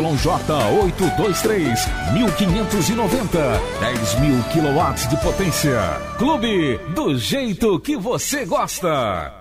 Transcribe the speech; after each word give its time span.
823, 0.00 1.88
1590, 2.12 3.60
10 3.80 4.20
mil 4.20 4.42
quilowatts 4.52 5.08
de 5.08 5.16
potência. 5.18 5.80
Clube 6.18 6.78
do 6.94 7.18
jeito 7.18 7.80
que 7.80 7.96
você 7.96 8.44
gosta. 8.44 9.32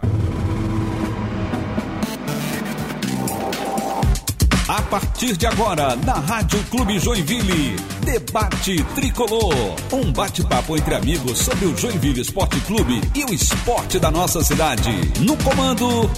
A 4.67 4.81
partir 4.81 5.38
de 5.38 5.47
agora, 5.47 5.95
na 5.95 6.16
Rádio 6.16 6.61
Clube 6.66 6.99
Joinville, 6.99 7.77
Debate 8.03 8.83
Tricolor. 8.95 9.53
Um 9.94 10.11
bate-papo 10.11 10.75
entre 10.75 10.94
amigos 10.94 11.38
sobre 11.39 11.67
o 11.67 11.77
Joinville 11.77 12.19
Esporte 12.19 12.59
Clube 12.61 12.99
e 13.16 13.23
o 13.23 13.33
esporte 13.33 13.97
da 13.97 14.11
nossa 14.11 14.44
cidade. 14.44 14.92
No 15.21 15.38
comando, 15.38 16.09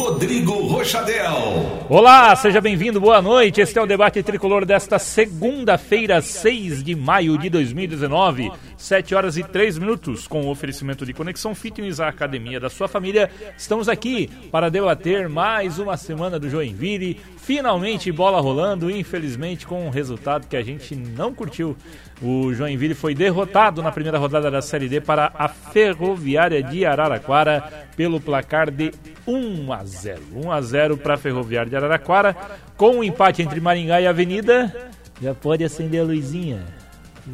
Rodrigo 0.00 0.54
Rochadel. 0.66 1.86
Olá, 1.86 2.34
seja 2.34 2.58
bem-vindo, 2.58 2.98
boa 2.98 3.20
noite. 3.20 3.60
Este 3.60 3.78
é 3.78 3.82
o 3.82 3.86
debate 3.86 4.22
tricolor 4.22 4.64
desta 4.64 4.98
segunda-feira, 4.98 6.22
6 6.22 6.82
de 6.82 6.94
maio 6.94 7.36
de 7.36 7.50
2019, 7.50 8.50
7 8.80 9.14
horas 9.14 9.36
e 9.36 9.44
3 9.44 9.76
minutos, 9.76 10.26
com 10.26 10.40
o 10.40 10.48
oferecimento 10.48 11.04
de 11.04 11.12
Conexão 11.12 11.54
Fitness, 11.54 12.00
a 12.00 12.08
academia 12.08 12.58
da 12.58 12.70
sua 12.70 12.88
família. 12.88 13.30
Estamos 13.56 13.90
aqui 13.90 14.30
para 14.50 14.70
debater 14.70 15.28
mais 15.28 15.78
uma 15.78 15.98
semana 15.98 16.38
do 16.38 16.48
Joinville. 16.48 17.20
Finalmente 17.36 18.10
bola 18.10 18.40
rolando, 18.40 18.90
infelizmente 18.90 19.66
com 19.66 19.86
um 19.86 19.90
resultado 19.90 20.46
que 20.46 20.56
a 20.56 20.62
gente 20.62 20.96
não 20.96 21.34
curtiu. 21.34 21.76
O 22.22 22.54
Joinville 22.54 22.94
foi 22.94 23.14
derrotado 23.14 23.82
na 23.82 23.92
primeira 23.92 24.16
rodada 24.16 24.50
da 24.50 24.62
Série 24.62 24.88
D 24.88 24.98
para 24.98 25.30
a 25.34 25.46
Ferroviária 25.46 26.62
de 26.62 26.86
Araraquara 26.86 27.86
pelo 27.94 28.18
placar 28.18 28.70
de 28.70 28.92
1 29.26 29.72
a 29.74 29.84
0. 29.84 30.22
1 30.34 30.50
a 30.50 30.60
0 30.62 30.96
para 30.96 31.14
a 31.14 31.18
Ferroviária 31.18 31.68
de 31.68 31.76
Araraquara, 31.76 32.34
com 32.78 32.96
um 32.96 33.04
empate 33.04 33.42
entre 33.42 33.60
Maringá 33.60 34.00
e 34.00 34.06
Avenida. 34.06 34.90
Já 35.20 35.34
pode 35.34 35.62
acender 35.62 36.00
a 36.00 36.04
luzinha. 36.04 36.79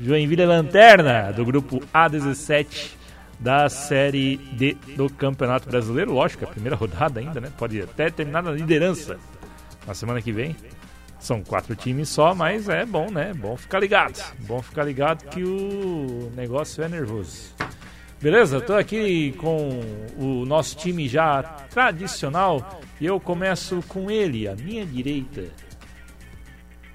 Joinville 0.02 0.42
é 0.42 0.46
lanterna 0.46 1.32
do 1.32 1.44
grupo 1.44 1.80
A17 1.94 2.94
da 3.38 3.68
Série 3.68 4.36
D 4.36 4.76
do 4.96 5.10
Campeonato 5.10 5.68
Brasileiro. 5.68 6.12
Lógico, 6.12 6.44
é 6.44 6.48
a 6.48 6.50
primeira 6.50 6.76
rodada 6.76 7.20
ainda, 7.20 7.40
né? 7.40 7.52
Pode 7.56 7.80
até 7.80 8.10
terminar 8.10 8.42
na 8.42 8.50
liderança 8.50 9.18
na 9.86 9.94
semana 9.94 10.20
que 10.22 10.32
vem. 10.32 10.56
São 11.18 11.42
quatro 11.42 11.74
times 11.74 12.08
só, 12.08 12.34
mas 12.34 12.68
é 12.68 12.84
bom, 12.84 13.10
né? 13.10 13.32
Bom 13.34 13.56
ficar 13.56 13.80
ligado. 13.80 14.22
Bom 14.40 14.60
ficar 14.60 14.84
ligado 14.84 15.28
que 15.28 15.42
o 15.42 16.30
negócio 16.36 16.82
é 16.82 16.88
nervoso. 16.88 17.54
Beleza? 18.20 18.60
Tô 18.60 18.74
aqui 18.74 19.32
com 19.32 19.80
o 20.16 20.44
nosso 20.46 20.76
time 20.76 21.06
já 21.08 21.42
tradicional 21.70 22.80
e 23.00 23.06
eu 23.06 23.20
começo 23.20 23.82
com 23.88 24.10
ele, 24.10 24.48
à 24.48 24.54
minha 24.54 24.86
direita. 24.86 25.44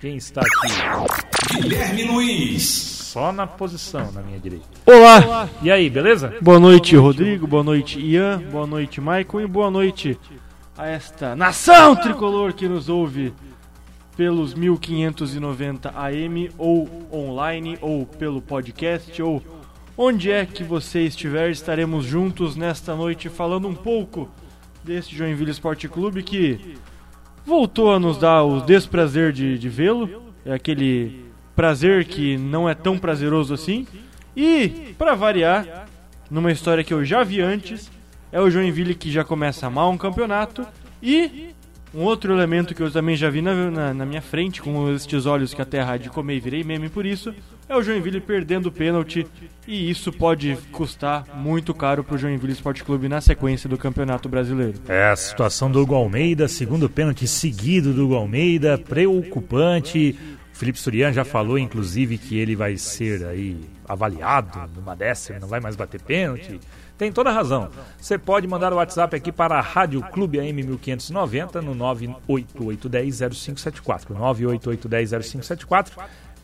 Quem 0.01 0.17
está 0.17 0.41
aqui? 0.41 1.61
Guilherme 1.61 2.03
Luiz. 2.05 2.63
Só 2.63 3.31
na 3.31 3.45
posição 3.45 4.11
na 4.11 4.23
minha 4.23 4.39
direita. 4.39 4.65
Olá, 4.83 5.47
E 5.61 5.69
aí, 5.69 5.91
beleza? 5.91 6.33
boa 6.41 6.59
noite 6.59 6.95
Rodrigo, 6.95 7.45
boa 7.45 7.63
noite 7.63 7.99
Ian, 7.99 8.41
boa 8.51 8.65
noite 8.65 8.99
Maicon 8.99 9.41
e 9.41 9.45
boa 9.45 9.69
noite 9.69 10.17
a 10.75 10.87
esta 10.87 11.35
nação 11.35 11.95
tricolor 11.95 12.51
que 12.53 12.67
nos 12.67 12.89
ouve 12.89 13.31
pelos 14.17 14.55
1590 14.55 15.93
AM 15.95 16.49
ou 16.57 16.89
online 17.13 17.77
ou 17.79 18.03
pelo 18.07 18.41
podcast 18.41 19.21
ou 19.21 19.43
onde 19.95 20.31
é 20.31 20.47
que 20.47 20.63
você 20.63 21.03
estiver, 21.03 21.51
estaremos 21.51 22.05
juntos 22.05 22.55
nesta 22.55 22.95
noite 22.95 23.29
falando 23.29 23.67
um 23.67 23.75
pouco 23.75 24.27
deste 24.83 25.15
Joinville 25.15 25.51
Esporte 25.51 25.87
Clube 25.87 26.23
que 26.23 26.75
voltou 27.45 27.93
a 27.93 27.99
nos 27.99 28.17
dar 28.17 28.43
o 28.43 28.61
desprazer 28.61 29.31
de, 29.31 29.57
de 29.57 29.69
vê-lo, 29.69 30.33
é 30.45 30.53
aquele 30.53 31.25
prazer 31.55 32.05
que 32.05 32.37
não 32.37 32.67
é 32.67 32.73
tão 32.73 32.97
prazeroso 32.97 33.53
assim. 33.53 33.87
E, 34.35 34.93
para 34.97 35.15
variar, 35.15 35.87
numa 36.29 36.51
história 36.51 36.83
que 36.83 36.93
eu 36.93 37.03
já 37.03 37.23
vi 37.23 37.41
antes, 37.41 37.91
é 38.31 38.39
o 38.39 38.49
Joinville 38.49 38.95
que 38.95 39.11
já 39.11 39.23
começa 39.23 39.69
mal 39.69 39.91
um 39.91 39.97
campeonato 39.97 40.65
e 41.03 41.49
um 41.93 42.03
outro 42.03 42.33
elemento 42.33 42.73
que 42.73 42.81
eu 42.81 42.89
também 42.89 43.15
já 43.15 43.29
vi 43.29 43.41
na, 43.41 43.53
na, 43.69 43.93
na 43.93 44.05
minha 44.05 44.21
frente, 44.21 44.61
com 44.61 44.89
estes 44.93 45.25
olhos 45.25 45.53
que 45.53 45.61
a 45.61 45.83
rádio 45.83 46.11
comer 46.11 46.37
e 46.37 46.39
virei 46.39 46.63
meme 46.63 46.87
por 46.87 47.05
isso, 47.05 47.33
é 47.71 47.77
o 47.77 47.81
Joinville 47.81 48.19
perdendo 48.19 48.65
o 48.65 48.71
pênalti 48.71 49.25
e 49.65 49.89
isso 49.89 50.11
pode 50.11 50.57
custar 50.73 51.25
muito 51.33 51.73
caro 51.73 52.03
pro 52.03 52.17
Joinville 52.17 52.51
Esporte 52.51 52.83
Clube 52.83 53.07
na 53.07 53.21
sequência 53.21 53.69
do 53.69 53.77
Campeonato 53.77 54.27
Brasileiro. 54.27 54.77
É 54.89 55.09
a 55.09 55.15
situação 55.15 55.71
do 55.71 55.81
Hugo 55.81 55.95
Almeida, 55.95 56.49
segundo 56.49 56.89
pênalti 56.89 57.25
seguido 57.27 57.93
do 57.93 58.03
Hugo 58.05 58.15
Almeida, 58.15 58.77
preocupante. 58.77 60.17
O 60.53 60.57
Felipe 60.57 60.77
Surian 60.79 61.13
já 61.13 61.23
falou, 61.23 61.57
inclusive, 61.57 62.17
que 62.17 62.37
ele 62.37 62.57
vai 62.57 62.75
ser 62.75 63.25
aí 63.25 63.57
avaliado 63.87 64.69
numa 64.75 64.93
décima, 64.93 65.39
não 65.39 65.47
vai 65.47 65.61
mais 65.61 65.77
bater 65.77 66.01
pênalti. 66.01 66.59
Tem 66.97 67.11
toda 67.11 67.29
a 67.31 67.33
razão. 67.33 67.69
Você 67.97 68.17
pode 68.17 68.47
mandar 68.47 68.71
o 68.73 68.75
WhatsApp 68.75 69.15
aqui 69.15 69.31
para 69.31 69.57
a 69.57 69.61
Rádio 69.61 70.03
Clube 70.11 70.39
AM 70.39 70.61
1590 70.61 71.59
no 71.61 71.73
988100574. 72.27 74.13
988100574 74.13 75.93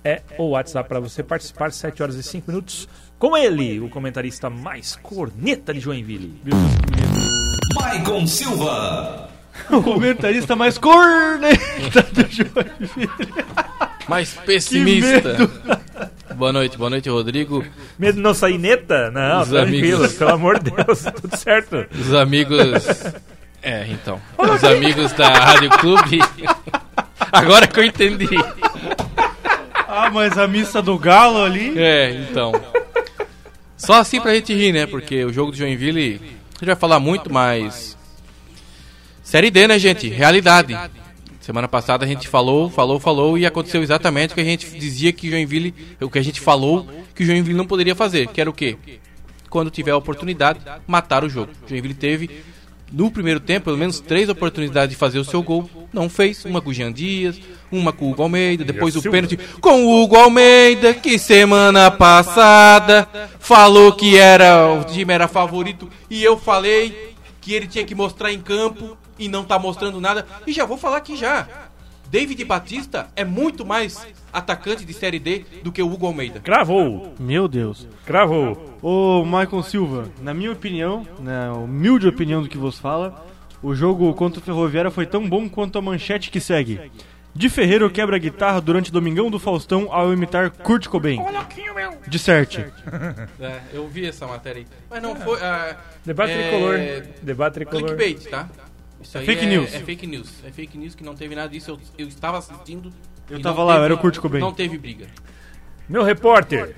é 0.04 0.22
o 0.38 0.50
WhatsApp 0.50 0.88
para 0.88 1.00
você 1.00 1.22
participar, 1.24 1.72
7 1.72 2.02
horas 2.04 2.16
e 2.16 2.24
5 2.24 2.50
minutos. 2.50 2.88
Com 3.20 3.36
ele, 3.36 3.80
o 3.80 3.90
comentarista 3.90 4.50
mais 4.50 4.96
corneta 5.02 5.74
de 5.74 5.80
Joinville. 5.80 6.40
Maicon 7.76 8.26
Silva. 8.28 9.30
O 9.72 9.82
comentarista 9.82 10.56
mais 10.56 10.78
corneta 10.78 12.04
do 12.14 12.22
Joinville. 12.30 13.10
Mais 14.08 14.34
pessimista. 14.46 15.36
Boa 16.36 16.54
noite, 16.54 16.78
boa 16.78 16.90
noite, 16.92 17.10
Rodrigo. 17.10 17.66
Medo 17.98 18.16
de 18.18 18.22
não 18.22 18.34
sair 18.34 18.60
neta? 18.60 19.10
Não, 19.10 19.42
Os 19.42 19.50
tranquilo, 19.50 19.98
amigos. 19.98 20.14
pelo 20.18 20.32
amor 20.32 20.60
de 20.60 20.70
Deus, 20.72 21.04
tudo 21.22 21.36
certo. 21.36 21.86
Os 22.00 22.14
amigos. 22.14 22.86
É, 23.64 23.88
então. 23.88 24.22
Os 24.38 24.64
amigos 24.64 25.12
da 25.14 25.28
Rádio 25.30 25.70
Clube. 25.72 26.20
Agora 27.32 27.66
que 27.68 27.80
eu 27.80 27.84
entendi. 27.84 28.30
Ah, 29.98 30.12
mas 30.12 30.38
a 30.38 30.48
missa 30.48 30.80
do 30.80 30.98
Galo 30.98 31.44
ali. 31.44 31.78
É, 31.78 32.12
então. 32.12 32.52
Só 33.76 33.94
assim 33.94 34.22
pra 34.22 34.36
gente 34.36 34.54
rir, 34.54 34.72
né? 34.72 34.86
Porque 34.86 35.26
o 35.26 35.34
jogo 35.34 35.52
do 35.52 35.58
Joinville. 35.58 36.22
A 36.56 36.60
gente 36.60 36.66
vai 36.66 36.76
falar 36.76 37.00
muito, 37.00 37.34
mas. 37.34 37.98
Série 39.24 39.50
D, 39.50 39.68
né, 39.68 39.80
gente? 39.80 40.08
Realidade. 40.08 40.78
Semana 41.42 41.68
passada 41.68 42.06
a 42.06 42.08
gente 42.08 42.28
falou, 42.28 42.70
falou, 42.70 43.00
falou 43.00 43.38
e 43.38 43.46
aconteceu 43.46 43.82
exatamente 43.82 44.32
o 44.32 44.36
que 44.36 44.42
a 44.42 44.44
gente 44.44 44.70
dizia 44.78 45.12
que 45.12 45.30
Joinville. 45.30 45.74
O 46.00 46.10
que 46.10 46.20
a 46.20 46.24
gente 46.24 46.42
falou 46.42 46.88
que 47.16 47.26
Joinville 47.26 47.58
não 47.58 47.66
poderia 47.66 47.96
fazer. 47.96 48.28
Que 48.28 48.40
era 48.40 48.50
o 48.50 48.54
quê? 48.54 48.78
Quando 49.50 49.72
tiver 49.72 49.92
a 49.92 49.98
oportunidade, 49.98 50.60
matar 50.86 51.24
o 51.24 51.30
jogo. 51.30 51.52
Joinville 51.68 51.94
teve, 51.94 52.44
no 52.92 53.12
primeiro 53.12 53.40
tempo, 53.40 53.66
pelo 53.66 53.78
menos 53.78 54.00
três 54.00 54.30
oportunidades 54.30 54.92
de 54.92 54.96
fazer 54.96 55.20
o 55.20 55.26
seu 55.26 55.44
gol. 55.44 55.70
Não 55.94 56.10
fez. 56.10 56.46
Uma 56.46 56.62
com 56.62 56.70
o 56.70 56.74
Jean 56.74 56.92
Dias, 56.92 57.40
uma 57.72 57.92
com 57.92 58.06
o 58.06 58.12
Hugo 58.12 58.24
Almeida, 58.24 58.64
depois 58.64 58.96
o 58.96 59.02
pênalti 59.02 59.38
com 59.60 59.86
o 59.86 60.02
Hugo 60.02 60.16
Almeida, 60.16 60.94
que 60.94 61.20
semana 61.20 61.92
passada 61.92 63.08
falou 63.40 63.92
que 63.94 64.18
era 64.18 64.72
o 64.74 64.84
time 64.84 65.14
era 65.14 65.28
favorito 65.28 65.90
e 66.10 66.24
eu 66.24 66.38
falei 66.38 67.16
que 67.42 67.54
ele 67.54 67.68
tinha 67.68 67.86
que 67.86 67.96
mostrar 67.96 68.32
em 68.32 68.42
campo 68.42 68.98
e 69.18 69.28
não 69.28 69.44
tá 69.44 69.58
mostrando 69.58 70.00
nada. 70.00 70.26
E 70.46 70.54
já 70.54 70.66
vou 70.66 70.78
falar 70.78 70.98
aqui 70.98 71.16
já. 71.16 71.67
David 72.10 72.44
Batista 72.46 73.08
é 73.16 73.24
muito 73.26 73.66
mais 73.66 74.06
atacante 74.32 74.86
de 74.86 74.94
Série 74.94 75.20
D 75.20 75.46
do 75.64 75.72
que 75.72 75.82
o 75.82 75.92
Hugo 75.92 76.06
Almeida. 76.08 76.40
Cravou, 76.40 77.14
Meu 77.20 77.48
Deus. 77.48 77.88
cravou. 78.06 78.78
Ô, 78.82 79.24
Michael 79.26 79.64
Silva, 79.64 80.10
na 80.22 80.34
minha 80.34 80.52
opinião, 80.52 81.06
na 81.20 81.54
humilde 81.54 82.08
opinião 82.08 82.42
do 82.42 82.48
que 82.50 82.58
vos 82.58 82.80
fala, 82.80 83.26
o 83.62 83.74
jogo 83.76 84.14
contra 84.14 84.40
o 84.40 84.44
Ferroviária 84.44 84.92
foi 84.92 85.06
tão 85.06 85.28
bom 85.28 85.50
quanto 85.50 85.78
a 85.78 85.82
manchete 85.82 86.30
que 86.32 86.40
segue. 86.40 86.92
De 87.36 87.50
Ferreiro 87.50 87.90
quebra 87.92 88.16
a 88.16 88.20
guitarra 88.20 88.60
durante 88.60 88.92
Domingão 88.92 89.30
do 89.30 89.38
Faustão 89.38 89.90
ao 89.92 90.12
imitar 90.12 90.50
Kurt 90.50 90.88
Cobain. 90.88 91.20
De 92.08 92.18
certo. 92.18 92.64
É, 93.40 93.60
eu 93.74 93.88
vi 93.88 94.06
essa 94.08 94.26
matéria 94.26 94.62
aí. 94.62 94.68
Mas 94.90 95.04
não 95.04 95.16
foi. 95.16 95.40
ah, 95.42 95.76
Debate 96.04 96.32
é, 96.32 96.50
tricolor. 96.50 96.80
Debate 97.22 97.54
tricolor. 97.54 97.96
Clickbait, 97.96 98.30
tá? 98.30 98.50
Isso 99.02 99.18
aí 99.18 99.26
fake 99.26 99.46
news. 99.46 99.74
É 99.74 99.80
fake 99.80 100.08
news. 100.08 100.30
É 100.46 100.52
fake 100.52 100.78
news 100.78 100.96
que 100.96 101.04
não 101.04 101.16
teve 101.16 101.36
nada 101.36 101.50
disso. 101.50 101.72
Eu, 101.72 101.80
eu 101.98 102.08
estava 102.08 102.38
assistindo. 102.40 102.92
Eu 103.30 103.40
e 103.40 103.42
tava 103.42 103.58
não 103.60 103.66
lá, 103.66 103.74
eu 103.74 103.78
teve- 103.78 103.86
era 103.86 103.94
o 103.94 103.98
Kurt 103.98 104.18
Cobain. 104.20 104.40
Não 104.42 104.54
teve 104.54 104.78
briga. 104.78 105.06
Meu 105.90 106.04
repórter, 106.04 106.74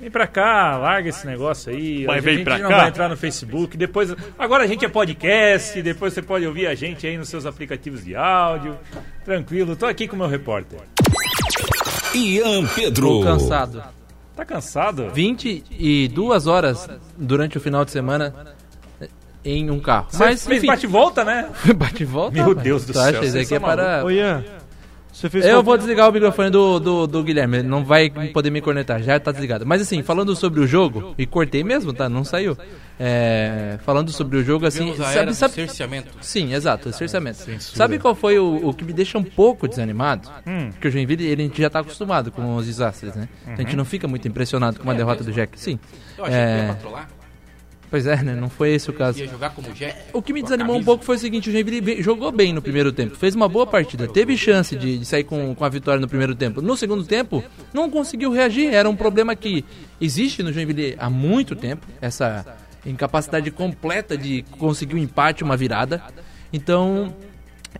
vem 0.00 0.10
pra 0.10 0.26
cá, 0.26 0.76
larga 0.78 1.08
esse 1.10 1.26
negócio 1.26 1.70
aí. 1.72 2.04
Vai, 2.06 2.18
a 2.18 2.20
vem 2.22 2.36
gente 2.36 2.44
pra 2.44 2.58
não 2.58 2.68
cá. 2.70 2.76
vai 2.78 2.88
entrar 2.88 3.08
no 3.08 3.16
Facebook. 3.16 3.76
Depois, 3.76 4.14
agora 4.38 4.64
a 4.64 4.66
gente 4.66 4.84
é 4.84 4.88
podcast, 4.88 5.82
depois 5.82 6.12
você 6.14 6.22
pode 6.22 6.46
ouvir 6.46 6.66
a 6.66 6.74
gente 6.74 7.06
aí 7.06 7.18
nos 7.18 7.28
seus 7.28 7.44
aplicativos 7.46 8.04
de 8.04 8.14
áudio. 8.16 8.78
Tranquilo, 9.24 9.74
tô 9.76 9.84
aqui 9.86 10.06
com 10.08 10.16
o 10.16 10.18
meu 10.18 10.28
repórter. 10.28 10.78
Ian 12.14 12.66
Pedro. 12.66 13.06
Tô 13.20 13.22
cansado. 13.24 13.82
Tá 14.34 14.44
cansado? 14.44 15.10
22 15.12 16.46
horas 16.46 16.88
durante 17.16 17.56
o 17.56 17.60
final 17.60 17.84
de 17.84 17.90
semana 17.90 18.34
em 19.46 19.70
um 19.70 19.80
carro. 19.80 20.08
Você 20.10 20.18
Mas, 20.18 20.46
fez 20.46 20.58
enfim, 20.58 20.66
bate 20.66 20.86
e 20.86 20.88
volta, 20.88 21.24
né? 21.24 21.48
bate 21.76 22.02
e 22.02 22.06
volta. 22.06 22.32
Meu. 22.32 22.54
Deus 22.54 22.84
do 22.84 22.92
céu, 22.92 23.10
Isso 23.10 23.32
vocês 23.32 23.46
aqui 23.46 23.54
é 23.54 23.60
para... 23.60 24.04
Ô 24.04 24.10
Ian, 24.10 24.44
você 25.16 25.30
fez 25.30 25.46
Eu 25.46 25.62
vou 25.62 25.78
desligar 25.78 26.10
o 26.10 26.12
microfone 26.12 26.50
do, 26.50 26.78
do, 26.78 27.06
do 27.06 27.22
Guilherme, 27.22 27.58
ele 27.58 27.68
não 27.68 27.82
vai 27.82 28.10
poder 28.34 28.50
me 28.50 28.60
cornetar, 28.60 29.02
já 29.02 29.18
tá 29.18 29.32
desligado. 29.32 29.64
Mas 29.64 29.80
assim, 29.80 30.02
falando 30.02 30.36
sobre 30.36 30.60
o 30.60 30.66
jogo, 30.66 31.14
e 31.16 31.24
cortei 31.24 31.64
mesmo, 31.64 31.90
tá? 31.94 32.06
Não 32.06 32.22
saiu. 32.22 32.56
É, 33.00 33.78
falando 33.82 34.10
sobre 34.12 34.36
o 34.36 34.44
jogo, 34.44 34.66
assim, 34.66 34.94
sabe, 34.94 35.34
sabe, 35.34 35.54
cerceamento. 35.54 36.08
Sim, 36.20 36.52
exato, 36.52 36.92
cerceamento. 36.92 37.38
Sabe 37.60 37.98
qual 37.98 38.14
foi 38.14 38.38
o, 38.38 38.68
o 38.68 38.74
que 38.74 38.84
me 38.84 38.92
deixa 38.92 39.16
um 39.16 39.22
pouco 39.22 39.66
desanimado? 39.66 40.28
Hum. 40.46 40.70
Porque 40.72 40.88
o 40.88 40.90
Joinville, 40.90 41.26
ele, 41.26 41.42
a 41.42 41.46
gente 41.46 41.62
já 41.62 41.70
tá 41.70 41.80
acostumado 41.80 42.30
com 42.30 42.56
os 42.56 42.66
desastres, 42.66 43.14
né? 43.14 43.26
Então 43.42 43.54
a 43.54 43.62
gente 43.62 43.76
não 43.76 43.86
fica 43.86 44.06
muito 44.06 44.28
impressionado 44.28 44.78
com 44.78 44.84
uma 44.84 44.94
derrota 44.94 45.24
do 45.24 45.32
Jack. 45.32 45.58
Sim. 45.58 45.78
Eu 46.18 46.24
achei 46.24 46.36
que 46.36 46.42
É, 46.42 46.66
ia 46.66 46.74
patrolar, 46.74 47.08
pois 47.90 48.06
é, 48.06 48.22
né? 48.22 48.34
Não 48.34 48.48
foi 48.48 48.72
esse 48.74 48.90
o 48.90 48.92
caso. 48.92 49.18
O 50.12 50.22
que 50.22 50.32
me 50.32 50.42
desanimou 50.42 50.76
um 50.76 50.84
pouco 50.84 51.04
foi 51.04 51.16
o 51.16 51.18
seguinte, 51.18 51.48
o 51.48 51.52
Joinville 51.52 52.02
jogou 52.02 52.30
bem 52.32 52.52
no 52.52 52.62
primeiro 52.62 52.92
tempo, 52.92 53.16
fez 53.16 53.34
uma 53.34 53.48
boa 53.48 53.66
partida, 53.66 54.06
teve 54.08 54.36
chance 54.36 54.76
de, 54.76 54.98
de 54.98 55.04
sair 55.04 55.24
com, 55.24 55.54
com 55.54 55.64
a 55.64 55.68
vitória 55.68 56.00
no 56.00 56.08
primeiro 56.08 56.34
tempo. 56.34 56.60
No 56.60 56.76
segundo 56.76 57.04
tempo, 57.04 57.42
não 57.72 57.90
conseguiu 57.90 58.32
reagir, 58.32 58.72
era 58.72 58.88
um 58.88 58.96
problema 58.96 59.34
que 59.34 59.64
existe 60.00 60.42
no 60.42 60.52
Joinville 60.52 60.96
há 60.98 61.10
muito 61.10 61.54
tempo, 61.54 61.86
essa 62.00 62.44
incapacidade 62.84 63.50
completa 63.50 64.16
de 64.16 64.42
conseguir 64.58 64.94
um 64.94 64.98
empate, 64.98 65.42
uma 65.42 65.56
virada. 65.56 66.02
Então, 66.52 67.14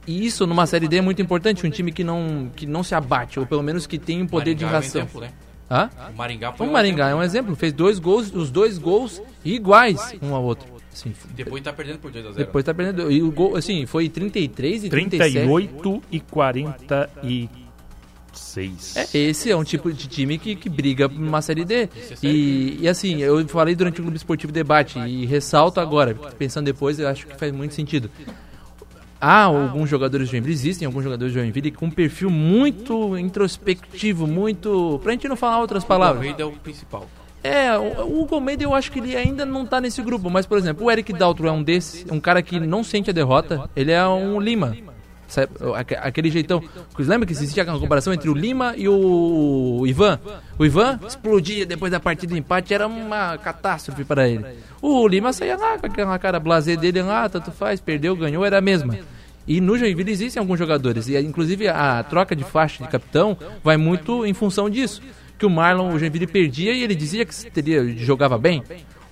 e 0.06 0.26
isso 0.26 0.46
numa 0.46 0.66
Série 0.66 0.88
D 0.88 0.98
é 0.98 1.00
muito 1.00 1.22
importante, 1.22 1.66
um 1.66 1.70
time 1.70 1.92
que 1.92 2.02
não, 2.02 2.50
que 2.54 2.66
não 2.66 2.82
se 2.82 2.94
abate, 2.94 3.38
ou 3.38 3.46
pelo 3.46 3.62
menos 3.62 3.86
que 3.86 3.98
tem 3.98 4.22
um 4.22 4.26
poder 4.26 4.54
de 4.54 4.64
é 4.64 4.68
reação. 4.68 5.08
né? 5.20 5.30
Hã? 5.70 5.90
O 6.12 6.16
Maringá 6.16 6.52
foi 6.52 6.66
O 6.66 6.70
um 6.70 6.72
Maringá 6.72 7.04
é 7.04 7.08
exemplo. 7.08 7.20
um 7.20 7.24
exemplo, 7.24 7.56
fez 7.56 7.72
dois 7.72 7.98
gols, 7.98 8.32
os 8.32 8.50
dois 8.50 8.78
gols 8.78 9.20
iguais 9.44 10.14
um 10.22 10.34
ao 10.34 10.44
outro. 10.44 10.66
Assim, 10.92 11.12
Depois 11.34 11.62
tá 11.62 11.72
perdendo 11.72 11.98
por 11.98 12.10
2x0. 12.10 12.34
depois 12.34 12.64
tá 12.64 12.72
perdendo. 12.72 13.10
E 13.12 13.22
o 13.22 13.30
gol, 13.30 13.56
assim, 13.56 13.84
foi 13.84 14.08
33 14.08 14.84
e 14.84 14.88
37. 14.88 15.32
38 15.32 16.02
e 16.10 16.20
46. 16.20 18.96
É, 18.96 19.18
esse 19.18 19.50
é 19.50 19.56
um 19.56 19.64
tipo 19.64 19.92
de 19.92 20.06
time 20.08 20.38
que, 20.38 20.54
que 20.56 20.68
briga 20.68 21.08
numa 21.08 21.42
Série 21.42 21.64
D. 21.64 21.88
E, 22.22 22.78
e 22.80 22.88
assim, 22.88 23.20
eu 23.22 23.46
falei 23.48 23.74
durante 23.74 24.00
o 24.00 24.04
Clube 24.04 24.16
Esportivo 24.16 24.52
Debate 24.52 24.98
e 25.00 25.26
ressalto 25.26 25.80
agora, 25.80 26.14
pensando 26.38 26.66
depois, 26.66 26.98
eu 26.98 27.08
acho 27.08 27.26
que 27.26 27.36
faz 27.36 27.52
muito 27.52 27.74
sentido. 27.74 28.10
Há 29.20 29.44
alguns 29.44 29.88
jogadores 29.88 30.26
de 30.28 30.32
Joinville, 30.32 30.54
existem 30.54 30.86
alguns 30.86 31.02
jogadores 31.02 31.32
de 31.32 31.38
Joinville 31.38 31.70
com 31.70 31.86
um 31.86 31.90
perfil 31.90 32.30
muito 32.30 33.16
introspectivo, 33.16 34.26
muito. 34.26 35.00
Pra 35.02 35.12
gente 35.12 35.28
não 35.28 35.36
falar 35.36 35.58
outras 35.60 35.84
O 35.84 35.86
palavras. 35.86 36.18
Almeida 36.18 36.42
é 36.42 36.46
o 36.46 36.52
principal. 36.52 37.06
É, 37.42 37.76
o 37.78 38.06
o 38.06 38.22
Hugo 38.22 38.34
Almeida 38.34 38.64
eu 38.64 38.74
acho 38.74 38.90
que 38.90 38.98
ele 38.98 39.16
ainda 39.16 39.46
não 39.46 39.64
tá 39.64 39.80
nesse 39.80 40.02
grupo, 40.02 40.28
mas 40.28 40.46
por 40.46 40.58
exemplo, 40.58 40.86
o 40.86 40.90
Eric 40.90 41.12
Daltro 41.12 41.46
é 41.46 41.52
um 41.52 41.62
desses, 41.62 42.04
um 42.10 42.18
cara 42.18 42.42
que 42.42 42.58
não 42.58 42.82
sente 42.82 43.08
a 43.10 43.12
derrota, 43.12 43.70
ele 43.76 43.92
é 43.92 44.06
um 44.06 44.40
Lima. 44.40 44.76
Aquele 46.00 46.30
jeitão. 46.30 46.62
Lembra 46.98 47.26
que 47.26 47.32
existia 47.32 47.64
uma 47.64 47.78
comparação 47.78 48.12
entre 48.12 48.28
o 48.28 48.34
Lima 48.34 48.74
e 48.76 48.88
o 48.88 49.84
Ivan? 49.86 50.20
O 50.58 50.64
Ivan 50.64 50.98
explodia 51.06 51.66
depois 51.66 51.92
da 51.92 52.00
partida 52.00 52.32
do 52.32 52.38
empate, 52.38 52.72
era 52.72 52.86
uma 52.86 53.36
catástrofe 53.38 54.04
para 54.04 54.28
ele. 54.28 54.44
O 54.80 55.06
Lima 55.06 55.32
saía 55.32 55.56
lá 55.56 55.78
com 55.78 55.86
aquela 55.86 56.18
cara 56.18 56.38
blazer 56.38 56.78
dele, 56.78 57.00
ah, 57.00 57.28
tanto 57.28 57.50
faz, 57.50 57.80
perdeu, 57.80 58.14
ganhou, 58.16 58.44
era 58.44 58.58
a 58.58 58.60
mesma. 58.60 58.96
E 59.46 59.60
no 59.60 59.78
Joinville 59.78 60.10
existem 60.10 60.40
alguns 60.40 60.58
jogadores, 60.58 61.08
e 61.08 61.16
inclusive 61.18 61.68
a 61.68 62.02
troca 62.02 62.34
de 62.34 62.42
faixa 62.42 62.82
de 62.82 62.90
capitão 62.90 63.36
vai 63.62 63.76
muito 63.76 64.26
em 64.26 64.34
função 64.34 64.68
disso. 64.68 65.00
Que 65.38 65.46
o 65.46 65.50
Marlon, 65.50 65.92
o 65.92 65.98
Joinville 65.98 66.26
perdia 66.26 66.72
e 66.72 66.82
ele 66.82 66.94
dizia 66.94 67.24
que 67.24 67.50
teria, 67.50 67.86
jogava 67.96 68.38
bem. 68.38 68.62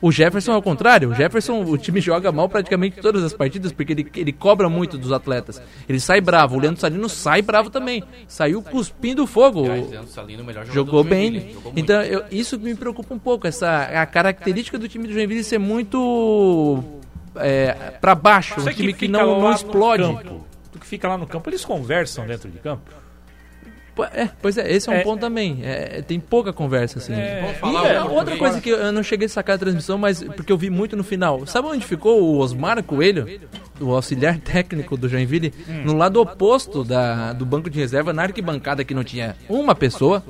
O 0.07 0.13
Jefferson 0.13 0.53
é 0.53 0.57
o 0.59 0.61
contrário. 0.61 1.09
O 1.11 1.15
Jefferson, 1.15 1.65
o 1.65 1.79
time 1.79 1.99
joga 1.99 2.31
mal 2.31 2.47
praticamente 2.47 3.01
todas 3.01 3.25
as 3.25 3.33
partidas 3.33 3.73
porque 3.73 3.93
ele, 3.95 4.07
ele 4.17 4.33
cobra 4.33 4.69
muito 4.69 4.99
dos 4.99 5.11
atletas. 5.13 5.63
Ele 5.89 5.99
sai 5.99 6.21
bravo. 6.21 6.57
O 6.57 6.61
Leandro 6.61 6.79
Salino 6.79 7.09
sai 7.09 7.41
bravo 7.41 7.71
também. 7.71 8.05
Saiu 8.29 8.61
cuspindo 8.61 9.27
fogo. 9.27 9.65
Aliás, 9.65 9.91
Leandro 9.91 10.11
Salino, 10.11 10.43
o 10.43 10.47
melhor 10.47 10.67
jogador 10.67 10.85
Jogou 10.85 11.05
bem. 11.05 11.31
Muito. 11.31 11.73
Então, 11.75 12.03
eu- 12.03 12.23
isso 12.31 12.59
me 12.59 12.75
preocupa 12.75 13.15
um 13.15 13.19
pouco. 13.19 13.47
Essa, 13.47 13.85
a 13.85 14.05
característica 14.05 14.79
do 14.79 14.87
time 14.87 15.07
do 15.09 15.13
Joinville 15.15 15.43
ser 15.43 15.57
muito 15.59 16.85
é, 17.37 17.73
para 18.01 18.15
baixo. 18.15 18.61
Um 18.61 18.65
time 18.73 18.93
que 18.93 19.09
não, 19.09 19.41
não 19.41 19.53
explode. 19.53 20.03
campo, 20.03 20.45
Tu 20.71 20.79
que 20.81 20.87
fica 20.87 21.09
lá 21.09 21.17
no 21.17 21.27
campo, 21.27 21.49
eles 21.49 21.65
conversam 21.65 22.27
dentro 22.27 22.51
de 22.51 22.59
campo? 22.59 22.83
É, 24.13 24.29
pois 24.43 24.59
é, 24.59 24.71
esse 24.73 24.89
é 24.89 24.93
um 24.93 24.97
É. 24.97 25.03
ponto 25.03 25.21
também. 25.21 25.61
É, 25.63 26.03
tem 26.03 26.19
pouca 26.19 26.53
conversa, 26.53 26.99
assim. 26.99 27.13
Vamos 27.61 27.83
E, 27.83 27.87
é, 27.87 28.03
outra 28.03 28.37
coisa 28.37 28.61
que 28.61 28.71
eu 28.71 28.93
não 28.93 29.03
cheguei 29.03 29.27
a 29.27 29.29
sacar 29.29 29.57
a 29.57 29.59
transmissão, 29.59 29.97
mas 29.97 30.23
porque 30.23 30.51
eu 30.53 30.59
vi 30.59 30.71
muito 30.71 30.97
no 30.97 31.05
final. 31.05 31.47
Sabe 31.47 31.69
onde 31.69 31.85
ficou 31.87 32.23
o 32.23 32.39
Osmar 32.39 32.83
Coelho, 32.83 33.27
o 33.81 33.93
auxiliar 33.95 34.39
técnico 34.39 34.97
do 34.97 35.09
Joinville? 35.09 35.53
No 35.85 35.97
lado 35.97 36.21
oposto 36.21 36.83
da, 36.83 37.33
do 37.33 37.47
banco 37.47 37.71
de 37.71 37.79
reserva, 37.79 38.13
na 38.13 38.23
arquibancada 38.23 38.85
que 38.85 38.95
não 38.95 39.05
tinha 39.05 39.37
uma 39.49 39.75
pessoa. 39.75 40.23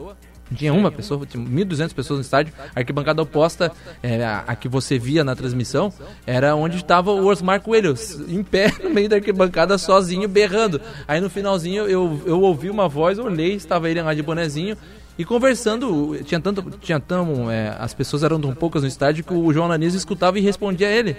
Tinha 0.54 0.72
uma 0.72 0.90
pessoa, 0.90 1.24
tinha 1.26 1.44
1.200 1.44 1.94
pessoas 1.94 2.18
no 2.18 2.22
estádio. 2.22 2.52
A 2.74 2.80
arquibancada 2.80 3.22
oposta, 3.22 3.72
é, 4.02 4.24
a, 4.24 4.44
a 4.46 4.56
que 4.56 4.68
você 4.68 4.98
via 4.98 5.24
na 5.24 5.34
transmissão, 5.34 5.92
era 6.26 6.54
onde 6.54 6.76
estava 6.76 7.10
o 7.12 7.26
Osmar 7.26 7.60
Coelho, 7.60 7.94
em 8.28 8.42
pé 8.42 8.72
no 8.82 8.90
meio 8.90 9.08
da 9.08 9.16
arquibancada, 9.16 9.76
sozinho, 9.78 10.28
berrando. 10.28 10.80
Aí 11.06 11.20
no 11.20 11.30
finalzinho 11.30 11.84
eu, 11.86 12.20
eu 12.26 12.40
ouvi 12.40 12.70
uma 12.70 12.88
voz, 12.88 13.18
olhei, 13.18 13.54
estava 13.54 13.90
ele 13.90 14.02
lá 14.02 14.14
de 14.14 14.22
bonezinho. 14.22 14.76
E 15.16 15.24
conversando, 15.24 16.18
tinha 16.24 16.40
tanto, 16.40 16.62
tinha 16.80 16.98
tão, 16.98 17.48
é, 17.48 17.74
as 17.78 17.94
pessoas 17.94 18.24
eram 18.24 18.40
tão 18.40 18.52
poucas 18.52 18.82
no 18.82 18.88
estádio 18.88 19.22
que 19.22 19.32
o 19.32 19.52
João 19.52 19.66
Ananias 19.66 19.94
escutava 19.94 20.38
e 20.38 20.42
respondia 20.42 20.88
a 20.88 20.90
ele. 20.90 21.16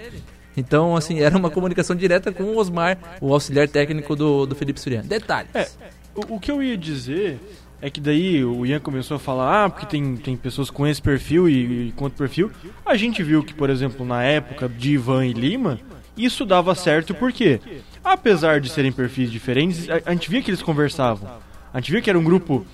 Então, 0.56 0.96
assim, 0.96 1.20
era 1.20 1.36
uma 1.36 1.50
comunicação 1.50 1.94
direta 1.96 2.32
com 2.32 2.44
o 2.44 2.58
Osmar, 2.58 2.98
o 3.20 3.32
auxiliar 3.32 3.68
técnico 3.68 4.14
do, 4.14 4.46
do 4.46 4.54
Felipe 4.54 4.80
Suriano. 4.80 5.06
Detalhes. 5.06 5.50
É, 5.54 5.68
o, 6.14 6.36
o 6.36 6.40
que 6.40 6.50
eu 6.50 6.62
ia 6.62 6.76
dizer 6.76 7.38
é 7.80 7.90
que 7.90 8.00
daí 8.00 8.44
o 8.44 8.64
Ian 8.64 8.80
começou 8.80 9.16
a 9.16 9.20
falar, 9.20 9.64
ah, 9.64 9.70
porque 9.70 9.86
tem, 9.86 10.16
tem 10.16 10.36
pessoas 10.36 10.70
com 10.70 10.86
esse 10.86 11.00
perfil 11.00 11.48
e, 11.48 11.88
e 11.88 11.92
com 11.92 12.04
outro 12.04 12.18
perfil. 12.18 12.50
A 12.84 12.96
gente 12.96 13.22
viu 13.22 13.42
que, 13.42 13.52
por 13.52 13.68
exemplo, 13.68 14.04
na 14.04 14.22
época 14.22 14.68
de 14.68 14.92
Ivan 14.92 15.26
e 15.26 15.32
Lima, 15.32 15.78
isso 16.16 16.46
dava 16.46 16.74
certo 16.74 17.14
porque, 17.14 17.60
apesar 18.02 18.60
de 18.60 18.70
serem 18.70 18.90
perfis 18.90 19.30
diferentes, 19.30 19.88
a, 19.90 20.00
a 20.06 20.12
gente 20.12 20.30
via 20.30 20.40
que 20.40 20.50
eles 20.50 20.62
conversavam. 20.62 21.28
A 21.72 21.78
gente 21.80 21.92
via 21.92 22.00
que 22.00 22.08
era 22.08 22.18
um 22.18 22.24
grupo 22.24 22.66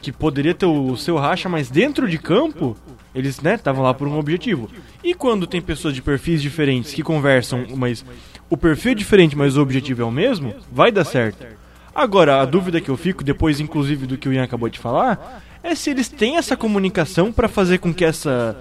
que 0.00 0.10
poderia 0.12 0.54
ter 0.54 0.66
o 0.66 0.96
seu 0.96 1.16
racha, 1.16 1.48
mas 1.48 1.68
dentro 1.68 2.08
de 2.08 2.18
campo, 2.18 2.76
eles 3.14 3.40
né, 3.40 3.56
estavam 3.56 3.82
lá 3.82 3.92
por 3.92 4.08
um 4.08 4.18
objetivo. 4.18 4.70
E 5.04 5.12
quando 5.12 5.46
tem 5.46 5.60
pessoas 5.60 5.94
de 5.94 6.00
perfis 6.00 6.40
diferentes 6.40 6.94
que 6.94 7.02
conversam, 7.02 7.66
mas 7.76 8.04
o 8.48 8.56
perfil 8.56 8.92
é 8.92 8.94
diferente, 8.94 9.36
mas 9.36 9.56
o 9.56 9.60
objetivo 9.60 10.02
é 10.02 10.04
o 10.04 10.10
mesmo, 10.10 10.54
vai 10.72 10.90
dar 10.90 11.04
certo. 11.04 11.57
Agora, 11.98 12.40
a 12.40 12.44
dúvida 12.44 12.80
que 12.80 12.88
eu 12.88 12.96
fico, 12.96 13.24
depois 13.24 13.58
inclusive 13.58 14.06
do 14.06 14.16
que 14.16 14.28
o 14.28 14.32
Ian 14.32 14.44
acabou 14.44 14.68
de 14.68 14.78
falar, 14.78 15.42
é 15.64 15.74
se 15.74 15.90
eles 15.90 16.08
têm 16.08 16.36
essa 16.36 16.56
comunicação 16.56 17.32
para 17.32 17.48
fazer 17.48 17.78
com 17.78 17.92
que 17.92 18.04
essa 18.04 18.56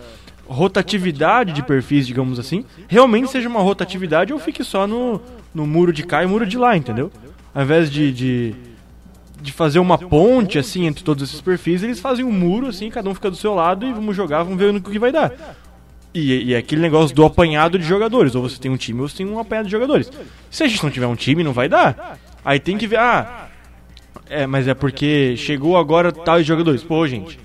rotatividade 0.48 1.54
de 1.54 1.62
perfis, 1.62 2.08
digamos 2.08 2.40
assim, 2.40 2.66
realmente 2.88 3.30
seja 3.30 3.48
uma 3.48 3.62
rotatividade 3.62 4.34
ou 4.34 4.40
fique 4.40 4.64
só 4.64 4.88
no, 4.88 5.22
no 5.54 5.68
muro 5.68 5.94
de 5.94 6.02
cá 6.02 6.24
e 6.24 6.26
muro 6.26 6.48
de 6.48 6.58
lá, 6.58 6.76
entendeu? 6.76 7.12
Ao 7.54 7.62
invés 7.62 7.92
de, 7.92 8.12
de, 8.12 8.56
de 9.40 9.52
fazer 9.52 9.78
uma 9.78 10.00
ponte 10.00 10.58
assim 10.58 10.88
entre 10.88 11.04
todos 11.04 11.22
esses 11.30 11.40
perfis, 11.40 11.84
eles 11.84 12.00
fazem 12.00 12.26
um 12.26 12.32
muro 12.32 12.66
assim, 12.66 12.90
cada 12.90 13.08
um 13.08 13.14
fica 13.14 13.30
do 13.30 13.38
seu 13.38 13.54
lado 13.54 13.86
e 13.86 13.94
vamos 13.94 14.16
jogar, 14.16 14.42
vamos 14.42 14.58
ver 14.58 14.74
no 14.74 14.82
que 14.82 14.98
vai 14.98 15.12
dar. 15.12 15.32
E, 16.12 16.46
e 16.46 16.54
é 16.56 16.58
aquele 16.58 16.82
negócio 16.82 17.16
do 17.16 17.24
apanhado 17.24 17.78
de 17.78 17.86
jogadores. 17.86 18.34
Ou 18.34 18.42
você 18.42 18.58
tem 18.58 18.72
um 18.72 18.78
time 18.78 19.00
ou 19.02 19.08
você 19.08 19.18
tem 19.18 19.28
um 19.28 19.38
apanhado 19.38 19.66
de 19.66 19.72
jogadores. 19.72 20.12
Se 20.50 20.64
a 20.64 20.68
gente 20.68 20.84
não 20.84 20.90
tiver 20.90 21.06
um 21.06 21.16
time, 21.16 21.44
não 21.44 21.54
vai 21.54 21.70
dar. 21.70 22.18
Aí 22.48 22.60
tem 22.62 22.78
que 22.78 22.88
ver, 22.88 22.98
ah, 22.98 23.50
é, 24.30 24.48
mas 24.48 24.68
é 24.70 24.74
porque 24.74 25.36
chegou 25.36 25.78
agora 25.78 26.14
tais 26.14 26.46
jogadores. 26.46 26.82
Pô, 26.82 27.06
gente. 27.06 27.38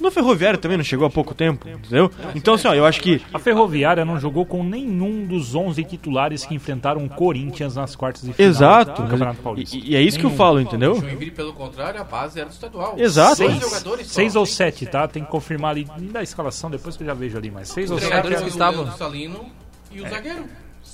No 0.00 0.10
Ferroviário 0.10 0.58
também 0.58 0.76
não 0.76 0.82
chegou 0.82 1.06
há 1.06 1.10
pouco 1.10 1.32
tempo, 1.32 1.68
entendeu? 1.68 2.10
Então, 2.34 2.54
assim, 2.54 2.66
ó, 2.66 2.74
eu 2.74 2.84
acho 2.84 3.00
que. 3.00 3.20
A 3.32 3.38
Ferroviária 3.38 4.04
não 4.04 4.18
jogou 4.18 4.44
com 4.44 4.64
nenhum 4.64 5.24
dos 5.26 5.54
11 5.54 5.84
titulares 5.84 6.44
que 6.44 6.54
enfrentaram 6.56 7.04
o 7.04 7.08
Corinthians 7.08 7.76
nas 7.76 7.94
quartas 7.94 8.22
de 8.22 8.32
final 8.32 8.50
Exato. 8.50 9.02
do 9.02 9.08
Campeonato 9.08 9.40
Paulista. 9.42 9.76
E, 9.76 9.90
e 9.90 9.96
é 9.96 10.00
isso 10.02 10.18
que 10.18 10.24
eu 10.26 10.30
falo, 10.30 10.56
O 10.56 10.60
entendeu? 10.60 10.96
Joinville, 10.96 11.30
pelo 11.30 11.52
contrário, 11.52 12.00
a 12.00 12.04
base 12.04 12.40
era 12.40 12.48
do 12.48 12.52
estadual. 12.52 12.94
Exato. 12.98 13.36
Seis 13.36 13.50
Seis, 13.52 13.62
jogadores 13.62 14.06
seis 14.08 14.34
ou 14.34 14.44
sete, 14.46 14.86
tá? 14.86 15.06
Tem 15.06 15.22
que 15.22 15.30
confirmar 15.30 15.70
ali 15.72 15.84
da 16.10 16.20
escalação 16.22 16.68
depois 16.68 16.96
que 16.96 17.02
eu 17.04 17.06
já 17.06 17.14
vejo 17.14 17.38
ali, 17.38 17.50
mas 17.52 17.68
seis 17.68 17.86
Os 17.88 17.92
ou 17.92 17.98
sete. 17.98 18.08
treinadores 18.08 18.38
que 18.42 18.50
foram 18.50 18.66
estavam- 18.70 18.80
o 18.80 18.84
Leandro 18.86 18.98
Salino 18.98 19.46
e 19.92 20.00
o 20.00 20.08
zagueiro. 20.08 20.44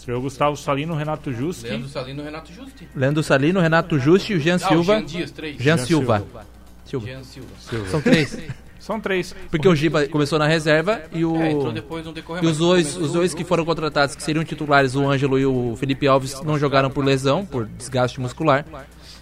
Estreou 0.09 0.23
Gustavo 0.23 0.57
Salino, 0.57 0.95
Renato 0.95 1.31
Justi. 1.35 1.67
Leandro 1.69 1.87
Salino 1.91 2.23
o 2.23 2.25
Renato 2.25 2.51
Justi. 2.51 2.89
Leandro 2.97 3.23
Salino, 3.23 3.61
Renato 3.61 3.99
Justi 3.99 4.33
e 4.33 4.37
o 4.37 4.41
Jean 4.41 4.55
Ah, 4.55 4.59
Silva. 4.59 4.81
o 4.81 4.97
Jean 5.01 5.05
Dias, 5.05 5.31
três. 5.31 5.57
Jean, 5.59 5.77
Jean 5.77 5.85
Silva. 5.85 6.25
Silva. 6.87 7.07
Jean 7.07 7.23
Silva. 7.25 7.49
São 7.91 8.01
três. 8.01 8.39
São 8.81 8.99
três. 9.01 9.37
Porque 9.51 9.69
o 9.69 9.75
Giba 9.75 10.07
começou 10.09 10.39
na 10.39 10.47
reserva 10.47 11.03
e 11.13 11.27
o. 11.27 11.37
É, 11.37 11.51
E 12.43 12.47
os 12.47 12.57
dois, 12.57 12.97
os 12.97 13.13
dois 13.13 13.35
o 13.35 13.37
que 13.37 13.45
foram 13.45 13.67
contratados, 13.67 14.15
que 14.17 14.23
seriam 14.23 14.43
titulares, 14.47 14.95
o 14.95 15.07
Ângelo 15.07 15.39
e 15.39 15.45
o 15.45 15.77
Felipe 15.77 16.09
Alves, 16.09 16.41
não 16.41 16.59
jogaram 16.59 16.89
por 16.91 17.05
lesão, 17.05 17.45
por 17.45 17.67
desgaste 17.67 18.19
muscular. 18.19 18.65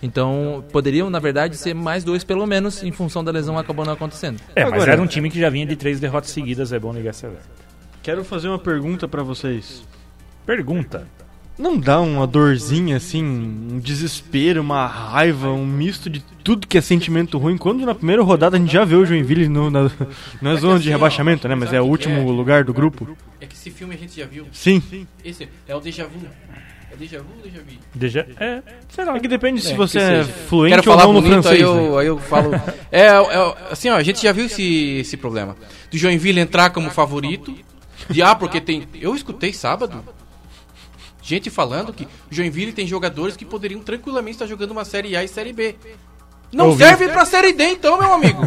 Então, 0.00 0.64
poderiam, 0.70 1.10
na 1.10 1.18
verdade, 1.18 1.56
ser 1.56 1.74
mais 1.74 2.04
dois 2.04 2.22
pelo 2.22 2.46
menos, 2.46 2.84
em 2.84 2.92
função 2.92 3.24
da 3.24 3.32
lesão 3.32 3.58
acabou 3.58 3.84
não 3.84 3.94
acontecendo. 3.94 4.40
É, 4.54 4.62
mas 4.62 4.74
Agora- 4.74 4.92
era 4.92 5.02
um 5.02 5.06
time 5.08 5.28
que 5.30 5.40
já 5.40 5.50
vinha 5.50 5.66
de 5.66 5.74
três 5.74 5.98
derrotas 5.98 6.30
seguidas, 6.30 6.72
é 6.72 6.78
bom 6.78 6.92
ligar 6.92 7.10
essa 7.10 7.26
alerta. 7.26 7.48
Quero 8.04 8.22
fazer 8.22 8.46
uma 8.46 8.58
pergunta 8.60 9.08
pra 9.08 9.24
vocês. 9.24 9.82
Pergunta. 10.46 11.06
Não 11.58 11.78
dá 11.78 12.00
uma 12.00 12.26
dorzinha 12.26 12.98
assim, 12.98 13.24
um 13.24 13.78
desespero, 13.78 14.60
uma 14.60 14.86
raiva, 14.86 15.48
um 15.48 15.66
misto 15.66 16.10
de 16.10 16.20
tudo 16.44 16.66
que 16.66 16.76
é 16.76 16.82
sentimento 16.82 17.38
ruim? 17.38 17.56
Quando 17.56 17.86
na 17.86 17.94
primeira 17.94 18.22
rodada 18.22 18.56
a 18.56 18.60
gente 18.60 18.70
já 18.70 18.84
vê 18.84 18.94
o 18.94 19.06
Joinville 19.06 19.48
no, 19.48 19.70
na, 19.70 19.90
na 20.42 20.54
zona 20.56 20.78
de 20.78 20.82
assim, 20.82 20.90
ó, 20.90 20.92
rebaixamento, 20.92 21.48
né? 21.48 21.54
Mas 21.54 21.72
é 21.72 21.80
o 21.80 21.84
último 21.84 22.20
é? 22.20 22.24
lugar 22.24 22.62
do 22.62 22.74
grupo. 22.74 23.16
É 23.40 23.46
que 23.46 23.54
esse 23.54 23.70
filme 23.70 23.94
a 23.94 23.98
gente 23.98 24.20
já 24.20 24.26
viu. 24.26 24.46
Sim. 24.52 24.82
Esse 25.24 25.48
é 25.66 25.74
o 25.74 25.80
déjà 25.80 26.04
vu. 26.04 26.28
É 26.92 26.96
déjà 26.96 27.18
vu 27.20 27.28
ou 27.36 27.42
déjà 27.42 27.58
vu? 27.58 27.78
Deja... 27.94 28.26
É, 28.38 28.62
sei 28.90 29.04
lá. 29.06 29.16
É 29.16 29.20
que 29.20 29.28
depende 29.28 29.62
se 29.62 29.72
É, 29.72 29.76
você 29.76 29.98
que 29.98 30.04
é 30.04 30.24
fluente 30.24 30.76
Quero 30.76 30.90
ou 30.90 30.96
falar 30.96 31.06
não 31.06 31.14
no 31.14 31.22
bonito, 31.22 31.42
francês. 31.42 31.66
aí, 31.66 31.74
né? 31.74 31.88
eu, 31.88 31.98
aí 31.98 32.06
eu 32.06 32.18
falo. 32.18 32.50
É, 32.92 33.06
é, 33.06 33.54
assim, 33.70 33.88
ó, 33.88 33.96
a 33.96 34.02
gente 34.02 34.22
já 34.22 34.30
viu 34.30 34.44
esse, 34.44 34.98
esse 34.98 35.16
problema. 35.16 35.56
Do 35.90 35.96
Joinville 35.96 36.38
entrar 36.38 36.68
como 36.68 36.90
favorito. 36.90 37.54
De, 38.10 38.22
ah, 38.22 38.34
porque 38.34 38.60
tem. 38.60 38.86
Eu 39.00 39.14
escutei 39.14 39.54
sábado. 39.54 40.04
Gente 41.26 41.50
falando 41.50 41.92
que 41.92 42.04
o 42.04 42.08
Joinville 42.30 42.72
tem 42.72 42.86
jogadores 42.86 43.36
que 43.36 43.44
poderiam 43.44 43.80
tranquilamente 43.80 44.36
estar 44.36 44.46
jogando 44.46 44.70
uma 44.70 44.84
Série 44.84 45.16
A 45.16 45.24
e 45.24 45.28
Série 45.28 45.52
B. 45.52 45.74
Não 46.52 46.66
Ouvi. 46.68 46.84
serve 46.84 47.08
pra 47.08 47.24
Série 47.24 47.52
D, 47.52 47.64
então, 47.64 47.98
meu 47.98 48.12
amigo. 48.14 48.42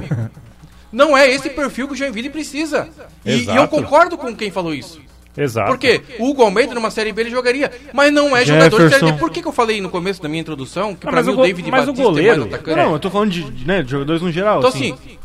Não 0.89 1.15
é 1.15 1.29
esse 1.29 1.49
perfil 1.49 1.87
que 1.87 1.93
o 1.93 1.95
Joinville 1.97 2.29
precisa. 2.29 2.87
E, 3.25 3.43
e 3.43 3.55
eu 3.55 3.67
concordo 3.67 4.17
com 4.17 4.33
quem 4.33 4.49
falou 4.49 4.73
isso. 4.73 5.01
Exato. 5.37 5.69
Por 5.71 5.77
quê? 5.77 6.01
O 6.19 6.29
Hugo 6.29 6.41
Almeida 6.41 6.73
numa 6.73 6.89
Série 6.89 7.11
B 7.11 7.21
ele 7.23 7.29
jogaria, 7.31 7.69
mas 7.93 8.11
não 8.13 8.35
é 8.35 8.45
jogador 8.45 8.69
de 8.69 8.75
Série 8.77 8.89
Jefferson. 8.91 9.11
D. 9.15 9.19
Por 9.19 9.29
que, 9.29 9.41
que 9.41 9.47
eu 9.47 9.51
falei 9.51 9.81
no 9.81 9.89
começo 9.89 10.21
da 10.21 10.29
minha 10.29 10.39
introdução 10.41 10.95
que 10.95 11.05
Ah, 11.05 11.11
pra 11.11 11.21
mim 11.21 11.31
o 11.31 11.33
o 11.39 11.41
David 11.43 11.69
mas 11.69 11.83
o 11.83 11.87
Batista 11.87 12.01
é 12.01 12.05
goleiro- 12.05 12.41
mais 12.41 12.53
atacante? 12.53 12.77
Não, 12.77 12.93
eu 12.93 12.99
tô 12.99 13.09
falando 13.11 13.29
de, 13.31 13.43
de, 13.43 13.67
né, 13.67 13.83
de 13.83 13.91
jogadores 13.91 14.21
no 14.21 14.31
geral. 14.31 14.59
Então 14.59 14.69
assim. 14.69 14.93
assim, 14.93 15.19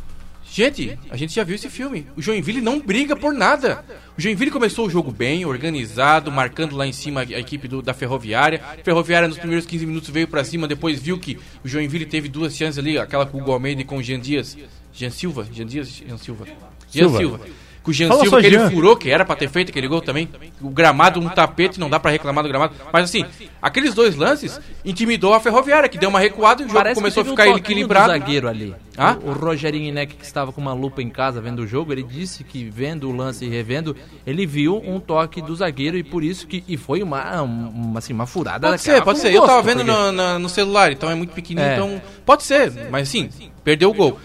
gente, 0.54 0.98
a 1.10 1.16
gente 1.16 1.34
já 1.34 1.42
viu 1.44 1.54
esse 1.54 1.68
filme. 1.68 2.06
O 2.16 2.22
Joinville 2.22 2.60
não 2.60 2.78
briga 2.80 3.16
por 3.16 3.32
nada. 3.34 3.84
O 4.16 4.20
Joinville 4.20 4.50
começou 4.50 4.86
o 4.86 4.90
jogo 4.90 5.10
bem, 5.10 5.44
organizado, 5.44 6.30
marcando 6.30 6.76
lá 6.76 6.86
em 6.86 6.92
cima 6.92 7.20
a 7.22 7.38
equipe 7.40 7.66
do- 7.66 7.82
da 7.82 7.92
Ferroviária. 7.92 8.60
A 8.64 8.82
Ferroviária 8.84 9.26
nos 9.28 9.38
primeiros 9.38 9.66
15 9.66 9.84
minutos 9.86 10.10
veio 10.10 10.28
pra 10.28 10.44
cima, 10.44 10.68
depois 10.68 11.00
viu 11.00 11.18
que 11.18 11.38
o 11.64 11.68
Joinville 11.68 12.06
teve 12.06 12.28
duas 12.28 12.56
chances 12.56 12.78
ali, 12.78 12.96
aquela 12.98 13.26
com 13.26 13.38
o 13.38 13.40
Hugo 13.40 13.52
Almeida 13.52 13.82
e 13.82 13.84
com 13.84 13.96
o 13.98 14.02
Jean 14.02 14.20
Dias. 14.20 14.56
Jean 14.92 15.10
Silva? 15.10 15.46
Jean 15.52 15.66
Dias? 15.66 15.88
Jean 15.88 16.16
Silva. 16.18 16.46
Jean 16.92 17.08
Silva. 17.08 17.18
Silva. 17.18 17.40
Com 17.84 17.90
o 17.90 17.94
Jean 17.94 18.08
Fala 18.08 18.22
Silva 18.22 18.40
que 18.40 18.46
ele 18.46 18.58
Jean. 18.58 18.70
furou, 18.70 18.96
que 18.96 19.10
era 19.10 19.26
pra 19.26 19.36
ter 19.36 19.46
feito 19.48 19.68
aquele 19.68 19.86
gol 19.86 20.00
também. 20.00 20.26
O 20.60 20.70
gramado, 20.70 21.20
um 21.20 21.28
tapete, 21.28 21.78
não 21.78 21.90
dá 21.90 22.00
pra 22.00 22.10
reclamar 22.10 22.42
do 22.42 22.48
gramado. 22.48 22.74
Mas 22.90 23.04
assim, 23.04 23.24
aqueles 23.60 23.92
dois 23.92 24.16
lances 24.16 24.58
intimidou 24.82 25.34
a 25.34 25.38
Ferroviária, 25.40 25.86
que 25.88 25.98
deu 25.98 26.08
uma 26.08 26.18
recuada 26.18 26.62
e 26.62 26.64
o 26.64 26.68
jogo 26.68 26.78
Parece 26.80 26.94
começou 26.98 27.20
a 27.22 27.26
ficar 27.26 27.46
um 27.48 27.58
equilibrado. 27.58 28.06
do 28.12 28.18
zagueiro 28.18 28.48
ali. 28.48 28.74
Hã? 28.98 29.18
O, 29.22 29.28
o 29.28 29.32
Rogerinho 29.34 29.86
Inek, 29.90 30.14
que 30.16 30.24
estava 30.24 30.50
com 30.50 30.62
uma 30.62 30.72
lupa 30.72 31.02
em 31.02 31.10
casa 31.10 31.42
vendo 31.42 31.58
o 31.60 31.66
jogo, 31.66 31.92
ele 31.92 32.02
disse 32.02 32.42
que 32.42 32.64
vendo 32.70 33.06
o 33.10 33.14
lance 33.14 33.44
e 33.44 33.48
revendo, 33.50 33.94
ele 34.26 34.46
viu 34.46 34.78
um 34.82 34.98
toque 34.98 35.42
do 35.42 35.54
zagueiro 35.54 35.98
e 35.98 36.02
por 36.02 36.24
isso 36.24 36.46
que 36.46 36.64
e 36.66 36.78
foi 36.78 37.02
uma, 37.02 37.42
uma, 37.42 37.98
assim, 37.98 38.14
uma 38.14 38.26
furada. 38.26 38.68
Pode 38.70 38.80
ser, 38.80 39.02
pode 39.02 39.18
ser. 39.18 39.28
Eu 39.34 39.40
gosto, 39.42 39.48
tava 39.48 39.62
vendo 39.62 39.84
porque- 39.84 40.10
no, 40.12 40.38
no 40.38 40.48
celular, 40.48 40.90
então 40.90 41.10
é 41.10 41.14
muito 41.14 41.34
pequenininho, 41.34 41.70
É. 41.70 41.74
então 41.74 42.02
pode 42.24 42.44
ser. 42.44 42.72
Mas 42.90 43.08
assim, 43.08 43.28
perdeu 43.62 43.90
o 43.90 43.94
gol. 43.94 44.18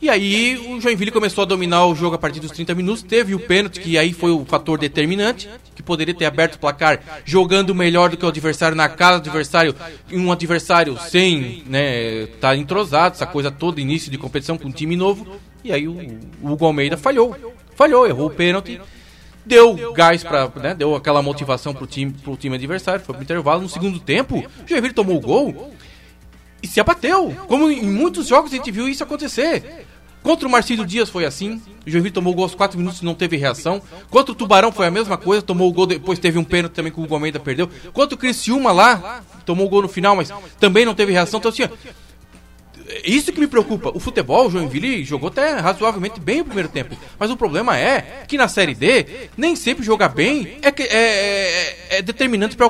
E 0.00 0.08
aí 0.08 0.56
o 0.56 0.80
Joinville 0.80 1.10
começou 1.10 1.42
a 1.42 1.44
dominar 1.44 1.84
o 1.86 1.94
jogo 1.94 2.16
a 2.16 2.18
partir 2.18 2.40
dos 2.40 2.50
30 2.52 2.74
minutos, 2.74 3.02
teve 3.02 3.34
o 3.34 3.38
pênalti, 3.38 3.80
que 3.80 3.98
aí 3.98 4.14
foi 4.14 4.30
o 4.30 4.46
fator 4.46 4.78
determinante, 4.78 5.46
que 5.74 5.82
poderia 5.82 6.14
ter 6.14 6.24
aberto 6.24 6.54
o 6.54 6.58
placar 6.58 7.00
jogando 7.24 7.74
melhor 7.74 8.08
do 8.08 8.16
que 8.16 8.24
o 8.24 8.28
adversário 8.28 8.74
na 8.74 8.88
casa 8.88 9.20
do 9.20 9.28
adversário, 9.28 9.74
um 10.10 10.32
adversário 10.32 10.98
sem, 10.98 11.64
né, 11.66 12.26
tá 12.40 12.56
entrosado, 12.56 13.14
essa 13.14 13.26
coisa 13.26 13.50
toda, 13.50 13.78
início 13.78 14.10
de 14.10 14.16
competição 14.16 14.56
com 14.56 14.68
um 14.68 14.72
time 14.72 14.96
novo. 14.96 15.38
E 15.62 15.70
aí 15.70 15.86
o, 15.86 15.92
o 16.42 16.52
Hugo 16.52 16.64
Almeida 16.64 16.96
falhou. 16.96 17.36
Falhou, 17.76 18.06
errou 18.06 18.26
o 18.26 18.30
pênalti 18.30 18.80
deu 19.44 19.92
gás 19.94 20.22
para, 20.22 20.50
né, 20.56 20.74
deu 20.74 20.94
aquela 20.94 21.22
motivação 21.22 21.74
pro 21.74 21.86
time, 21.86 22.12
pro 22.12 22.36
time 22.36 22.54
adversário, 22.54 23.04
foi 23.04 23.14
pro 23.14 23.24
intervalo 23.24 23.62
no 23.62 23.68
segundo 23.68 23.98
tempo. 23.98 24.38
O 24.38 24.68
Joinville 24.68 24.94
tomou 24.94 25.16
o 25.16 25.20
gol 25.20 25.72
e 26.62 26.68
se 26.68 26.80
abateu. 26.80 27.34
Como 27.48 27.70
em 27.70 27.82
muitos 27.82 28.28
jogos 28.28 28.52
a 28.52 28.56
gente 28.56 28.70
viu 28.70 28.88
isso 28.88 29.02
acontecer. 29.02 29.86
Contra 30.22 30.46
o 30.46 30.50
Marcílio 30.50 30.84
Dias 30.86 31.08
foi 31.08 31.24
assim. 31.24 31.60
O 31.86 31.90
Joinville 31.90 32.12
tomou 32.12 32.32
o 32.32 32.36
gol 32.36 32.44
aos 32.44 32.54
4 32.54 32.78
minutos 32.78 33.00
e 33.00 33.04
não 33.04 33.14
teve 33.14 33.36
reação. 33.36 33.80
Contra 34.10 34.32
o 34.32 34.34
Tubarão 34.34 34.70
foi 34.70 34.86
a 34.86 34.90
mesma 34.90 35.16
coisa. 35.16 35.42
Tomou 35.42 35.68
o 35.68 35.72
gol, 35.72 35.86
depois 35.86 36.18
teve 36.18 36.38
um 36.38 36.44
pênalti 36.44 36.74
também 36.74 36.92
que 36.92 37.00
o 37.00 37.14
Almeida 37.14 37.40
perdeu. 37.40 37.68
Contra 37.92 38.14
o 38.14 38.18
Criciúma 38.18 38.70
lá, 38.70 39.22
tomou 39.46 39.66
o 39.66 39.68
gol 39.68 39.82
no 39.82 39.88
final, 39.88 40.14
mas 40.14 40.30
também 40.58 40.84
não 40.84 40.94
teve 40.94 41.12
reação. 41.12 41.38
Então 41.38 41.50
assim, 41.50 41.68
isso 43.04 43.32
que 43.32 43.40
me 43.40 43.46
preocupa. 43.46 43.90
O 43.94 44.00
futebol, 44.00 44.46
o 44.46 44.50
Joinville 44.50 45.04
jogou 45.04 45.28
até 45.28 45.54
razoavelmente 45.58 46.20
bem 46.20 46.40
o 46.40 46.44
primeiro 46.44 46.68
tempo. 46.68 46.96
Mas 47.18 47.30
o 47.30 47.36
problema 47.36 47.76
é 47.78 48.24
que 48.26 48.36
na 48.38 48.48
Série 48.48 48.74
D, 48.74 49.06
nem 49.36 49.54
sempre 49.56 49.84
jogar 49.84 50.08
bem 50.08 50.58
é, 50.62 50.68
é- 50.68 50.86
é- 50.90 51.98
é 51.98 52.02
determinante 52.02 52.56
para 52.56 52.68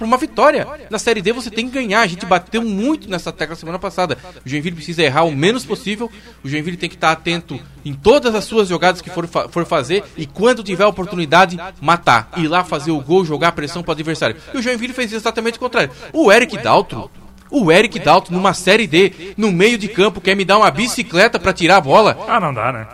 uma 0.00 0.16
vitória. 0.16 0.66
Na 0.90 0.98
Série 0.98 1.22
D 1.22 1.32
você 1.32 1.50
tem 1.50 1.66
que 1.68 1.74
ganhar. 1.74 2.00
A 2.00 2.06
gente 2.06 2.26
bateu 2.26 2.62
muito 2.62 3.08
nessa 3.08 3.32
tecla 3.32 3.56
semana 3.56 3.78
passada. 3.78 4.18
O 4.44 4.48
Joinville 4.48 4.76
precisa 4.76 5.02
errar 5.02 5.24
o 5.24 5.32
menos 5.34 5.64
possível. 5.64 6.10
O 6.44 6.48
Joinville 6.48 6.76
tem 6.76 6.88
que 6.88 6.96
estar 6.96 7.12
atento 7.12 7.58
em 7.84 7.92
todas 7.94 8.34
as 8.34 8.44
suas 8.44 8.68
jogadas 8.68 9.00
que 9.00 9.10
for, 9.10 9.26
for 9.26 9.64
fazer. 9.66 10.02
E 10.16 10.26
quando 10.26 10.62
tiver 10.62 10.84
a 10.84 10.88
oportunidade, 10.88 11.58
matar. 11.80 12.30
Ir 12.36 12.48
lá 12.48 12.64
fazer 12.64 12.90
o 12.90 13.00
gol, 13.00 13.24
jogar 13.24 13.52
pressão 13.52 13.82
para 13.82 13.90
o 13.90 13.92
adversário. 13.92 14.36
E 14.54 14.58
o 14.58 14.62
Joinville 14.62 14.92
fez 14.92 15.12
exatamente 15.12 15.56
o 15.56 15.60
contrário. 15.60 15.90
O 16.12 16.30
Eric 16.32 16.56
Daltro. 16.58 17.10
O 17.52 17.70
Eric 17.70 17.98
Dalton 17.98 18.32
numa 18.32 18.54
série 18.54 18.86
D, 18.86 19.34
no 19.36 19.52
meio 19.52 19.76
de 19.76 19.86
campo, 19.86 20.22
quer 20.22 20.34
me 20.34 20.42
dar 20.42 20.56
uma 20.56 20.70
bicicleta 20.70 21.38
pra 21.38 21.52
tirar 21.52 21.76
a 21.76 21.80
bola. 21.82 22.18
Ah, 22.26 22.40
não 22.40 22.54
dá, 22.54 22.72
né? 22.72 22.86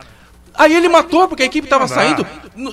Aí 0.58 0.74
ele 0.74 0.88
matou 0.88 1.28
porque 1.28 1.44
a 1.44 1.46
equipe 1.46 1.68
tava 1.68 1.86
dá. 1.86 1.94
saindo. 1.94 2.26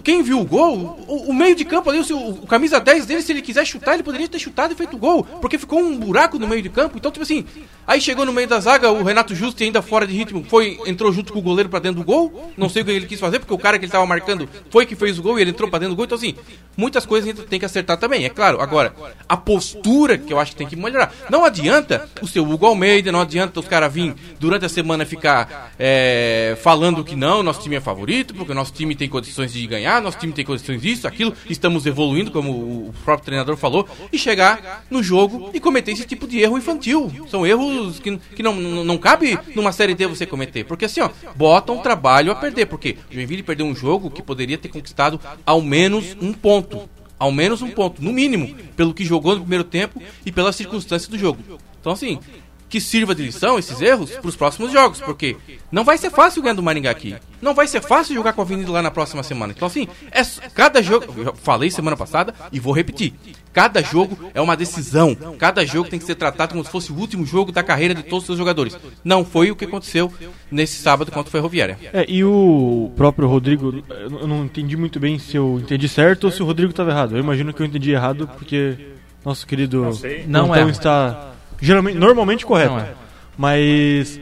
Quem 0.03 0.23
viu 0.23 0.39
o 0.41 0.43
gol, 0.43 0.99
o, 1.07 1.29
o 1.29 1.33
meio 1.33 1.55
de 1.55 1.63
campo 1.63 1.91
ali, 1.91 1.99
o, 1.99 2.03
seu- 2.03 2.17
o 2.17 2.47
camisa 2.47 2.79
10 2.79 3.05
dele, 3.05 3.21
se 3.21 3.31
ele 3.31 3.41
quiser 3.43 3.63
chutar, 3.65 3.93
ele 3.93 4.01
poderia 4.01 4.27
ter 4.27 4.39
chutado 4.39 4.73
e 4.73 4.75
feito 4.75 4.97
gol. 4.97 5.23
Porque 5.23 5.59
ficou 5.59 5.79
um 5.79 5.95
buraco 5.95 6.39
no 6.39 6.47
meio 6.47 6.63
de 6.63 6.69
campo. 6.69 6.97
Então, 6.97 7.11
tipo 7.11 7.21
assim, 7.21 7.45
aí 7.85 8.01
chegou 8.01 8.25
no 8.25 8.33
meio 8.33 8.47
da 8.47 8.59
zaga, 8.59 8.91
o 8.91 9.03
Renato 9.03 9.35
Justo 9.35 9.61
ainda 9.63 9.83
fora 9.83 10.07
de 10.07 10.15
ritmo, 10.15 10.43
foi, 10.49 10.79
entrou 10.87 11.11
junto 11.13 11.31
com 11.31 11.37
o 11.37 11.41
goleiro 11.43 11.69
pra 11.69 11.77
dentro 11.77 11.99
do 12.01 12.03
gol. 12.03 12.51
Não 12.57 12.67
sei 12.67 12.81
o 12.81 12.85
que 12.85 12.89
ele 12.91 13.05
quis 13.05 13.19
fazer, 13.19 13.37
porque 13.37 13.53
o 13.53 13.59
cara 13.59 13.77
que 13.77 13.85
ele 13.85 13.91
tava 13.91 14.05
marcando 14.07 14.49
foi 14.71 14.87
que 14.87 14.95
fez 14.95 15.19
o 15.19 15.21
gol 15.21 15.37
e 15.37 15.43
ele 15.43 15.51
entrou 15.51 15.69
pra 15.69 15.77
dentro 15.77 15.93
do 15.93 15.97
gol. 15.97 16.05
Então, 16.05 16.17
assim, 16.17 16.33
muitas 16.75 17.05
coisas 17.05 17.29
a 17.29 17.33
gente 17.35 17.45
tem 17.47 17.59
que 17.59 17.65
acertar 17.65 17.97
também, 17.97 18.25
é 18.25 18.29
claro. 18.29 18.59
Agora, 18.61 18.91
a 19.29 19.37
postura 19.37 20.17
que 20.17 20.33
eu 20.33 20.39
acho 20.39 20.51
que 20.53 20.57
tem 20.57 20.65
que 20.67 20.75
melhorar. 20.75 21.13
Não 21.29 21.45
adianta 21.45 22.09
o 22.23 22.27
seu 22.27 22.43
Hugo 22.49 22.65
Almeida, 22.65 23.11
não 23.11 23.21
adianta 23.21 23.59
os 23.59 23.67
caras 23.67 23.93
virem 23.93 24.15
durante 24.39 24.65
a 24.65 24.69
semana 24.69 25.05
ficar 25.05 25.71
é, 25.77 26.57
falando 26.63 27.03
que 27.03 27.15
não, 27.15 27.43
nosso 27.43 27.61
time 27.61 27.74
é 27.75 27.81
favorito, 27.81 28.33
porque 28.33 28.53
nosso 28.53 28.73
time 28.73 28.95
tem 28.95 29.09
condições 29.09 29.53
de 29.53 29.65
ganhar, 29.67 30.01
nosso 30.01 30.17
time 30.17 30.33
tem 30.33 30.45
condições 30.45 30.81
disso, 30.81 31.07
aquilo, 31.07 31.33
estamos 31.49 31.85
evoluindo, 31.85 32.31
como 32.31 32.51
o 32.51 32.93
próprio 33.03 33.25
treinador 33.25 33.57
falou, 33.57 33.87
e 34.11 34.17
chegar 34.17 34.85
no 34.89 35.01
jogo 35.01 35.49
e 35.53 35.59
cometer 35.59 35.91
esse 35.91 36.05
tipo 36.05 36.27
de 36.27 36.39
erro 36.39 36.57
infantil. 36.57 37.11
São 37.29 37.45
erros 37.45 37.99
que, 37.99 38.17
que 38.17 38.43
não, 38.43 38.55
não, 38.55 38.97
cabe 38.97 39.37
numa 39.55 39.71
série 39.71 39.93
D 39.93 40.07
você 40.07 40.25
cometer, 40.25 40.63
porque 40.63 40.85
assim, 40.85 41.01
ó, 41.01 41.09
botam 41.35 41.77
trabalho 41.79 42.31
a 42.31 42.35
perder, 42.35 42.65
porque 42.65 42.97
o 43.09 43.13
Joinville 43.13 43.43
perdeu 43.43 43.65
um 43.65 43.75
jogo 43.75 44.09
que 44.09 44.21
poderia 44.21 44.57
ter 44.57 44.69
conquistado 44.69 45.19
ao 45.45 45.61
menos 45.61 46.15
um 46.21 46.33
ponto. 46.33 46.89
Ao 47.17 47.31
menos 47.31 47.61
um 47.61 47.69
ponto, 47.69 48.03
no 48.03 48.11
mínimo, 48.11 48.53
pelo 48.75 48.93
que 48.93 49.05
jogou 49.05 49.35
no 49.35 49.41
primeiro 49.41 49.63
tempo 49.63 50.01
e 50.25 50.31
pelas 50.33 50.55
circunstâncias 50.55 51.07
do 51.07 51.17
jogo. 51.17 51.39
Então, 51.79 51.93
assim, 51.93 52.19
que 52.69 52.81
sirva 52.81 53.13
de 53.13 53.23
lição 53.23 53.59
esses 53.59 53.79
erros 53.81 54.11
para 54.11 54.27
os 54.27 54.35
próximos 54.35 54.71
jogos, 54.71 54.99
porque 54.99 55.37
não 55.71 55.83
vai 55.83 55.97
ser 55.97 56.09
fácil 56.09 56.41
ganhar 56.41 56.55
do 56.55 56.63
Maringá 56.63 56.91
aqui. 56.91 57.15
Não 57.41 57.53
vai 57.53 57.67
ser 57.67 57.81
fácil 57.81 58.15
jogar 58.15 58.33
com 58.33 58.41
a 58.41 58.43
Avenida 58.43 58.71
lá 58.71 58.81
na 58.81 58.91
próxima 58.91 59.21
semana. 59.21 59.53
Então, 59.55 59.67
assim, 59.67 59.87
é 60.11 60.23
cada 60.49 60.81
jogo. 60.81 61.05
Eu 61.17 61.35
falei 61.35 61.69
semana 61.69 61.95
passada 61.95 62.33
e 62.51 62.59
vou 62.59 62.73
repetir. 62.73 63.13
Cada 63.53 63.81
jogo 63.81 64.17
é 64.33 64.41
uma 64.41 64.57
decisão. 64.57 65.15
Cada 65.37 65.65
jogo 65.65 65.89
tem 65.89 65.99
que 65.99 66.05
ser 66.05 66.15
tratado 66.15 66.53
como 66.53 66.65
se 66.65 66.71
fosse 66.71 66.91
o 66.91 66.95
último 66.95 67.25
jogo 67.25 67.51
da 67.51 67.63
carreira 67.63 67.93
de 67.93 68.03
todos 68.03 68.23
os 68.23 68.25
seus 68.25 68.37
jogadores. 68.37 68.77
Não 69.03 69.23
foi 69.23 69.51
o 69.51 69.55
que 69.55 69.65
aconteceu 69.65 70.11
nesse 70.51 70.81
sábado 70.81 71.11
contra 71.11 71.29
o 71.29 71.31
Ferroviária. 71.31 71.77
É, 71.93 72.05
e 72.09 72.23
o 72.23 72.91
próprio 72.95 73.27
Rodrigo, 73.27 73.83
eu 73.89 74.27
não 74.27 74.45
entendi 74.45 74.75
muito 74.75 74.99
bem 74.99 75.19
se 75.19 75.37
eu 75.37 75.59
entendi 75.61 75.87
certo 75.87 76.25
ou 76.25 76.31
se 76.31 76.41
o 76.41 76.45
Rodrigo 76.45 76.71
estava 76.71 76.91
errado. 76.91 77.15
Eu 77.15 77.19
imagino 77.19 77.53
que 77.53 77.61
eu 77.61 77.65
entendi 77.65 77.91
errado 77.91 78.27
porque 78.27 78.75
nosso 79.23 79.45
querido 79.47 79.93
sei. 79.93 80.25
Não 80.27 80.47
Pontão 80.47 80.67
é. 80.67 80.71
está 80.71 81.34
geralmente, 81.61 81.97
normalmente 81.97 82.45
correto. 82.45 82.71
Não 82.73 82.79
é. 82.79 82.93
Mas 83.37 84.19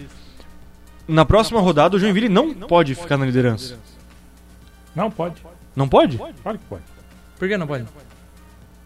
na 1.08 1.26
próxima 1.26 1.60
rodada 1.60 1.96
o 1.96 2.00
Joinville 2.00 2.30
não 2.30 2.54
pode 2.54 2.96
ficar 2.96 3.18
na 3.18 3.26
liderança. 3.26 3.78
Não 4.96 5.10
pode. 5.12 5.36
Não 5.76 5.88
pode? 5.88 6.18
Claro 6.18 6.58
que 6.60 6.66
pode. 6.66 6.84
Por 7.38 7.48
que 7.48 7.58
não 7.58 7.68
pode? 7.68 7.84
Ele 7.84 7.90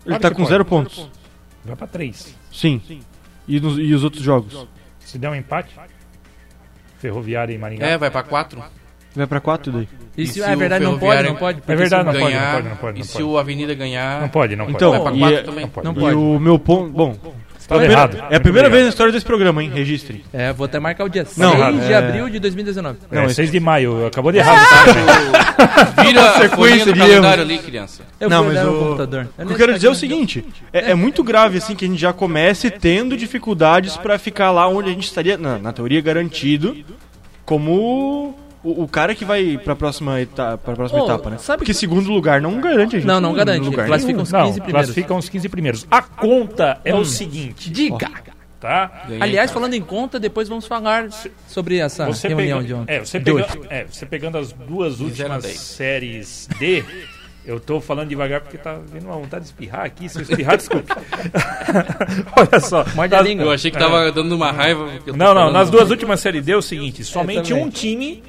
Claro 0.05 0.21
tá 0.21 0.29
que 0.29 0.35
com 0.35 0.41
pode. 0.43 0.49
zero 0.49 0.65
pontos. 0.65 1.09
Vai 1.65 1.75
pra 1.75 1.87
três. 1.87 2.33
Sim. 2.51 2.81
E, 3.47 3.59
nos- 3.59 3.77
e 3.77 3.93
os 3.93 4.03
outros 4.03 4.23
jogos? 4.23 4.67
Se 4.99 5.17
der 5.17 5.29
um 5.29 5.35
empate, 5.35 5.73
Ferroviária 6.99 7.53
e 7.53 7.57
Maringá. 7.57 7.85
É, 7.87 7.97
vai 7.97 8.09
para 8.09 8.23
quatro. 8.23 8.63
Vai 9.15 9.27
pra 9.27 9.39
quatro 9.39 9.71
daí. 9.71 9.87
E 10.15 10.23
E 10.23 10.27
se, 10.27 10.33
se 10.33 10.43
ah, 10.43 10.51
é 10.51 10.55
verdade, 10.55 10.83
não 10.83 10.97
pode, 10.99 11.23
não 11.23 11.35
pode. 11.35 11.61
É 11.67 11.75
verdade, 11.75 12.03
não 12.05 12.11
pode, 12.13 12.23
não 12.23 12.29
ganhar, 12.31 12.53
pode, 12.55 12.69
não 12.69 12.75
pode, 12.77 12.97
e 12.97 12.99
não 12.99 13.05
se 13.07 13.13
pode. 13.13 13.23
o 13.23 13.37
Avenida 13.37 13.73
ganhar. 13.73 14.21
Não 14.21 14.29
pode, 14.29 14.55
não 14.55 14.65
pode. 14.65 14.75
Então, 14.75 14.91
Vai 14.91 15.01
pra 15.01 15.11
e, 15.13 15.19
quatro 15.19 15.37
é- 15.37 15.43
também. 15.43 15.63
Não 15.65 15.69
pode. 15.71 15.85
Não 15.85 15.91
e 15.93 15.99
pode. 15.99 16.15
o 16.15 16.39
meu 16.39 16.59
ponto. 16.59 16.91
Bom, 16.91 17.17
Tava 17.67 17.81
Primeira- 17.81 18.01
errado. 18.01 18.23
É 18.31 18.35
a 18.37 18.39
primeira 18.39 18.69
vez 18.69 18.83
na 18.83 18.89
história 18.89 19.11
desse 19.11 19.25
programa, 19.25 19.61
hein? 19.61 19.69
Registre. 19.73 20.23
É, 20.31 20.53
vou 20.53 20.63
até 20.65 20.79
marcar 20.79 21.03
o 21.03 21.09
dia 21.09 21.27
Não, 21.35 21.51
6 21.51 21.85
de 21.85 21.91
é- 21.91 21.97
abril 21.97 22.29
de 22.29 22.39
2019. 22.39 22.97
É, 23.11 23.15
Não, 23.15 23.25
esse- 23.25 23.35
6 23.35 23.51
de 23.51 23.59
maio, 23.59 24.05
acabou 24.07 24.31
de 24.31 24.37
errar. 24.39 24.55
tá? 24.65 26.01
Vira 26.01 26.29
a 26.29 26.33
sequência 26.39 26.93
de 26.93 26.99
calendário 26.99 27.43
ali, 27.43 27.57
criança. 27.57 28.03
Eu 28.19 28.29
não, 28.29 28.45
fui 28.45 28.53
mas 28.53 28.63
o... 28.63 28.71
no 28.71 28.79
computador. 28.79 29.23
o 29.23 29.25
que 29.27 29.43
nem 29.43 29.51
eu 29.51 29.57
quero 29.57 29.73
dizer 29.73 29.87
é 29.87 29.89
o 29.91 29.95
seguinte: 29.95 30.45
é, 30.71 30.91
é 30.91 30.95
muito 30.95 31.21
grave 31.23 31.57
assim 31.57 31.75
que 31.75 31.83
a 31.83 31.87
gente 31.89 31.99
já 31.99 32.13
comece 32.13 32.69
tendo 32.71 33.17
dificuldades 33.17 33.97
pra 33.97 34.17
ficar 34.17 34.49
lá 34.51 34.67
onde 34.69 34.89
a 34.89 34.93
gente 34.93 35.03
estaria, 35.05 35.37
na, 35.37 35.57
na 35.59 35.73
teoria, 35.73 35.99
garantido 35.99 36.77
como 37.45 38.33
o, 38.63 38.83
o 38.83 38.87
cara 38.87 39.13
que 39.15 39.23
vai 39.25 39.57
pra 39.57 39.75
próxima, 39.75 40.19
eta 40.19 40.57
pra 40.57 40.73
próxima 40.75 41.01
Ô, 41.01 41.05
etapa, 41.05 41.29
né? 41.29 41.37
sabe 41.37 41.59
Porque 41.59 41.71
que- 41.73 41.77
segundo 41.77 42.09
lugar 42.11 42.41
não 42.41 42.59
garante 42.59 42.95
a 42.95 42.99
gente. 42.99 43.07
Não, 43.07 43.19
não 43.21 43.33
garante. 43.33 43.65
lugar 43.65 43.85
Classificam 43.87 44.23
os 44.23 44.31
Não, 44.31 44.45
15 44.47 44.61
primeiros. 44.61 44.85
classificam 44.87 45.17
os 45.17 45.29
15 45.29 45.49
primeiros. 45.49 45.87
A 45.91 46.01
conta 46.01 46.79
é 46.83 46.93
o 46.95 47.05
seguinte, 47.05 47.69
Diga! 47.69 48.09
tá? 48.59 49.05
Aliás, 49.19 49.51
falando 49.51 49.75
em 49.75 49.81
conta, 49.81 50.19
depois 50.19 50.49
vamos 50.49 50.65
falar 50.65 51.07
sobre 51.47 51.77
essa 51.77 52.05
Você, 52.07 52.27
reunião 52.27 52.57
pega- 52.57 52.67
de 52.67 52.73
ontem. 52.73 52.93
é, 52.95 52.99
você, 53.05 53.19
pega- 53.19 53.47
é, 53.69 53.85
você 53.85 54.05
pegando 54.05 54.37
as 54.37 54.51
duas 54.51 54.99
últimas 54.99 55.45
séries 55.45 56.49
D, 56.59 56.83
eu 57.45 57.59
tô 57.59 57.79
falando 57.79 58.09
devagar 58.09 58.41
porque 58.41 58.57
tá 58.57 58.77
vindo 58.91 59.05
uma 59.05 59.15
vontade 59.15 59.43
de 59.45 59.49
espirrar 59.51 59.85
aqui. 59.85 60.09
Se 60.09 60.17
eu 60.17 60.23
espirrar, 60.23 60.57
desculpe. 60.57 60.91
Olha 62.35 62.59
só. 62.59 62.85
Morde 62.95 63.15
nas-. 63.15 63.45
Eu 63.45 63.51
achei 63.51 63.71
que 63.71 63.77
tava 63.77 64.11
dando 64.11 64.35
uma 64.35 64.51
raiva. 64.51 64.85
Não, 65.07 65.13
não, 65.15 65.33
falando- 65.33 65.53
nas 65.53 65.69
duas 65.69 65.89
últimas 65.91 66.19
séries 66.19 66.43
D 66.43 66.51
é 66.51 66.57
o 66.57 66.61
seguinte, 66.61 67.03
somente 67.03 67.49
também. 67.49 67.63
um 67.65 67.69
time, 67.69 68.23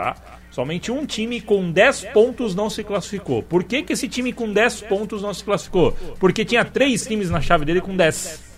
tá? 0.00 0.16
Somente 0.50 0.90
um 0.90 1.04
time 1.04 1.40
com 1.40 1.70
10 1.70 2.06
pontos 2.06 2.54
não 2.54 2.70
se 2.70 2.82
classificou. 2.82 3.42
Por 3.42 3.62
que, 3.62 3.82
que 3.82 3.92
esse 3.92 4.08
time 4.08 4.32
com 4.32 4.50
10 4.50 4.82
pontos 4.82 5.22
não 5.22 5.32
se 5.34 5.44
classificou? 5.44 5.92
Porque 6.18 6.44
tinha 6.44 6.64
três 6.64 7.06
times 7.06 7.28
na 7.30 7.40
chave 7.40 7.66
dele 7.66 7.80
com 7.82 7.94
10. 7.94 8.50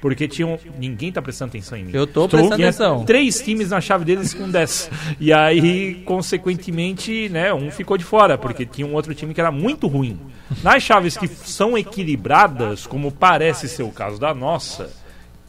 Porque 0.00 0.26
tinham. 0.26 0.58
Ninguém 0.78 1.12
tá 1.12 1.20
prestando 1.20 1.50
atenção 1.50 1.76
em 1.76 1.84
mim. 1.84 1.90
Eu 1.92 2.06
tô 2.06 2.26
prestando 2.26 2.56
Tinha 2.56 2.68
atenção. 2.68 3.04
três 3.04 3.42
times 3.42 3.68
na 3.68 3.82
chave 3.82 4.04
deles 4.06 4.32
com 4.32 4.48
10. 4.48 4.90
E 5.20 5.30
aí, 5.30 5.96
consequentemente, 6.06 7.28
né, 7.28 7.52
um 7.52 7.70
ficou 7.70 7.98
de 7.98 8.04
fora, 8.04 8.38
porque 8.38 8.64
tinha 8.64 8.86
um 8.86 8.94
outro 8.94 9.14
time 9.14 9.34
que 9.34 9.40
era 9.40 9.50
muito 9.50 9.86
ruim. 9.86 10.18
Nas 10.62 10.82
chaves 10.82 11.18
que 11.18 11.28
são 11.28 11.76
equilibradas, 11.76 12.86
como 12.86 13.12
parece 13.12 13.68
ser 13.68 13.82
o 13.82 13.90
caso 13.90 14.18
da 14.18 14.32
nossa, 14.32 14.90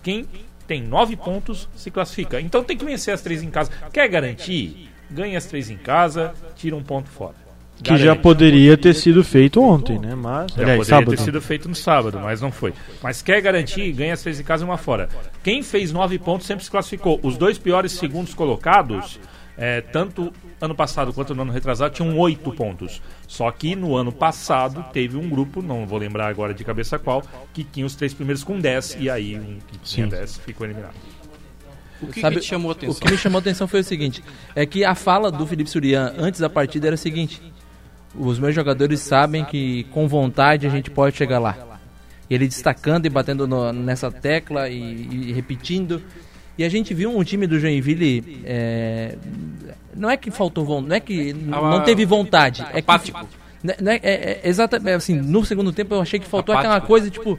quem 0.04 0.26
tem 0.68 0.82
nove 0.82 1.16
pontos 1.16 1.70
se 1.74 1.90
classifica. 1.90 2.42
Então 2.42 2.62
tem 2.62 2.76
que 2.76 2.84
vencer 2.84 3.14
as 3.14 3.22
três 3.22 3.42
em 3.42 3.50
casa. 3.50 3.72
Quer 3.94 4.10
garantir? 4.10 4.91
Ganha 5.12 5.38
as 5.38 5.46
três 5.46 5.70
em 5.70 5.78
casa, 5.78 6.34
tira 6.56 6.76
um 6.76 6.84
ponto 6.84 7.10
fora. 7.10 7.36
Que 7.84 7.98
já 7.98 8.16
poderia 8.16 8.78
ter 8.78 8.94
sido 8.94 9.24
feito 9.24 9.62
ontem, 9.62 9.98
né? 9.98 10.14
Mas. 10.14 10.52
Já 10.52 10.62
Aliás, 10.62 10.78
poderia 10.78 10.86
sábado. 10.86 11.10
ter 11.10 11.18
sido 11.18 11.42
feito 11.42 11.68
no 11.68 11.76
sábado, 11.76 12.20
mas 12.20 12.40
não 12.40 12.52
foi. 12.52 12.74
Mas 13.02 13.22
quer 13.22 13.42
garantir, 13.42 13.92
ganha 13.92 14.14
as 14.14 14.22
três 14.22 14.40
em 14.40 14.44
casa 14.44 14.64
e 14.64 14.66
uma 14.66 14.78
fora. 14.78 15.10
Quem 15.44 15.64
fez 15.64 15.92
nove 15.92 16.20
pontos 16.20 16.46
sempre 16.46 16.64
se 16.64 16.70
classificou. 16.70 17.20
Os 17.24 17.38
dois 17.38 17.58
piores 17.58 17.94
segundos 17.94 18.36
colocados, 18.36 19.20
é, 19.58 19.82
tanto 19.82 20.32
ano 20.60 20.76
passado 20.76 21.12
quanto 21.12 21.34
no 21.34 21.42
ano 21.42 21.52
retrasado, 21.52 21.96
tinham 21.96 22.16
oito 22.20 22.52
pontos. 22.52 23.02
Só 23.28 23.50
que 23.50 23.76
no 23.76 23.96
ano 23.96 24.12
passado 24.12 24.86
teve 24.94 25.18
um 25.18 25.28
grupo, 25.28 25.62
não 25.64 25.88
vou 25.88 25.98
lembrar 25.98 26.28
agora 26.28 26.54
de 26.54 26.64
cabeça 26.64 27.00
qual, 27.00 27.24
que 27.52 27.64
tinha 27.64 27.86
os 27.86 27.96
três 27.96 28.14
primeiros 28.14 28.44
com 28.44 28.60
10 28.60 28.98
e 29.00 29.10
aí 29.10 29.40
um 29.40 29.58
que 29.68 29.78
tinha 29.80 30.06
Sim. 30.06 30.12
10 30.12 30.38
ficou 30.38 30.68
eliminado. 30.68 30.94
O 32.02 32.08
que, 32.08 32.20
Sabe, 32.22 32.36
que 32.38 32.42
te 32.42 32.48
chamou 32.48 32.70
a 32.72 32.74
O 32.74 32.78
atenção? 32.78 33.00
que 33.00 33.12
me 33.12 33.18
chamou 33.18 33.38
a 33.38 33.42
atenção 33.42 33.68
foi 33.68 33.80
o 33.82 33.84
seguinte: 33.84 34.24
é 34.56 34.66
que 34.66 34.84
a 34.84 34.96
fala 34.96 35.32
do 35.32 35.46
Felipe 35.46 35.70
Surian 35.70 36.14
antes 36.18 36.40
da 36.40 36.50
partida 36.50 36.88
era 36.88 36.96
a 36.96 36.98
seguinte: 36.98 37.42
os 38.16 38.40
meus 38.40 38.54
jogadores 38.56 39.00
sabem 39.02 39.46
que 39.46 39.84
com 39.92 40.08
vontade 40.08 40.66
a 40.66 40.70
gente 40.70 40.90
pode 40.90 41.16
chegar 41.16 41.40
lá. 41.40 41.58
Ele 42.30 42.48
destacando 42.48 43.06
e 43.06 43.10
batendo 43.10 43.46
no- 43.48 43.72
nessa 43.74 44.10
tecla 44.12 44.70
e, 44.70 44.78
e 45.30 45.34
repetindo. 45.34 46.02
E 46.58 46.64
a 46.64 46.70
gente 46.70 46.94
viu 46.94 47.16
um 47.16 47.24
time 47.24 47.46
do 47.48 47.60
Joinville. 47.60 48.42
é, 48.46 49.16
não 49.96 50.10
é 50.10 50.16
que 50.18 50.32
faltou 50.32 50.64
vontade, 50.66 50.88
não 50.90 50.96
é 50.96 51.00
que 51.00 51.36
Ah, 51.52 51.62
não 51.72 51.84
teve 51.84 52.06
vontade. 52.06 52.62
É 52.72 52.74
que, 52.74 52.80
apático. 52.80 53.20
né, 53.64 53.76
né, 53.82 54.00
é, 54.02 54.14
é, 54.14 54.42
exatamente 54.44 54.92
assim, 54.92 55.16
no 55.16 55.44
segundo 55.46 55.72
tempo 55.74 55.94
eu 55.96 56.02
achei 56.02 56.20
que 56.20 56.28
faltou 56.28 56.56
aquela 56.56 56.80
coisa 56.82 57.10
tipo. 57.10 57.38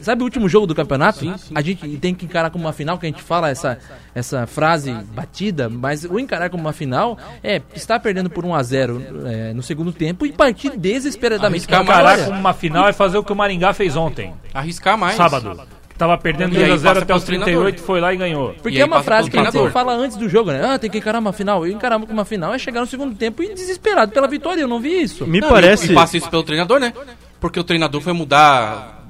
Sabe 0.00 0.22
o 0.22 0.24
último 0.24 0.48
jogo 0.48 0.66
do 0.66 0.74
campeonato? 0.74 1.26
A 1.54 1.60
gente 1.62 1.96
tem 1.98 2.14
que 2.14 2.24
encarar 2.24 2.50
como 2.50 2.64
uma 2.64 2.72
final, 2.72 2.98
que 2.98 3.06
a 3.06 3.08
gente 3.08 3.22
fala 3.22 3.50
essa, 3.50 3.78
essa 4.14 4.46
frase 4.46 4.92
batida, 5.14 5.68
mas 5.68 6.04
o 6.04 6.18
encarar 6.18 6.50
como 6.50 6.62
uma 6.62 6.72
final 6.72 7.18
é 7.42 7.60
estar 7.74 7.98
perdendo 8.00 8.28
por 8.30 8.44
1 8.44 8.54
a 8.54 8.62
0 8.62 9.02
é, 9.26 9.52
no 9.52 9.62
segundo 9.62 9.92
tempo 9.92 10.26
e 10.26 10.32
partir 10.32 10.76
desesperadamente 10.76 11.72
Arriscar. 11.72 11.82
Encarar 11.82 12.24
como 12.26 12.38
uma 12.38 12.54
final 12.54 12.88
é 12.88 12.92
fazer 12.92 13.18
o 13.18 13.24
que 13.24 13.32
o 13.32 13.36
Maringá 13.36 13.72
fez 13.72 13.96
ontem, 13.96 14.32
Arriscar 14.52 14.96
mais. 14.96 15.16
sábado. 15.16 15.66
Tava 15.96 16.18
perdendo 16.18 16.54
E 16.56 16.64
aí 16.64 16.70
2x0 16.70 16.82
passa 16.82 17.00
até 17.02 17.14
os 17.14 17.24
pelo 17.24 17.44
38, 17.44 17.82
foi 17.82 18.00
lá 18.00 18.12
e 18.12 18.16
ganhou. 18.16 18.54
Porque 18.60 18.76
E 18.76 18.80
é 18.80 18.84
uma 18.84 19.02
frase 19.02 19.30
que 19.30 19.38
a 19.38 19.44
gente 19.44 19.70
fala 19.70 19.92
antes 19.92 20.16
do 20.16 20.28
jogo, 20.28 20.50
né? 20.50 20.60
Ah, 20.64 20.78
tem 20.78 20.90
que 20.90 20.98
encarar 20.98 21.18
uma 21.18 21.32
final. 21.32 21.66
E 21.66 21.72
encarar 21.72 22.00
como 22.00 22.12
uma 22.12 22.24
final 22.24 22.52
é 22.52 22.58
chegar 22.58 22.80
no 22.80 22.86
segundo 22.86 23.14
tempo 23.14 23.42
e 23.42 23.54
desesperado 23.54 24.10
pela 24.10 24.26
vitória. 24.26 24.60
Eu 24.60 24.68
não 24.68 24.80
vi 24.80 25.02
isso. 25.02 25.26
Me 25.26 25.40
Não, 25.40 25.48
parece. 25.48 25.88
E, 25.88 25.92
e 25.92 25.94
passa 25.94 26.16
isso 26.16 26.28
pelo 26.28 26.42
treinador, 26.42 26.80
né? 26.80 26.92
Porque 27.38 27.60
o 27.60 27.64
treinador 27.64 28.00
foi 28.00 28.12
mudar 28.12 29.01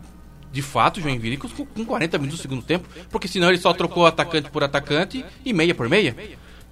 de 0.52 0.62
fato 0.62 0.98
o 0.98 1.00
Joinville 1.00 1.36
com, 1.36 1.48
com 1.48 1.84
40 1.84 2.18
minutos 2.18 2.38
do 2.38 2.42
segundo 2.42 2.62
tempo. 2.62 2.88
Porque 3.10 3.26
senão 3.26 3.48
ele 3.48 3.58
só 3.58 3.72
trocou 3.72 4.06
atacante 4.06 4.50
por 4.50 4.62
atacante 4.62 5.24
e 5.44 5.52
meia 5.52 5.74
por 5.74 5.88
meia. 5.88 6.14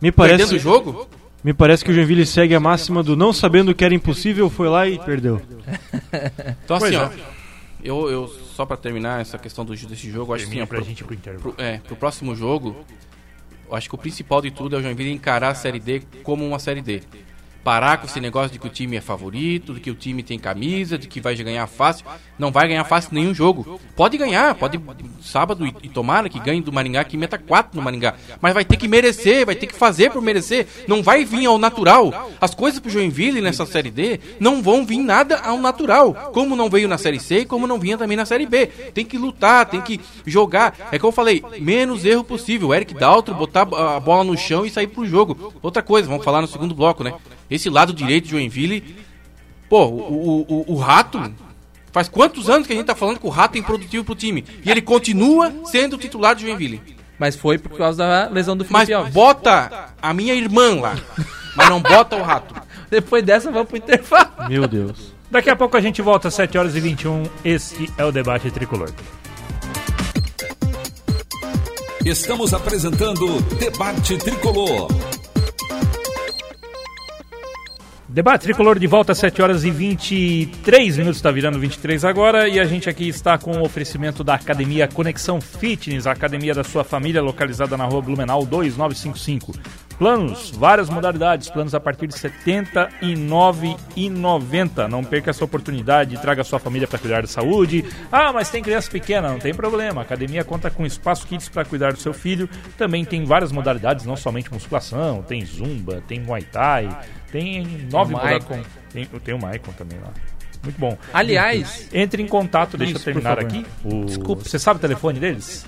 Me 0.00 0.12
Perdendo 0.12 0.38
parece, 0.38 0.54
o 0.54 0.58
jogo. 0.58 1.08
me 1.42 1.52
parece 1.52 1.84
que 1.84 1.90
o 1.90 1.94
Joinville 1.94 2.26
segue 2.26 2.54
a 2.54 2.60
máxima 2.60 3.02
do 3.02 3.16
não 3.16 3.32
sabendo 3.32 3.74
que 3.74 3.84
era 3.84 3.94
impossível, 3.94 4.48
foi 4.50 4.68
lá 4.68 4.86
e 4.86 4.98
perdeu. 4.98 5.40
Então 6.64 6.76
assim, 6.76 6.96
ó. 6.96 7.04
é. 7.04 7.10
Eu, 7.82 8.10
eu, 8.10 8.28
só 8.28 8.66
pra 8.66 8.76
terminar 8.76 9.20
essa 9.20 9.38
questão 9.38 9.64
do, 9.64 9.74
desse 9.74 10.10
jogo, 10.10 10.34
acho 10.34 10.44
assim, 10.44 10.60
ó, 10.60 10.66
pra 10.66 10.78
pro, 10.78 10.86
gente 10.86 11.02
pro 11.02 11.16
pro, 11.16 11.54
é, 11.56 11.78
pro 11.78 11.96
próximo 11.96 12.34
jogo, 12.34 12.76
eu 13.68 13.74
acho 13.74 13.88
que 13.88 13.94
o 13.94 13.98
principal 13.98 14.42
de 14.42 14.50
tudo 14.50 14.76
é 14.76 14.78
o 14.78 14.82
Joinville 14.82 15.10
encarar 15.10 15.48
a 15.48 15.54
Série 15.54 15.80
D 15.80 16.02
como 16.22 16.46
uma 16.46 16.58
Série 16.58 16.82
D. 16.82 17.02
Parar 17.62 17.98
com 17.98 18.06
esse 18.06 18.20
negócio 18.20 18.50
de 18.50 18.58
que 18.58 18.66
o 18.66 18.70
time 18.70 18.96
é 18.96 19.00
favorito, 19.00 19.74
de 19.74 19.80
que 19.80 19.90
o 19.90 19.94
time 19.94 20.22
tem 20.22 20.38
camisa, 20.38 20.96
de 20.96 21.06
que 21.06 21.20
vai 21.20 21.34
ganhar 21.34 21.66
fácil. 21.66 22.06
Não 22.38 22.50
vai 22.50 22.66
ganhar 22.68 22.84
fácil 22.84 23.10
nenhum 23.12 23.34
jogo. 23.34 23.78
Pode 23.94 24.16
ganhar, 24.16 24.54
pode 24.54 24.80
sábado 25.20 25.66
e, 25.66 25.74
e 25.82 25.88
tomara 25.88 26.28
que 26.28 26.40
ganhe 26.40 26.62
do 26.62 26.72
Maringá, 26.72 27.04
que 27.04 27.16
meta 27.16 27.38
4 27.38 27.76
no 27.76 27.82
Maringá. 27.82 28.14
Mas 28.40 28.54
vai 28.54 28.64
ter 28.64 28.76
que 28.76 28.88
merecer, 28.88 29.44
vai 29.44 29.54
ter 29.54 29.66
que 29.66 29.74
fazer 29.74 30.10
por 30.10 30.22
merecer. 30.22 30.66
Não 30.88 31.02
vai 31.02 31.24
vir 31.24 31.44
ao 31.46 31.58
natural. 31.58 32.30
As 32.40 32.54
coisas 32.54 32.80
pro 32.80 32.90
Joinville 32.90 33.42
nessa 33.42 33.66
Série 33.66 33.90
D 33.90 34.20
não 34.38 34.62
vão 34.62 34.86
vir 34.86 34.98
nada 34.98 35.36
ao 35.40 35.58
natural. 35.58 36.14
Como 36.32 36.56
não 36.56 36.70
veio 36.70 36.88
na 36.88 36.96
Série 36.96 37.20
C 37.20 37.40
e 37.40 37.44
como 37.44 37.66
não 37.66 37.78
vinha 37.78 37.98
também 37.98 38.16
na 38.16 38.24
Série 38.24 38.46
B. 38.46 38.66
Tem 38.66 39.04
que 39.04 39.18
lutar, 39.18 39.66
tem 39.66 39.80
que 39.80 40.00
jogar. 40.24 40.88
É 40.90 40.98
como 40.98 41.08
eu 41.08 41.12
falei, 41.12 41.44
menos 41.58 42.04
erro 42.04 42.24
possível. 42.24 42.72
Eric 42.72 42.94
Daltro 42.94 43.34
botar 43.34 43.62
a 43.62 44.00
bola 44.00 44.24
no 44.24 44.36
chão 44.36 44.64
e 44.64 44.70
sair 44.70 44.86
pro 44.86 45.06
jogo. 45.06 45.52
Outra 45.62 45.82
coisa, 45.82 46.08
vamos 46.08 46.24
falar 46.24 46.40
no 46.40 46.46
segundo 46.46 46.74
bloco, 46.74 47.04
né? 47.04 47.14
Esse 47.50 47.68
lado 47.68 47.92
direito 47.92 48.24
de 48.24 48.30
Joinville. 48.30 48.96
Pô, 49.68 49.86
o, 49.86 50.44
o, 50.48 50.64
o, 50.68 50.74
o 50.74 50.76
Rato. 50.76 51.20
Faz 51.92 52.08
quantos 52.08 52.48
anos 52.48 52.66
que 52.66 52.72
a 52.72 52.76
gente 52.76 52.86
tá 52.86 52.94
falando 52.94 53.18
que 53.18 53.26
o 53.26 53.30
Rato 53.30 53.56
é 53.56 53.58
improdutivo 53.58 54.04
pro 54.04 54.14
time? 54.14 54.44
E 54.64 54.70
ele 54.70 54.80
continua 54.80 55.52
sendo 55.64 55.94
o 55.94 55.98
titular 55.98 56.34
de 56.34 56.46
Joinville. 56.46 56.80
Mas 57.18 57.36
foi 57.36 57.58
por 57.58 57.76
causa 57.76 57.98
da 57.98 58.28
lesão 58.28 58.56
do 58.56 58.64
Mas 58.70 58.82
Felipe 58.86 58.94
Alves. 58.94 59.12
bota 59.12 59.92
a 60.00 60.14
minha 60.14 60.34
irmã 60.34 60.80
lá. 60.80 60.96
Mas 61.56 61.68
não 61.68 61.82
bota 61.82 62.16
o 62.16 62.22
Rato. 62.22 62.54
Depois 62.88 63.22
dessa, 63.24 63.50
vamos 63.50 63.68
pro 63.68 63.76
intervalo. 63.76 64.48
Meu 64.48 64.66
Deus. 64.66 65.12
Daqui 65.30 65.50
a 65.50 65.56
pouco 65.56 65.76
a 65.76 65.80
gente 65.80 66.00
volta 66.00 66.28
às 66.28 66.34
7 66.34 66.56
horas 66.58 66.74
e 66.74 66.80
21. 66.80 67.24
Este 67.44 67.90
é 67.98 68.04
o 68.04 68.10
debate 68.10 68.50
tricolor. 68.50 68.90
Estamos 72.04 72.54
apresentando 72.54 73.40
Debate 73.58 74.16
Tricolor. 74.16 74.88
Debate 78.12 78.42
tricolor 78.42 78.76
de 78.76 78.88
volta 78.88 79.12
às 79.12 79.18
7 79.18 79.40
horas 79.40 79.64
e 79.64 79.70
23 79.70 80.98
minutos, 80.98 81.18
está 81.18 81.30
virando 81.30 81.60
23 81.60 82.04
agora, 82.04 82.48
e 82.48 82.58
a 82.58 82.64
gente 82.64 82.90
aqui 82.90 83.08
está 83.08 83.38
com 83.38 83.52
o 83.52 83.62
oferecimento 83.62 84.24
da 84.24 84.34
Academia 84.34 84.88
Conexão 84.88 85.40
Fitness, 85.40 86.08
a 86.08 86.10
academia 86.10 86.52
da 86.52 86.64
sua 86.64 86.82
família, 86.82 87.22
localizada 87.22 87.76
na 87.76 87.84
rua 87.84 88.02
Blumenau 88.02 88.44
2955. 88.44 89.52
Planos, 90.00 90.50
várias 90.52 90.88
modalidades, 90.88 91.50
planos 91.50 91.74
a 91.74 91.78
partir 91.78 92.06
de 92.06 92.14
R$ 92.14 92.30
79,90. 92.30 94.88
Não 94.88 95.04
perca 95.04 95.28
essa 95.28 95.44
oportunidade, 95.44 96.18
traga 96.22 96.42
sua 96.42 96.58
família 96.58 96.88
para 96.88 96.98
cuidar 96.98 97.20
da 97.20 97.28
saúde. 97.28 97.84
Ah, 98.10 98.32
mas 98.32 98.48
tem 98.48 98.62
criança 98.62 98.90
pequena, 98.90 99.28
não 99.28 99.38
tem 99.38 99.52
problema. 99.52 100.00
A 100.00 100.04
academia 100.04 100.42
conta 100.42 100.70
com 100.70 100.86
espaço 100.86 101.26
kids 101.26 101.50
para 101.50 101.66
cuidar 101.66 101.92
do 101.92 101.98
seu 101.98 102.14
filho. 102.14 102.48
Também 102.78 103.04
tem 103.04 103.26
várias 103.26 103.52
modalidades, 103.52 104.06
não 104.06 104.16
somente 104.16 104.50
musculação, 104.50 105.20
tem 105.20 105.44
zumba, 105.44 106.02
tem 106.08 106.18
muay 106.18 106.44
thai, 106.44 106.88
tem 107.30 107.86
nove 107.92 108.14
modalidades. 108.14 108.66
Tem, 108.90 109.04
tem 109.04 109.34
o 109.34 109.38
Maicon 109.38 109.72
também 109.72 109.98
lá. 109.98 110.14
Muito 110.62 110.80
bom. 110.80 110.96
Aliás, 111.12 111.90
Entre 111.92 112.22
em 112.22 112.26
contato, 112.26 112.78
deixa 112.78 112.94
Isso, 112.94 113.02
eu 113.02 113.04
terminar 113.04 113.38
aqui. 113.38 113.66
O... 113.84 114.06
Desculpa. 114.06 114.44
Você 114.44 114.58
sabe 114.58 114.78
o 114.78 114.80
telefone 114.80 115.20
deles? 115.20 115.66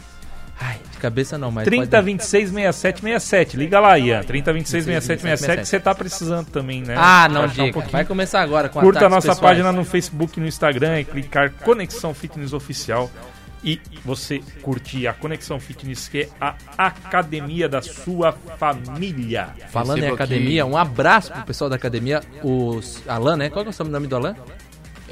Ai, 0.61 0.79
de 0.91 0.99
cabeça 0.99 1.37
não, 1.39 1.51
mas. 1.51 1.65
30 1.65 1.87
pode- 1.97 2.05
26 2.07 2.49
67 2.51 3.01
67. 3.01 3.57
Liga 3.57 3.81
lá, 3.81 3.99
Ian. 3.99 4.23
30 4.23 4.53
26 4.53 4.85
67 4.85 5.21
67 5.23 5.61
que 5.63 5.69
você 5.69 5.81
tá 5.81 5.95
precisando 5.95 6.47
também, 6.47 6.83
né? 6.83 6.95
Ah, 6.97 7.29
não, 7.31 7.45
um 7.45 7.49
diga. 7.49 7.73
pouquinho. 7.73 7.93
Vai 7.93 8.05
começar 8.05 8.41
agora 8.41 8.69
com 8.69 8.81
Curta 8.81 9.07
a 9.07 9.09
nossa 9.09 9.29
pessoais. 9.29 9.41
página 9.41 9.73
no 9.73 9.85
Facebook 9.85 10.39
e 10.39 10.41
no 10.43 10.47
Instagram 10.49 11.01
e 11.01 11.05
clicar 11.05 11.51
Conexão 11.65 12.13
Fitness 12.15 12.53
Oficial. 12.53 13.11
e 13.65 13.81
você 14.05 14.41
curtir 14.61 15.07
a 15.07 15.13
Conexão 15.13 15.61
Fitness, 15.61 16.09
que 16.09 16.23
é 16.23 16.29
a 16.41 16.57
academia 16.77 17.69
da 17.69 17.81
sua 17.81 18.33
família. 18.59 19.51
Falando 19.71 20.03
em 20.03 20.09
academia, 20.11 20.67
um 20.67 20.77
abraço 20.77 21.33
pro 21.33 21.45
pessoal 21.45 21.71
da 21.71 21.77
academia, 21.77 22.21
os 22.43 23.01
Alan, 23.07 23.37
né? 23.37 23.51
Qual 23.51 23.65
é 23.65 23.69
o 23.69 23.85
nome 23.85 24.09
do 24.09 24.17
Alan? 24.17 24.35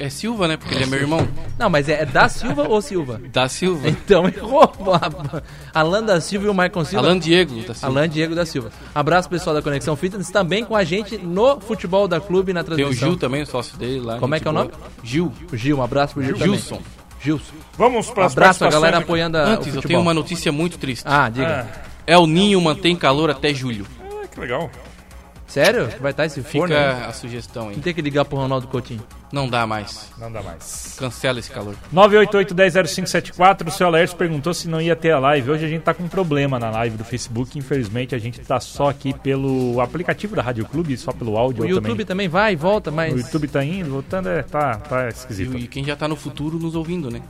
É 0.01 0.09
Silva, 0.09 0.47
né? 0.47 0.57
Porque 0.57 0.73
ele 0.73 0.83
é 0.83 0.87
meu 0.87 0.99
irmão. 0.99 1.27
Não, 1.59 1.69
mas 1.69 1.87
é, 1.87 2.01
é 2.01 2.05
da 2.05 2.27
Silva 2.27 2.67
ou 2.67 2.81
Silva? 2.81 3.21
Da 3.31 3.47
Silva. 3.47 3.87
Então 3.87 4.25
errou. 4.35 4.71
Alan 5.73 6.03
da 6.03 6.19
Silva 6.19 6.47
e 6.47 6.49
o 6.49 6.53
Maicon 6.53 6.83
Silva. 6.83 7.05
Alan 7.05 7.19
Diego 7.19 7.55
da 7.61 7.73
Silva. 7.75 7.87
Alan 7.87 8.09
Diego 8.09 8.33
da 8.35 8.45
Silva. 8.45 8.71
Abraço 8.95 9.29
pessoal 9.29 9.55
da 9.55 9.61
Conexão 9.61 9.95
Fitness, 9.95 10.29
também 10.31 10.65
com 10.65 10.75
a 10.75 10.83
gente 10.83 11.17
no 11.17 11.59
Futebol 11.59 12.07
da 12.07 12.19
Clube 12.19 12.51
na 12.51 12.63
Tem 12.63 12.73
o 12.73 12.77
transmissão. 12.77 13.09
Gil 13.09 13.17
também, 13.17 13.43
o 13.43 13.45
sócio 13.45 13.77
dele 13.77 13.99
lá. 13.99 14.17
Como 14.17 14.33
é 14.33 14.39
que 14.39 14.47
é 14.47 14.51
o 14.51 14.53
nome? 14.53 14.71
Gil. 15.03 15.31
O 15.51 15.55
Gil, 15.55 15.77
um 15.77 15.83
abraço 15.83 16.15
pro 16.15 16.23
Gil 16.23 16.33
também. 16.37 16.53
Gilson. 16.55 16.81
Gilson. 17.21 17.53
Vamos 17.77 18.09
para 18.09 18.25
as 18.25 18.31
Abraço 18.31 18.65
a 18.65 18.69
galera 18.71 18.97
aqui. 18.97 19.03
apoiando 19.03 19.37
a, 19.37 19.43
o 19.43 19.47
Antes, 19.49 19.75
eu 19.75 19.81
tenho 19.83 19.99
uma 19.99 20.13
notícia 20.15 20.51
muito 20.51 20.79
triste. 20.79 21.03
Ah, 21.05 21.29
diga. 21.29 21.67
El 22.07 22.25
Ninho 22.25 22.59
mantém 22.59 22.95
calor 22.95 23.29
até 23.29 23.53
julho. 23.53 23.85
Ah, 24.01 24.25
que 24.27 24.39
legal. 24.39 24.69
Sério? 25.51 25.89
Que 25.89 26.01
vai 26.01 26.11
estar 26.11 26.25
esse 26.25 26.41
Fica 26.41 26.59
forno? 26.59 26.73
né? 26.73 27.05
a 27.05 27.11
sugestão 27.11 27.67
aí. 27.67 27.75
Não 27.75 27.83
tem 27.83 27.93
que 27.93 28.01
ligar 28.01 28.23
pro 28.23 28.37
Ronaldo 28.37 28.67
Coutinho. 28.67 29.03
Não 29.33 29.49
dá 29.49 29.67
mais. 29.67 30.09
Não 30.17 30.31
dá 30.31 30.41
mais. 30.41 30.95
Cancela 30.97 31.39
esse 31.39 31.51
calor. 31.51 31.75
988-100574, 31.93 33.67
o 33.67 33.71
seu 33.71 33.87
Alerce 33.87 34.15
perguntou 34.15 34.53
se 34.53 34.67
não 34.67 34.81
ia 34.81 34.95
ter 34.95 35.11
a 35.11 35.19
live. 35.19 35.51
Hoje 35.51 35.65
a 35.65 35.67
gente 35.67 35.81
tá 35.81 35.93
com 35.93 36.03
um 36.03 36.07
problema 36.07 36.57
na 36.57 36.69
live 36.69 36.97
do 36.97 37.03
Facebook. 37.03 37.57
Infelizmente, 37.57 38.15
a 38.15 38.17
gente 38.17 38.39
tá 38.39 38.59
só 38.59 38.89
aqui 38.89 39.13
pelo 39.13 39.79
aplicativo 39.81 40.35
da 40.35 40.41
Rádio 40.41 40.65
Clube, 40.65 40.97
só 40.97 41.11
pelo 41.11 41.37
áudio 41.37 41.63
O 41.63 41.67
YouTube 41.67 41.89
também. 41.89 42.05
também 42.05 42.27
vai 42.29 42.53
e 42.53 42.55
volta, 42.55 42.91
mas... 42.91 43.13
O 43.13 43.17
YouTube 43.17 43.47
tá 43.47 43.63
indo, 43.63 43.89
voltando, 43.89 44.29
é, 44.29 44.43
tá, 44.43 44.75
tá 44.77 45.09
esquisito. 45.09 45.57
E 45.57 45.67
quem 45.67 45.83
já 45.83 45.95
tá 45.95 46.07
no 46.07 46.15
futuro 46.15 46.57
nos 46.57 46.75
ouvindo, 46.75 47.09
né? 47.09 47.21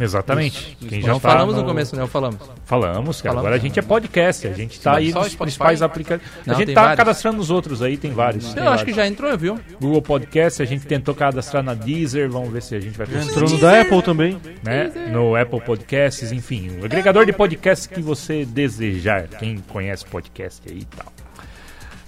Exatamente. 0.00 0.76
Isso, 0.80 0.88
Quem 0.88 1.00
já 1.02 1.08
Não 1.08 1.20
tá 1.20 1.28
falamos 1.30 1.54
no... 1.54 1.60
no 1.62 1.66
começo, 1.68 1.94
né? 1.94 2.06
Falamos. 2.06 2.38
Falamos, 2.64 3.20
cara. 3.20 3.34
Falamos. 3.34 3.38
Agora 3.38 3.54
a 3.56 3.58
gente 3.58 3.78
é 3.78 3.82
podcast, 3.82 4.46
a 4.46 4.52
gente 4.52 4.80
tá 4.80 4.96
aí 4.96 5.06
nos 5.06 5.12
Spotify? 5.26 5.36
principais 5.38 5.82
aplicativos. 5.82 6.32
A 6.46 6.50
Não, 6.52 6.58
gente 6.58 6.72
tá 6.72 6.80
vários. 6.80 6.96
cadastrando 6.96 7.36
nos 7.38 7.50
outros 7.50 7.82
aí, 7.82 7.96
tem 7.96 8.10
vários. 8.10 8.44
tem 8.54 8.62
Eu 8.62 8.70
acho 8.70 8.78
vários. 8.78 8.84
que 8.84 8.92
já 8.94 9.06
entrou, 9.06 9.36
viu? 9.36 9.60
Google 9.80 10.00
Podcast, 10.02 10.62
a 10.62 10.64
gente 10.64 10.86
tentou 10.86 11.14
cadastrar 11.14 11.62
na 11.62 11.74
Deezer, 11.74 12.30
vamos 12.30 12.50
ver 12.52 12.62
se 12.62 12.74
a 12.74 12.80
gente 12.80 12.96
vai 12.96 13.06
conseguir. 13.06 13.30
Entrou 13.30 13.50
no 13.50 13.58
da 13.58 13.80
Apple 13.82 14.02
também. 14.02 14.40
né? 14.62 14.90
No 15.12 15.36
Apple 15.36 15.60
Podcasts, 15.60 16.32
enfim, 16.32 16.78
o 16.80 16.84
agregador 16.84 17.26
de 17.26 17.32
podcasts 17.32 17.86
que 17.86 18.00
você 18.00 18.44
desejar, 18.44 19.28
quem 19.28 19.58
conhece 19.68 20.04
podcast 20.06 20.60
aí 20.70 20.78
e 20.80 20.84
tal, 20.84 21.12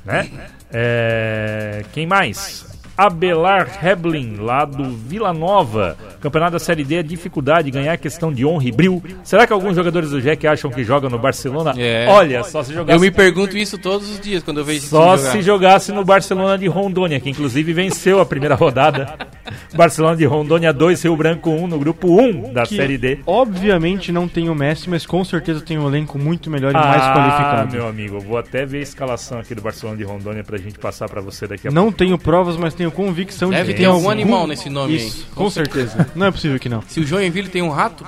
né? 0.05 0.31
É, 0.73 1.85
quem 1.93 2.07
mais? 2.07 2.74
Abelar 2.97 3.85
Heblin, 3.85 4.37
lá 4.37 4.65
do 4.65 4.85
Vila 4.85 5.33
Nova. 5.33 5.97
Campeonato 6.21 6.53
da 6.53 6.59
Série 6.59 6.85
D 6.85 6.97
é 6.97 7.03
dificuldade, 7.03 7.71
ganhar 7.71 7.97
questão 7.99 8.33
de 8.33 8.47
honra 8.47 8.65
e 8.65 8.73
bril. 8.73 9.03
Será 9.23 9.47
que 9.47 9.53
alguns 9.53 9.75
jogadores 9.75 10.11
do 10.11 10.21
Jack 10.21 10.47
acham 10.47 10.71
que 10.71 10.85
jogam 10.85 11.11
no 11.11 11.19
Barcelona? 11.19 11.75
É. 11.77 12.07
Olha, 12.09 12.43
só 12.45 12.63
se 12.63 12.73
jogasse 12.73 12.97
Eu 12.97 13.01
me 13.01 13.11
pergunto 13.11 13.57
isso 13.57 13.77
todos 13.79 14.09
os 14.09 14.21
dias 14.21 14.43
quando 14.43 14.59
eu 14.59 14.65
vejo 14.65 14.87
só 14.87 15.17
se 15.17 15.43
jogasse 15.43 15.93
no 15.93 16.05
Barcelona 16.05 16.57
de 16.57 16.67
Rondônia, 16.67 17.19
que 17.21 17.31
inclusive 17.31 17.73
venceu 17.73 18.21
a 18.21 18.27
primeira 18.27 18.55
rodada. 18.55 19.15
Barcelona 19.75 20.17
de 20.17 20.25
Rondônia 20.25 20.73
2, 20.73 21.03
Rio 21.03 21.17
Branco 21.17 21.51
1 21.51 21.67
no 21.67 21.79
grupo 21.79 22.09
1 22.21 22.53
da 22.53 22.63
Que, 22.65 22.77
Série 22.77 22.97
D. 22.99 23.19
Obviamente 23.27 24.11
não 24.13 24.27
tem 24.29 24.49
o 24.49 24.55
Messi, 24.55 24.89
mas 24.89 25.05
com 25.07 25.25
certeza 25.25 25.61
tem 25.61 25.79
um 25.79 25.87
elenco 25.89 26.19
muito 26.19 26.51
melhor 26.51 26.71
e 26.71 26.75
mais 26.75 27.03
Ah, 27.03 27.13
qualificado. 27.15 27.73
meu 27.77 27.87
amigo, 27.89 28.17
eu 28.17 28.21
vou 28.21 28.39
até 28.39 28.65
ver 28.65 28.79
a 28.79 28.83
escalação 28.83 29.39
aqui 29.39 29.55
do 29.55 29.63
Barcelona 29.63 29.97
de 29.99 30.05
Rondônia 30.05 30.43
pra 30.45 30.57
gente 30.59 30.79
passar 30.79 31.09
pra 31.09 31.21
você 31.21 31.47
daqui 31.47 31.69
a 31.69 31.71
Não 31.71 31.91
tenho 31.93 32.17
provas, 32.19 32.57
mas 32.57 32.75
tenho 32.75 32.91
convicção 32.91 33.51
de 33.51 33.57
Deve 33.57 33.73
que 33.73 33.79
ter 33.79 33.83
tem 33.85 33.93
algum 33.93 34.11
animal 34.11 34.47
nesse 34.47 34.69
nome 34.71 34.97
Isso, 34.97 35.27
aí. 35.29 35.35
com 35.35 35.51
certeza. 35.51 36.09
Não 36.15 36.27
é 36.27 36.31
possível 36.31 36.59
que 36.59 36.69
não. 36.69 36.83
Se 36.87 37.01
o 37.01 37.07
Joinville 37.07 37.49
tem 37.49 37.63
um 37.63 37.71
rato 37.71 38.05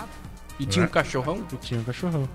e 0.59 0.65
tinha 0.67 0.83
Né? 0.85 0.89
um 0.89 0.93
cachorrão, 0.93 1.39
Tinha 1.61 1.81
um 1.81 1.85
cachorrão. 1.85 2.29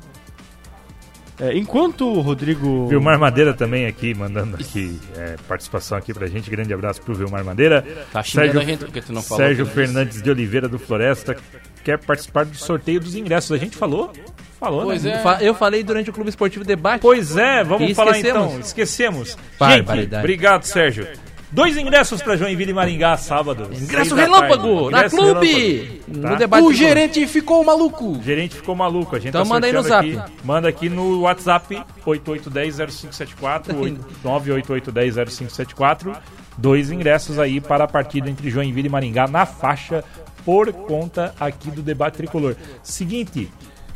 É, 1.41 1.57
enquanto 1.57 2.07
o 2.07 2.21
Rodrigo. 2.21 2.87
Vilmar 2.87 3.17
Madeira 3.17 3.51
também 3.51 3.87
aqui, 3.87 4.13
mandando 4.13 4.55
aqui 4.57 4.99
é, 5.17 5.35
participação 5.47 5.97
aqui 5.97 6.13
pra 6.13 6.27
gente. 6.27 6.49
Grande 6.51 6.71
abraço 6.71 7.01
pro 7.01 7.15
Vilmar 7.15 7.43
Madeira. 7.43 7.83
tá 8.13 8.21
xingando 8.21 8.59
a 8.59 8.63
gente 8.63 8.85
porque 8.85 9.01
tu 9.01 9.11
não 9.11 9.23
falou. 9.23 9.43
Sérgio 9.43 9.65
né? 9.65 9.71
Fernandes 9.71 10.21
de 10.21 10.29
Oliveira 10.29 10.69
do 10.69 10.77
Floresta 10.77 11.35
quer 11.83 11.97
participar 11.97 12.45
do 12.45 12.55
sorteio 12.55 12.99
dos 12.99 13.15
ingressos. 13.15 13.51
A 13.51 13.57
gente 13.57 13.75
falou? 13.75 14.13
Falou, 14.59 14.83
Pois 14.83 15.03
né? 15.03 15.23
é. 15.39 15.49
Eu 15.49 15.55
falei 15.55 15.83
durante 15.83 16.11
o 16.11 16.13
Clube 16.13 16.29
Esportivo 16.29 16.63
Debate. 16.63 17.01
Pois 17.01 17.35
é, 17.35 17.63
vamos 17.63 17.91
falar 17.93 18.19
então. 18.19 18.59
Esquecemos. 18.59 19.35
Gente, 19.59 20.15
obrigado, 20.15 20.63
Sérgio. 20.65 21.07
Dois 21.51 21.75
ingressos 21.75 22.21
pra 22.21 22.37
Joinville 22.37 22.71
e 22.71 22.73
Maringá, 22.73 23.17
sábado. 23.17 23.67
Ingresso 23.73 24.15
relâmpago, 24.15 24.89
na 24.89 24.99
Ingresso 24.99 25.17
Clube! 25.17 25.47
relâmpago, 25.51 26.01
No 26.17 26.21
tá? 26.21 26.35
debate. 26.35 26.63
O 26.63 26.73
gerente 26.73 27.27
ficou 27.27 27.63
maluco. 27.63 28.05
O 28.17 28.23
gerente 28.23 28.55
ficou 28.55 28.73
maluco. 28.73 29.15
A 29.15 29.19
gente 29.19 29.29
Então 29.29 29.43
tá 29.43 29.49
manda 29.49 29.67
aí 29.67 29.73
no 29.73 29.83
zap. 29.83 30.17
Aqui. 30.17 30.31
Manda 30.45 30.69
aqui 30.69 30.87
no 30.89 31.21
WhatsApp 31.21 31.83
88100574, 32.05 33.75
988100574. 34.23 36.15
Dois 36.57 36.91
ingressos 36.91 37.39
aí 37.39 37.59
para 37.61 37.85
a 37.85 37.87
partida 37.87 38.29
entre 38.29 38.49
Joinville 38.49 38.87
e 38.87 38.91
Maringá 38.91 39.27
na 39.27 39.45
faixa 39.45 40.03
por 40.45 40.71
conta 40.71 41.33
aqui 41.39 41.71
do 41.71 41.81
debate 41.81 42.15
tricolor. 42.15 42.55
Seguinte, 42.83 43.49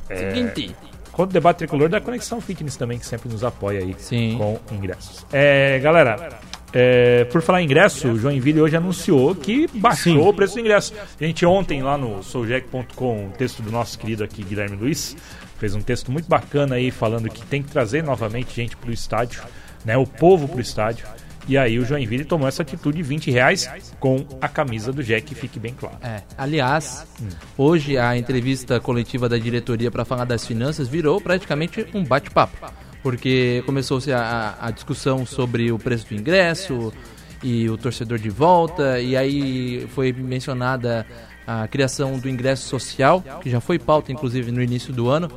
Seguinte. 0.08 0.76
contra 1.12 1.30
o 1.32 1.34
debate 1.34 1.58
tricolor 1.58 1.90
da 1.90 2.00
Conexão 2.00 2.40
Fitness 2.40 2.76
também, 2.78 2.98
que 3.00 3.06
sempre 3.06 3.30
nos 3.30 3.44
apoia 3.44 3.80
aí 3.82 3.96
Sim. 3.98 4.36
com 4.38 4.60
ingressos. 4.74 5.26
É, 5.34 5.80
galera, 5.80 6.40
é, 6.78 7.24
por 7.32 7.42
falar 7.42 7.62
em 7.62 7.66
ingresso, 7.66 8.10
o 8.10 8.20
Joinville 8.20 8.60
hoje 8.60 8.76
anunciou 8.76 9.34
que 9.34 9.66
baixou 9.76 10.28
o 10.28 10.34
preço 10.34 10.56
do 10.56 10.60
ingresso. 10.60 10.94
A 11.20 11.24
gente 11.24 11.46
ontem 11.46 11.82
lá 11.82 11.98
no 11.98 12.22
souljack.com, 12.22 13.28
um 13.28 13.30
texto 13.30 13.64
do 13.64 13.72
nosso 13.72 13.98
querido 13.98 14.26
aqui, 14.26 14.44
Guilherme 14.44 14.76
Luiz, 14.76 15.16
fez 15.58 15.74
um 15.74 15.80
texto 15.80 16.12
muito 16.12 16.28
bacana 16.28 16.76
aí 16.76 16.92
falando 16.92 17.30
que 17.30 17.46
tem 17.46 17.64
que 17.64 17.72
trazer 17.72 18.04
novamente 18.04 18.54
gente 18.54 18.76
pro 18.76 18.92
estádio, 18.92 19.42
né, 19.86 19.96
o 19.96 20.06
povo 20.06 20.50
pro 20.50 20.60
estádio. 20.60 21.08
E 21.48 21.58
aí 21.58 21.80
o 21.80 21.86
Joinville 21.86 22.26
tomou 22.26 22.46
essa 22.46 22.64
atitude 22.64 22.98
de 22.98 23.04
20 23.04 23.32
reais 23.32 23.70
com 23.98 24.26
a 24.42 24.50
camisa 24.50 24.92
do 24.92 25.02
Jack, 25.02 25.34
fique 25.34 25.58
bem 25.58 25.74
claro. 25.74 25.96
É, 26.04 26.24
aliás, 26.38 27.08
hoje 27.58 27.98
a 27.98 28.18
entrevista 28.18 28.82
coletiva 28.82 29.30
da 29.30 29.38
diretoria 29.38 29.90
para 29.90 30.04
falar 30.04 30.26
das 30.26 30.46
finanças 30.46 30.90
virou 30.90 31.22
praticamente 31.22 31.88
um 31.94 32.04
bate-papo. 32.04 32.58
Porque 33.06 33.62
começou-se 33.68 34.12
a, 34.12 34.58
a 34.60 34.72
discussão 34.72 35.28
sobre 35.28 35.72
o 35.72 35.78
preço 35.78 36.08
do 36.08 36.16
ingresso 36.16 36.92
e 37.44 37.70
o 37.70 37.78
torcedor 37.78 38.18
de 38.18 38.32
volta, 38.32 39.00
e 39.00 39.16
aí 39.16 39.88
foi 39.94 40.12
mencionada 40.12 41.06
a 41.46 41.68
criação 41.68 42.18
do 42.18 42.28
ingresso 42.28 42.68
social, 42.68 43.24
que 43.44 43.48
já 43.52 43.62
foi 43.62 43.78
pauta 43.78 44.12
inclusive 44.12 44.52
no 44.52 44.60
início 44.60 44.92
do 44.92 45.08
ano. 45.08 45.30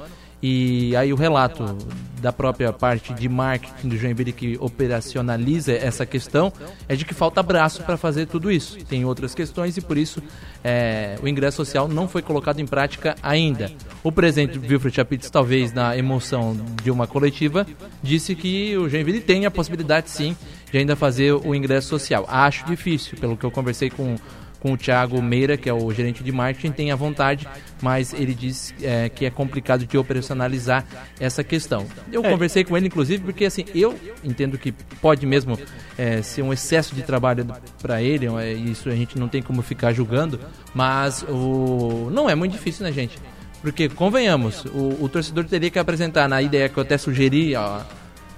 E 0.42 0.94
aí 0.96 1.12
o 1.12 1.16
relato 1.16 1.77
da 2.20 2.33
própria 2.33 2.72
parte 2.72 3.12
de 3.14 3.29
marketing 3.29 3.88
do 3.88 3.96
Joinville 3.96 4.33
que 4.33 4.57
operacionaliza 4.61 5.72
essa 5.72 6.05
questão 6.05 6.53
é 6.88 6.96
de 6.96 7.05
que 7.05 7.14
falta 7.14 7.42
braço 7.42 7.83
para 7.85 7.96
fazer 7.96 8.27
tudo 8.27 8.51
isso. 8.51 8.77
Tem 8.85 9.05
outras 9.05 9.35
questões 9.35 9.77
e 9.77 9.81
por 9.81 9.96
isso 9.96 10.22
é, 10.62 11.16
o 11.22 11.29
ingresso 11.29 11.59
social 11.59 11.88
não 11.88 12.09
foi 12.09 12.22
colocado 12.22 12.61
em 12.61 12.66
prática 12.66 13.16
ainda. 13.22 13.70
O 14.03 14.12
presidente 14.12 14.59
Wilfred 14.59 14.94
Chapitz, 14.94 15.31
talvez 15.31 15.72
na 15.72 15.96
emoção 15.96 16.57
de 16.83 16.90
uma 16.90 17.07
coletiva, 17.07 17.66
disse 18.03 18.35
que 18.35 18.77
o 18.77 18.88
Joinville 18.88 19.20
tem 19.20 19.46
a 19.46 19.51
possibilidade 19.51 20.11
sim 20.11 20.37
de 20.70 20.79
ainda 20.79 20.94
fazer 20.94 21.33
o 21.33 21.55
ingresso 21.55 21.88
social. 21.88 22.27
Acho 22.29 22.66
difícil, 22.66 23.16
pelo 23.18 23.37
que 23.37 23.44
eu 23.44 23.51
conversei 23.51 23.90
com 23.90 24.16
com 24.61 24.73
o 24.73 24.77
Thiago 24.77 25.23
Meira, 25.23 25.57
que 25.57 25.68
é 25.68 25.73
o 25.73 25.92
gerente 25.92 26.23
de 26.25 26.33
marketing, 26.33 26.73
tem 26.73 26.90
a 26.90 26.97
vontade, 26.97 27.47
mas 27.81 28.12
ele 28.12 28.35
diz 28.35 28.75
é, 28.83 29.09
que 29.09 29.25
é 29.25 29.31
complicado 29.31 29.87
de 29.87 29.97
operacionalizar 29.97 30.85
essa 31.21 31.44
questão. 31.44 31.87
Eu 32.11 32.23
conversei 32.23 32.64
com 32.64 32.77
ele, 32.77 32.87
inclusive, 32.88 33.23
porque 33.23 33.44
assim, 33.44 33.64
eu 33.75 33.94
entendo 34.25 34.59
que 34.59 34.73
pode 35.01 35.25
mesmo 35.27 35.59
é, 35.97 36.23
ser 36.23 36.42
um 36.42 36.53
excesso 36.53 36.94
de 36.94 37.03
trabalho 37.03 37.47
para 37.81 38.03
ele, 38.03 38.27
é, 38.27 38.53
isso 38.53 38.88
a 38.88 38.94
gente 38.97 39.16
não 39.18 39.29
tem 39.29 39.40
como 39.42 39.62
ficar 39.62 39.92
julgando, 39.92 40.40
mas 40.75 41.25
o 41.29 42.11
não 42.12 42.29
é 42.29 42.35
muito 42.35 42.53
difícil, 42.53 42.85
né, 42.85 42.92
gente? 42.92 43.18
Porque, 43.62 43.88
convenhamos, 43.88 44.64
o, 44.66 44.97
o 45.05 45.09
torcedor 45.09 45.44
teria 45.44 45.68
que 45.71 45.79
apresentar 45.79 46.29
na 46.29 46.40
ideia 46.40 46.68
que 46.68 46.77
eu 46.79 46.83
até 46.83 46.97
sugeri, 46.97 47.55
ó, 47.57 47.81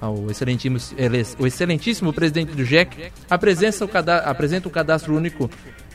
ao 0.01 0.31
excelentíssimo, 0.31 0.79
ele- 0.97 1.23
o 1.39 1.47
excelentíssimo 1.47 2.11
presidente 2.11 2.53
do 2.55 2.65
JEC, 2.65 3.13
apresenta 3.29 3.85
o, 3.85 3.89
cada, 3.89 4.19
apresenta 4.21 4.67
o 4.67 4.71
cadastro 4.71 5.15
único, 5.15 5.51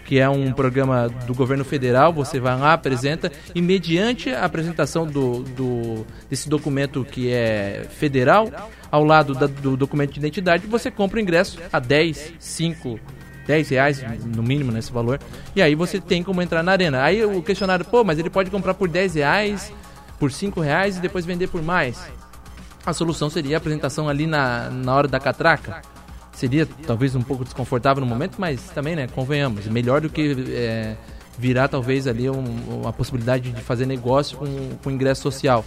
que 0.06 0.20
é 0.20 0.30
um 0.30 0.54
programa 0.54 1.10
do 1.26 1.34
governo 1.34 1.66
federal, 1.66 2.14
você 2.14 2.40
vai 2.40 2.58
lá, 2.58 2.74
apresenta, 2.74 3.32
e 3.56 3.62
mediante 3.62 4.30
a 4.30 4.46
apresentação 4.46 5.06
do, 5.06 5.40
do- 5.44 6.06
desse 6.30 6.48
documento 6.48 7.04
que 7.04 7.32
é 7.34 7.86
federal, 7.90 8.50
ao 8.92 9.04
lado 9.04 9.34
da- 9.34 9.48
do 9.48 9.76
documento 9.76 10.14
de 10.14 10.20
identidade, 10.20 10.68
você 10.68 10.90
compra 10.92 11.18
o 11.18 11.22
ingresso 11.22 11.58
a 11.74 11.80
10, 11.80 12.34
5, 12.40 13.00
10 13.48 13.70
reais 13.70 14.04
no 14.24 14.42
mínimo 14.44 14.72
nesse 14.72 14.92
valor, 14.92 15.20
e 15.56 15.62
aí 15.62 15.74
você 15.76 16.00
tem 16.00 16.22
como 16.24 16.42
entrar 16.42 16.62
na 16.64 16.72
arena. 16.72 17.02
Aí 17.04 17.26
o 17.26 17.42
questionário, 17.42 17.84
pô, 17.84 18.04
mas 18.04 18.18
ele 18.20 18.30
pode 18.30 18.50
comprar 18.52 18.76
por 18.76 18.88
10 18.88 19.16
reais, 19.16 19.74
por 20.20 20.32
5 20.32 20.62
reais 20.62 20.98
e 20.98 21.02
depois 21.02 21.26
vender 21.26 21.48
por 21.48 21.62
mais. 21.64 22.00
A 22.86 22.94
solução 22.94 23.30
seria 23.30 23.56
a 23.56 23.60
apresentação 23.60 24.08
ali 24.08 24.28
na, 24.28 24.70
na 24.70 24.94
hora 24.94 25.08
da 25.08 25.20
catraca. 25.20 25.82
Seria 26.36 26.68
talvez 26.86 27.16
um 27.16 27.22
pouco 27.22 27.44
desconfortável 27.44 28.04
no 28.04 28.08
momento, 28.08 28.36
mas 28.38 28.70
também, 28.72 28.96
né, 28.96 29.08
convenhamos, 29.08 29.66
melhor 29.68 30.02
do 30.02 30.10
que 30.10 30.36
é, 30.50 30.96
virar 31.38 31.70
talvez 31.70 32.08
ali 32.08 32.30
um, 32.30 32.82
uma 32.82 32.92
possibilidade 32.92 33.52
de 33.52 33.62
fazer 33.62 33.86
negócio 33.86 34.38
com, 34.38 34.46
com 34.84 34.92
ingresso 34.92 35.22
social. 35.22 35.66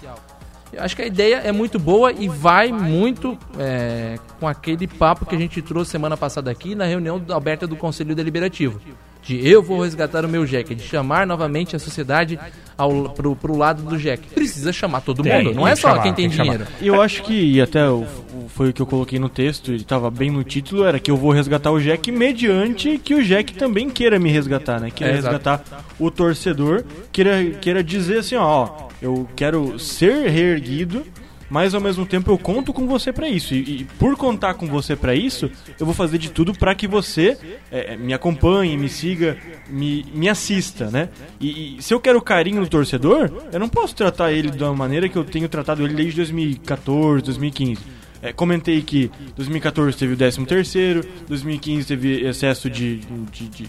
Eu 0.70 0.82
acho 0.82 0.94
que 0.94 1.00
a 1.00 1.06
ideia 1.06 1.36
é 1.36 1.50
muito 1.50 1.78
boa 1.78 2.12
e 2.12 2.28
vai 2.28 2.70
muito 2.70 3.38
é, 3.58 4.18
com 4.38 4.46
aquele 4.46 4.86
papo 4.86 5.24
que 5.24 5.34
a 5.34 5.38
gente 5.38 5.62
trouxe 5.62 5.90
semana 5.90 6.16
passada 6.16 6.50
aqui 6.50 6.74
na 6.74 6.84
reunião 6.84 7.24
aberta 7.30 7.66
do 7.66 7.74
Conselho 7.74 8.14
Deliberativo 8.14 8.78
de 9.22 9.46
eu 9.48 9.62
vou 9.62 9.82
resgatar 9.82 10.24
o 10.24 10.28
meu 10.28 10.44
Jack, 10.46 10.74
de 10.74 10.82
chamar 10.82 11.26
novamente 11.26 11.76
a 11.76 11.78
sociedade 11.78 12.38
ao, 12.76 13.10
pro, 13.10 13.34
pro 13.36 13.56
lado 13.56 13.82
do 13.82 13.98
Jack. 13.98 14.26
Precisa 14.28 14.72
chamar 14.72 15.00
todo 15.02 15.22
Tem, 15.22 15.44
mundo, 15.44 15.54
não 15.54 15.66
é 15.68 15.74
só 15.76 15.88
chamar, 15.90 16.02
quem 16.04 16.12
tem, 16.14 16.28
tem 16.30 16.42
dinheiro. 16.42 16.66
E 16.80 16.86
eu 16.86 17.02
acho 17.02 17.22
que, 17.24 17.34
e 17.34 17.60
até 17.60 17.88
o- 17.90 18.02
o- 18.04 18.48
foi 18.48 18.70
o 18.70 18.72
que 18.72 18.80
eu 18.80 18.86
coloquei 18.86 19.18
no 19.18 19.28
texto, 19.28 19.70
ele 19.72 19.82
estava 19.82 20.10
bem 20.10 20.30
no 20.30 20.42
título, 20.44 20.84
era 20.84 20.98
que 20.98 21.10
eu 21.10 21.16
vou 21.16 21.30
resgatar 21.32 21.70
o 21.70 21.80
Jack 21.80 22.10
mediante 22.10 22.98
que 22.98 23.14
o 23.14 23.22
Jack 23.22 23.54
também 23.54 23.90
queira 23.90 24.18
me 24.18 24.30
resgatar, 24.30 24.80
né? 24.80 24.90
Queira 24.90 25.12
É, 25.14 25.18
exato. 25.18 25.34
resgatar 25.36 25.84
o 25.98 26.10
torcedor, 26.10 26.84
queira, 27.12 27.44
queira 27.60 27.82
dizer 27.84 28.18
assim, 28.18 28.36
ó, 28.36 28.42
ó, 28.44 28.88
eu 29.02 29.28
quero 29.36 29.78
ser 29.78 30.28
reerguido, 30.30 31.04
mas 31.50 31.74
ao 31.74 31.80
mesmo 31.80 32.04
tempo 32.04 32.30
eu 32.30 32.38
conto 32.38 32.72
com 32.72 32.86
você 32.86 33.12
pra 33.12 33.28
isso. 33.28 33.54
E, 33.54 33.80
e 33.80 33.84
por 33.98 34.16
contar 34.16 34.54
com 34.54 34.66
você 34.66 34.94
pra 34.96 35.14
isso, 35.14 35.50
eu 35.78 35.86
vou 35.86 35.94
fazer 35.94 36.18
de 36.18 36.30
tudo 36.30 36.52
pra 36.52 36.74
que 36.74 36.86
você 36.86 37.36
é, 37.70 37.96
me 37.96 38.12
acompanhe, 38.12 38.76
me 38.76 38.88
siga, 38.88 39.36
me, 39.68 40.04
me 40.14 40.28
assista, 40.28 40.90
né? 40.90 41.08
E, 41.40 41.76
e 41.78 41.82
se 41.82 41.92
eu 41.94 42.00
quero 42.00 42.20
carinho 42.20 42.60
do 42.60 42.68
torcedor, 42.68 43.30
eu 43.52 43.58
não 43.60 43.68
posso 43.68 43.94
tratar 43.94 44.32
ele 44.32 44.50
uma 44.62 44.74
maneira 44.74 45.08
que 45.08 45.16
eu 45.16 45.24
tenho 45.24 45.48
tratado 45.48 45.82
ele 45.84 45.94
desde 45.94 46.16
2014, 46.16 47.22
2015. 47.24 47.80
É, 48.20 48.32
comentei 48.32 48.82
que 48.82 49.10
2014 49.36 49.96
teve 49.96 50.14
o 50.14 50.16
13 50.16 50.44
terceiro, 50.44 51.04
2015 51.28 51.86
teve 51.86 52.26
excesso 52.26 52.68
de... 52.68 52.96
de, 53.30 53.48
de, 53.48 53.68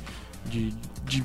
de, 0.50 0.74
de- 1.06 1.24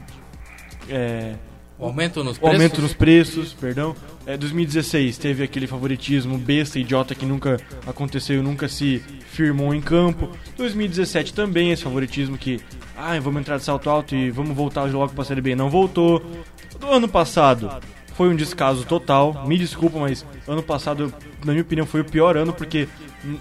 é, 0.91 1.35
O 1.79 1.87
aumento 1.87 2.23
nos 2.23 2.37
o 2.37 2.41
preços. 2.41 2.55
aumento 2.55 2.81
nos 2.81 2.95
preços, 2.95 3.53
perdão. 3.53 3.97
É, 4.27 4.37
2016 4.37 5.19
teve 5.19 5.43
aquele 5.43 5.67
favoritismo 5.67 6.39
besta, 6.39 6.79
idiota 6.79 7.15
que 7.15 7.27
nunca 7.27 7.61
aconteceu, 7.87 8.43
nunca 8.43 8.69
se 8.69 9.03
firmou 9.31 9.75
em 9.75 9.81
campo. 9.81 10.31
2017 10.57 11.35
também 11.35 11.73
esse 11.73 11.83
favoritismo 11.83 12.39
que, 12.39 12.61
ah, 12.97 13.19
vamos 13.21 13.41
entrar 13.41 13.57
de 13.59 13.65
salto 13.65 13.91
alto 13.91 14.15
e 14.15 14.31
vamos 14.31 14.57
voltar 14.57 14.85
logo 14.91 15.13
pra 15.13 15.25
Série 15.25 15.41
B. 15.41 15.55
Não 15.57 15.69
voltou. 15.69 16.23
Do 16.79 16.89
ano 16.89 17.09
passado 17.09 17.71
foi 18.15 18.29
um 18.29 18.37
descaso 18.37 18.85
total. 18.85 19.45
Me 19.47 19.59
desculpa, 19.59 19.99
mas 19.99 20.25
ano 20.47 20.63
passado, 20.63 21.13
na 21.45 21.53
minha 21.53 21.63
opinião, 21.63 21.87
foi 21.87 22.01
o 22.03 22.05
pior 22.05 22.37
ano 22.37 22.53
porque 22.53 22.89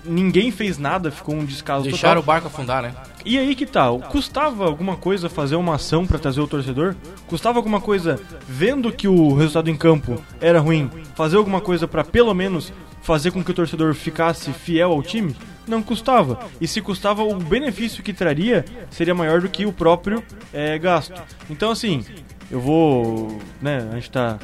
ninguém 0.05 0.51
fez 0.51 0.77
nada, 0.77 1.11
ficou 1.11 1.35
um 1.35 1.45
descaso 1.45 1.83
Deixaram 1.83 2.19
o 2.19 2.23
total. 2.23 2.35
barco 2.35 2.47
afundar, 2.47 2.81
né? 2.81 2.93
E 3.25 3.37
aí 3.37 3.55
que 3.55 3.65
tal? 3.65 3.99
Custava 3.99 4.65
alguma 4.65 4.95
coisa 4.95 5.29
fazer 5.29 5.55
uma 5.55 5.75
ação 5.75 6.05
pra 6.05 6.19
trazer 6.19 6.41
o 6.41 6.47
torcedor? 6.47 6.95
Custava 7.27 7.59
alguma 7.59 7.79
coisa, 7.79 8.19
vendo 8.47 8.91
que 8.91 9.07
o 9.07 9.33
resultado 9.35 9.69
em 9.69 9.75
campo 9.75 10.21
era 10.41 10.59
ruim, 10.59 10.89
fazer 11.15 11.37
alguma 11.37 11.61
coisa 11.61 11.87
pra 11.87 12.03
pelo 12.03 12.33
menos 12.33 12.71
fazer 13.01 13.31
com 13.31 13.43
que 13.43 13.51
o 13.51 13.53
torcedor 13.53 13.93
ficasse 13.93 14.51
fiel 14.53 14.91
ao 14.91 15.03
time? 15.03 15.35
Não 15.67 15.81
custava. 15.81 16.39
E 16.59 16.67
se 16.67 16.81
custava, 16.81 17.23
o 17.23 17.35
benefício 17.35 18.03
que 18.03 18.13
traria 18.13 18.65
seria 18.89 19.15
maior 19.15 19.41
do 19.41 19.47
que 19.49 19.65
o 19.65 19.71
próprio 19.71 20.21
eh, 20.53 20.77
gasto. 20.77 21.21
Então, 21.49 21.71
assim, 21.71 22.03
eu 22.51 22.59
vou. 22.59 23.39
né, 23.61 23.87
a 23.91 23.95
gente 23.95 24.11
tá 24.11 24.37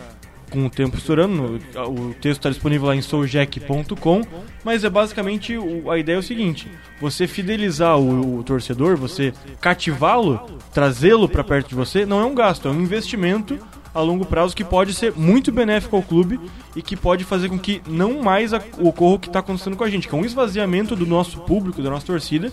com 0.50 0.66
o 0.66 0.70
tempo 0.70 0.98
estourando, 0.98 1.60
o 1.76 2.14
texto 2.16 2.40
está 2.40 2.50
disponível 2.50 2.88
lá 2.88 2.96
em 2.96 3.02
souljack.com, 3.02 4.22
mas 4.64 4.84
é 4.84 4.90
basicamente 4.90 5.56
a 5.90 5.98
ideia 5.98 6.16
é 6.16 6.20
o 6.20 6.24
seguinte: 6.24 6.68
você 7.00 7.28
fidelizar 7.28 7.98
o, 7.98 8.40
o 8.40 8.44
torcedor, 8.44 8.98
você 8.98 9.34
cativá-lo, 9.62 10.60
trazê-lo 10.74 11.30
para 11.30 11.44
perto 11.44 11.70
de 11.70 11.76
você, 11.76 12.06
não 12.06 12.20
é 12.20 12.26
um 12.26 12.36
gasto, 12.36 12.68
é 12.68 12.72
um 12.72 12.82
investimento 12.82 13.58
a 13.94 14.02
longo 14.02 14.26
prazo 14.26 14.56
que 14.56 14.64
pode 14.64 14.94
ser 14.94 15.14
muito 15.16 15.52
benéfico 15.52 15.96
ao 15.96 16.04
clube 16.04 16.40
e 16.76 16.82
que 16.82 16.96
pode 16.96 17.24
fazer 17.24 17.50
com 17.50 17.58
que 17.58 17.82
não 17.88 18.22
mais 18.22 18.54
ocorra 18.54 19.16
o 19.16 19.20
que 19.20 19.28
está 19.28 19.40
acontecendo 19.40 19.76
com 19.76 19.84
a 19.84 19.90
gente, 19.90 20.08
que 20.08 20.14
é 20.14 20.18
um 20.18 20.26
esvaziamento 20.26 20.96
do 20.96 21.06
nosso 21.06 21.40
público, 21.42 21.82
da 21.82 21.90
nossa 21.90 22.06
torcida, 22.06 22.52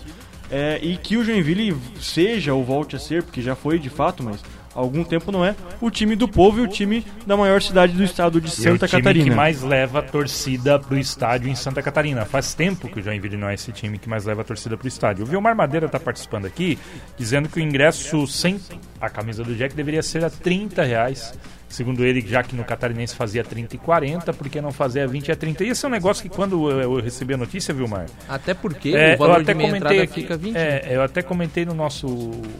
é, 0.49 0.79
e 0.81 0.97
que 0.97 1.17
o 1.17 1.23
Joinville 1.23 1.75
seja 1.99 2.53
ou 2.53 2.63
volte 2.63 2.95
a 2.95 2.99
ser, 2.99 3.23
porque 3.23 3.41
já 3.41 3.55
foi 3.55 3.77
de 3.77 3.89
fato, 3.89 4.23
mas 4.23 4.41
algum 4.77 5.03
tempo 5.03 5.31
não 5.31 5.43
é, 5.43 5.55
o 5.81 5.89
time 5.89 6.15
do 6.15 6.27
povo 6.27 6.59
e 6.59 6.61
o 6.61 6.67
time 6.67 7.03
da 7.25 7.35
maior 7.35 7.61
cidade 7.61 7.93
do 7.93 8.03
estado 8.03 8.39
de 8.39 8.47
E 8.47 8.49
é 8.49 8.51
o 8.51 8.73
Santa 8.73 8.87
time 8.87 9.01
Catarina. 9.01 9.25
que 9.29 9.35
mais 9.35 9.63
leva 9.63 9.99
a 9.99 10.01
torcida 10.01 10.77
pro 10.77 10.97
estádio 10.97 11.49
em 11.49 11.55
Santa 11.55 11.81
Catarina. 11.81 12.25
Faz 12.25 12.53
tempo 12.53 12.87
que 12.87 12.99
o 12.99 13.03
Joinville 13.03 13.37
não 13.37 13.49
é 13.49 13.55
esse 13.55 13.71
time 13.71 13.97
que 13.97 14.07
mais 14.07 14.25
leva 14.25 14.41
a 14.41 14.45
torcida 14.45 14.77
pro 14.77 14.87
estádio. 14.87 15.23
O 15.23 15.27
Vilmar 15.27 15.55
Madeira 15.55 15.89
tá 15.89 15.99
participando 15.99 16.45
aqui, 16.45 16.77
dizendo 17.17 17.49
que 17.49 17.59
o 17.59 17.61
ingresso 17.61 18.27
sem 18.27 18.59
a 19.01 19.09
camisa 19.09 19.43
do 19.43 19.55
Jack 19.55 19.75
deveria 19.75 20.03
ser 20.03 20.23
a 20.23 20.29
30 20.29 20.83
reais. 20.83 21.33
Segundo 21.69 22.05
ele, 22.05 22.21
já 22.21 22.41
que 22.43 22.55
no 22.55 22.63
Catarinense 22.63 23.13
fazia 23.15 23.43
30 23.43 23.75
e 23.75 23.79
40, 23.79 24.33
por 24.33 24.47
que 24.49 24.61
não 24.61 24.71
fazer 24.71 25.01
a 25.01 25.07
20 25.07 25.27
e 25.27 25.31
a 25.31 25.35
30? 25.35 25.63
E 25.65 25.69
esse 25.69 25.85
é 25.85 25.87
um 25.87 25.91
negócio 25.91 26.23
que 26.23 26.29
quando 26.29 26.69
eu 26.71 26.77
eu 26.81 27.01
recebi 27.01 27.33
a 27.33 27.37
notícia, 27.37 27.73
Vilmar, 27.73 28.05
Até 28.27 28.53
porque 28.53 28.89
é, 28.89 29.09
o 29.09 29.13
eu 29.13 29.17
valor 29.17 29.41
até 29.41 29.53
de 29.53 29.61
comentei 29.61 30.01
aqui, 30.01 30.21
fica 30.21 30.37
20. 30.37 30.55
é, 30.55 30.87
eu 30.89 31.01
até 31.03 31.21
comentei 31.21 31.65
no 31.65 31.73
nosso 31.73 32.07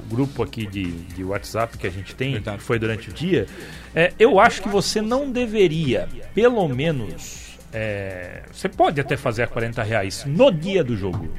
grupo 0.09 0.43
aqui 0.43 0.65
de, 0.67 0.83
de 0.91 1.23
WhatsApp 1.23 1.77
que 1.77 1.87
a 1.87 1.89
gente 1.89 2.13
tem, 2.15 2.41
que 2.41 2.57
foi 2.59 2.77
durante 2.77 3.09
o 3.09 3.13
dia. 3.13 3.47
É, 3.95 4.13
eu 4.19 4.39
acho 4.39 4.61
que 4.61 4.69
você 4.69 5.01
não 5.01 5.31
deveria, 5.31 6.07
pelo 6.35 6.67
menos, 6.67 7.57
é, 7.73 8.43
você 8.51 8.67
pode 8.67 8.99
até 8.99 9.15
fazer 9.15 9.43
a 9.43 9.47
40 9.47 9.81
reais 9.83 10.25
no 10.25 10.51
dia 10.51 10.83
do 10.83 10.95
jogo. 10.95 11.29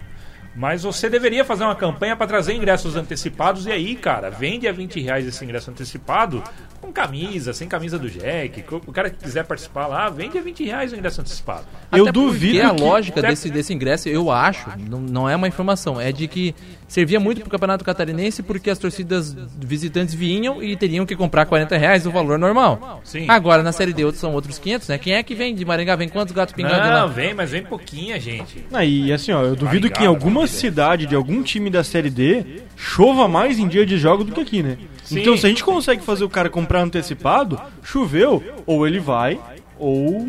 Mas 0.57 0.83
você 0.83 1.09
deveria 1.09 1.45
fazer 1.45 1.63
uma 1.65 1.75
campanha 1.77 2.17
para 2.17 2.27
trazer 2.27 2.53
ingressos 2.55 2.97
antecipados 2.97 3.67
e 3.67 3.71
aí, 3.71 3.95
cara, 3.95 4.29
vende 4.29 4.67
a 4.67 4.73
20 4.73 5.01
reais 5.01 5.25
esse 5.27 5.45
ingresso 5.45 5.71
antecipado 5.71 6.43
com 6.81 6.93
camisa, 6.93 7.53
sem 7.53 7.69
camisa 7.69 7.97
do 7.99 8.11
Jack. 8.11 8.65
O 8.87 8.93
cara 8.93 9.09
que 9.11 9.23
quiser 9.23 9.45
participar 9.45 9.87
lá, 9.87 10.09
vende 10.09 10.37
a 10.37 10.43
20 10.43 10.65
reais 10.65 10.93
o 10.93 10.97
ingresso 10.97 11.21
antecipado. 11.21 11.65
Eu 11.93 12.05
Até 12.05 12.13
duvido 12.13 12.55
porque 12.59 12.67
a 12.67 12.75
que- 12.75 12.83
lógica 12.83 13.23
desse, 13.23 13.51
desse 13.51 13.73
ingresso, 13.73 14.09
eu 14.09 14.31
acho, 14.33 14.69
não, 14.89 15.01
não 15.01 15.29
é 15.29 15.37
uma 15.37 15.47
informação, 15.47 16.01
é 16.01 16.11
de 16.11 16.27
que 16.27 16.55
servia 16.89 17.21
muito 17.21 17.43
pro 17.43 17.51
Campeonato 17.51 17.85
Catarinense 17.85 18.43
porque 18.43 18.71
as 18.71 18.79
torcidas 18.79 19.37
visitantes 19.59 20.15
vinham 20.15 20.63
e 20.63 20.75
teriam 20.77 21.05
que 21.07 21.15
comprar 21.15 21.47
40 21.47 21.77
reais 21.77 22.07
o 22.07 22.11
valor 22.11 22.39
normal. 22.39 23.01
Sim. 23.05 23.27
Agora 23.29 23.63
na 23.63 23.71
Série 23.71 23.93
D 23.93 24.05
outros 24.05 24.21
são 24.21 24.33
outros 24.33 24.59
500, 24.59 24.89
né? 24.89 24.99
Quem 24.99 25.13
é 25.13 25.23
que 25.23 25.35
vem 25.35 25.55
de 25.55 25.65
Maringá? 25.65 25.95
Vem 25.95 26.09
quantos 26.09 26.35
gatos 26.35 26.55
pingados 26.55 26.79
de 26.83 26.89
Não, 26.89 26.95
lá? 26.95 27.07
vem, 27.07 27.35
mas 27.35 27.51
vem 27.51 27.63
pouquinha, 27.63 28.19
gente. 28.19 28.65
Ah, 28.73 28.85
e 28.85 29.13
assim, 29.13 29.31
ó, 29.33 29.43
eu 29.43 29.55
duvido 29.55 29.83
Maringá, 29.83 29.99
que 29.99 30.05
em 30.05 30.07
alguma 30.07 30.47
cidade 30.47 31.07
de 31.07 31.15
algum 31.15 31.43
time 31.43 31.69
da 31.71 31.85
Série 31.85 32.11
D 32.11 32.63
chova 32.75 33.29
mais 33.29 33.59
em 33.59 33.69
dia 33.69 33.85
de 33.85 33.99
jogo 33.99 34.25
do 34.25 34.33
que 34.33 34.41
aqui, 34.41 34.63
né? 34.63 34.79
Sim. 35.05 35.21
Então, 35.21 35.37
se 35.37 35.47
a 35.47 35.49
gente 35.49 35.65
consegue 35.65 36.03
fazer 36.03 36.25
o 36.25 36.29
cara 36.29 36.51
comprar 36.51 36.83
antecipado, 36.83 37.61
choveu, 37.83 38.43
ou 38.67 38.87
ele 38.87 38.99
vai, 38.99 39.39
ou. 39.79 40.27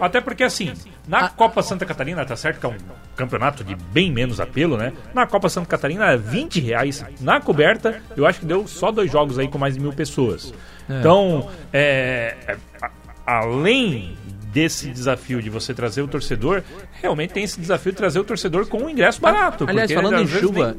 Até 0.00 0.20
porque, 0.20 0.44
assim, 0.44 0.72
na 1.10 1.28
Copa 1.28 1.62
Santa 1.62 1.84
Catarina, 1.84 2.24
tá 2.24 2.36
certo 2.36 2.60
que 2.60 2.66
é 2.66 2.68
um 2.68 2.76
campeonato 3.16 3.64
de 3.64 3.74
bem 3.74 4.12
menos 4.12 4.38
apelo, 4.40 4.76
né? 4.76 4.92
Na 5.12 5.26
Copa 5.26 5.48
Santa 5.48 5.66
Catarina 5.66 6.06
é 6.12 6.16
20 6.16 6.60
reais 6.60 7.04
na 7.20 7.40
coberta. 7.40 8.00
Eu 8.16 8.26
acho 8.26 8.40
que 8.40 8.46
deu 8.46 8.66
só 8.68 8.90
dois 8.92 9.10
jogos 9.10 9.38
aí 9.38 9.48
com 9.48 9.58
mais 9.58 9.74
de 9.74 9.80
mil 9.80 9.92
pessoas. 9.92 10.54
Então, 10.88 11.48
é, 11.72 12.36
é, 12.46 12.56
a- 12.80 12.90
além 13.26 14.16
desse 14.52 14.88
desafio 14.90 15.40
de 15.40 15.48
você 15.48 15.72
trazer 15.72 16.02
o 16.02 16.08
torcedor, 16.08 16.62
realmente 17.00 17.32
tem 17.32 17.44
esse 17.44 17.60
desafio 17.60 17.92
de 17.92 17.98
trazer 17.98 18.18
o 18.18 18.24
torcedor 18.24 18.66
com 18.66 18.78
um 18.78 18.90
ingresso 18.90 19.20
barato. 19.20 19.64
Aliás, 19.70 19.88
falando 20.02 20.12
em 20.22 20.26
chuva, 20.40 20.74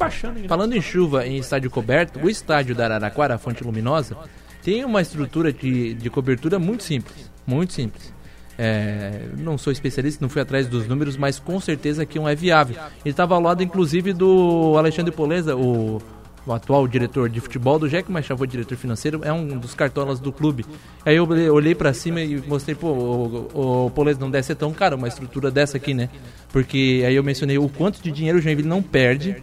falando 0.49 0.73
em 0.75 0.81
chuva 0.81 1.25
em 1.27 1.37
estádio 1.37 1.69
coberto, 1.69 2.19
o 2.19 2.29
estádio 2.29 2.75
da 2.75 2.85
Araraquara, 2.85 3.35
a 3.35 3.37
Fonte 3.37 3.63
Luminosa, 3.63 4.17
tem 4.61 4.83
uma 4.83 5.01
estrutura 5.01 5.53
de, 5.53 5.93
de 5.93 6.09
cobertura 6.09 6.59
muito 6.59 6.83
simples, 6.83 7.31
muito 7.47 7.71
simples. 7.73 8.13
É, 8.57 9.21
não 9.37 9.57
sou 9.57 9.71
especialista, 9.73 10.23
não 10.23 10.29
fui 10.29 10.41
atrás 10.41 10.67
dos 10.67 10.87
números, 10.87 11.17
mas 11.17 11.39
com 11.39 11.59
certeza 11.59 12.05
que 12.05 12.19
um 12.19 12.27
é 12.27 12.35
viável. 12.35 12.75
Ele 13.03 13.11
estava 13.11 13.33
ao 13.35 13.41
lado, 13.41 13.63
inclusive, 13.63 14.13
do 14.13 14.75
Alexandre 14.77 15.11
Poleza, 15.11 15.55
o, 15.55 16.01
o 16.45 16.53
atual 16.53 16.87
diretor 16.87 17.29
de 17.29 17.39
futebol 17.39 17.79
do 17.79 17.89
Jack, 17.89 18.11
mas 18.11 18.27
foi 18.27 18.47
diretor 18.47 18.77
financeiro, 18.77 19.21
é 19.23 19.31
um 19.33 19.57
dos 19.57 19.73
cartolas 19.73 20.19
do 20.19 20.31
clube. 20.31 20.65
Aí 21.05 21.15
eu 21.15 21.27
olhei- 21.53 21.73
pra 21.75 21.93
cima 21.93 22.21
e 22.21 22.37
mostrei, 22.47 22.75
pô, 22.75 22.87
o, 22.89 23.85
o 23.87 23.89
Poleza 23.91 24.19
não 24.19 24.29
deve 24.29 24.45
ser 24.45 24.55
tão 24.55 24.71
caro 24.73 24.95
uma 24.95 25.07
estrutura 25.07 25.49
dessa 25.49 25.77
aqui, 25.77 25.93
né? 25.93 26.09
Porque 26.51 27.03
aí 27.07 27.15
eu 27.15 27.23
mencionei 27.23 27.57
o 27.57 27.69
quanto 27.69 28.01
de 28.03 28.11
dinheiro 28.11 28.37
o 28.37 28.41
Joinville 28.41 28.67
não 28.67 28.81
perde 28.83 29.41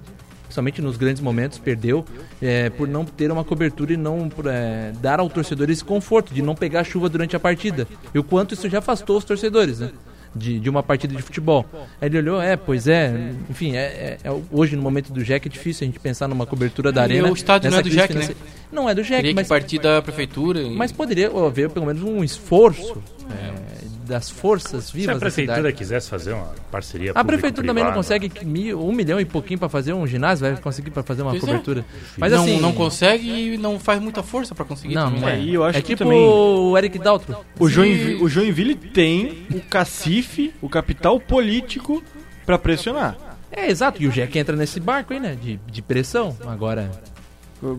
principalmente 0.59 0.83
nos 0.83 0.97
grandes 0.97 1.23
momentos, 1.23 1.59
perdeu 1.59 2.05
é, 2.43 2.69
por 2.71 2.89
não 2.89 3.05
ter 3.05 3.31
uma 3.31 3.45
cobertura 3.45 3.93
e 3.93 3.97
não 3.97 4.29
é, 4.47 4.93
dar 5.01 5.21
ao 5.21 5.29
torcedor 5.31 5.71
esse 5.71 5.85
conforto 5.85 6.35
de 6.35 6.43
não 6.43 6.55
pegar 6.55 6.85
chuva 6.85 7.09
durante 7.09 7.37
a 7.37 7.41
partida. 7.41 7.87
E 8.15 8.19
o 8.19 8.25
quanto 8.25 8.55
isso 8.55 8.69
já 8.69 8.79
afastou 8.79 9.17
os 9.19 9.25
torcedores, 9.25 9.79
né? 9.81 9.91
De, 10.35 10.61
de 10.61 10.69
uma 10.69 10.83
partida 10.83 11.15
de 11.15 11.23
futebol. 11.23 11.65
Aí 12.01 12.09
ele 12.09 12.19
olhou, 12.19 12.41
é, 12.43 12.55
pois 12.55 12.87
é, 12.87 13.33
enfim, 13.49 13.77
é, 13.77 13.81
é- 13.81 14.19
é- 14.25 14.41
hoje 14.53 14.77
no 14.77 14.83
momento 14.83 15.11
do 15.13 15.25
Jack 15.25 15.49
é 15.49 15.51
difícil 15.51 15.85
a 15.85 15.87
gente 15.87 15.99
pensar 15.99 16.29
numa 16.29 16.45
cobertura 16.45 16.93
da 16.93 17.01
E 17.03 17.05
arena. 17.05 17.31
o 17.31 17.35
estádio 17.35 17.71
não 17.71 17.79
é 17.79 17.83
do 17.83 17.89
Jack, 17.91 18.13
né? 18.15 18.21
financeira. 18.21 18.41
Não 18.71 18.89
é 18.89 18.95
do 18.95 19.03
Jack, 19.03 19.17
Teria 19.17 19.31
que 19.31 19.37
mas, 19.37 19.49
partir 19.49 19.79
da 19.79 20.03
prefeitura. 20.03 20.61
e- 20.61 20.75
mas 20.75 20.93
poderia 20.93 21.29
haver 21.31 21.71
pelo 21.71 21.87
menos 21.87 22.03
um 22.03 22.23
esforço 22.23 23.03
é, 23.31 23.88
das 24.09 24.29
forças 24.31 24.85
Se 24.87 24.93
vivas 24.93 25.11
a 25.11 25.15
da 25.15 25.21
prefeitura 25.21 25.73
quisesse 25.73 26.09
fazer 26.09 26.33
uma 26.33 26.47
parceria 26.71 27.13
A 27.15 27.23
prefeitura 27.25 27.67
também 27.67 27.85
não 27.85 27.93
consegue 27.93 28.33
mil, 28.45 28.81
um 28.85 28.93
milhão 28.93 29.21
e 29.21 29.25
pouquinho 29.25 29.59
pra 29.59 29.69
fazer 29.69 29.93
um 29.93 30.07
ginásio, 30.07 30.47
vai 30.51 30.61
conseguir 30.61 30.91
pra 30.91 31.03
fazer 31.03 31.23
uma 31.23 31.31
Pois 31.33 31.43
é. 31.43 31.47
cobertura. 31.47 31.85
Mas 32.17 32.33
não, 32.33 32.43
assim, 32.43 32.61
não 32.61 32.73
consegue 32.73 33.29
e 33.55 33.57
não 33.57 33.79
faz 33.79 34.01
muita 34.01 34.23
força 34.23 34.55
pra 34.55 34.65
conseguir. 34.65 34.95
Não, 34.95 35.07
também. 35.07 35.21
não 35.21 35.29
é. 35.29 35.37
É, 35.37 35.41
e 35.41 35.55
eu 35.55 35.63
acho 35.65 35.79
é 35.79 35.83
que 35.83 35.89
tipo 35.89 36.05
também- 36.05 36.19
o 36.19 36.77
Eric 36.77 36.99
Daltro. 36.99 37.37
O 37.59 37.69
Joinville, 37.69 38.23
o 38.23 38.29
Joinville 38.29 38.75
tem 38.75 39.47
o 39.55 39.61
cacife, 39.61 40.53
o 40.61 40.69
capital 40.69 41.21
político 41.21 42.03
pra 42.47 42.59
pressionar. 42.59 43.17
É, 43.53 43.71
exato. 43.71 44.03
E 44.03 44.07
o 44.07 44.11
Jack 44.11 44.39
entra 44.39 44.57
nesse 44.57 44.81
barco 44.81 45.13
aí, 45.13 45.21
né? 45.21 45.37
De, 45.41 45.59
de 45.71 45.83
pressão. 45.83 46.37
Agora. 46.47 46.91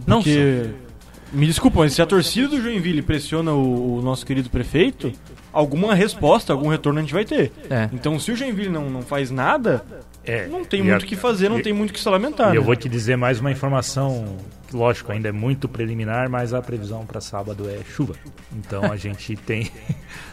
Não 0.05 0.21
Porque, 0.21 0.71
me 1.31 1.45
desculpa, 1.45 1.79
mas 1.79 1.93
se 1.93 2.01
a 2.01 2.05
torcida 2.05 2.47
do 2.49 2.61
Joinville 2.61 3.01
pressiona 3.01 3.51
o, 3.53 3.97
o 3.97 4.01
nosso 4.01 4.25
querido 4.25 4.49
prefeito, 4.49 5.11
alguma 5.53 5.93
resposta, 5.95 6.53
algum 6.53 6.67
retorno 6.69 6.99
a 6.99 7.01
gente 7.01 7.13
vai 7.13 7.25
ter. 7.25 7.51
É. 7.69 7.89
Então, 7.93 8.19
se 8.19 8.31
o 8.31 8.35
Joinville 8.35 8.69
não, 8.69 8.89
não 8.89 9.01
faz 9.01 9.31
nada, 9.31 9.83
É, 10.25 10.47
não 10.47 10.63
tem 10.63 10.81
e 10.81 10.83
muito 10.83 11.03
o 11.03 11.05
que 11.05 11.15
fazer, 11.15 11.49
não 11.49 11.59
e- 11.59 11.63
tem 11.63 11.73
muito 11.73 11.89
o 11.91 11.93
que 11.93 11.99
se 11.99 12.07
lamentar. 12.09 12.53
E 12.53 12.55
eu 12.57 12.62
né? 12.62 12.65
vou 12.65 12.75
te 12.75 12.88
dizer 12.89 13.15
mais 13.17 13.39
uma 13.39 13.51
informação, 13.51 14.38
que, 14.67 14.75
lógico, 14.75 15.12
ainda 15.12 15.29
é 15.29 15.31
muito 15.31 15.67
preliminar, 15.67 16.29
mas 16.29 16.53
a 16.53 16.62
previsão 16.62 17.05
para 17.05 17.19
sábado 17.19 17.67
é 17.69 17.79
chuva. 17.95 18.13
Então 18.55 18.83
a 18.91 18.95
gente 18.95 19.35
tem. 19.45 19.71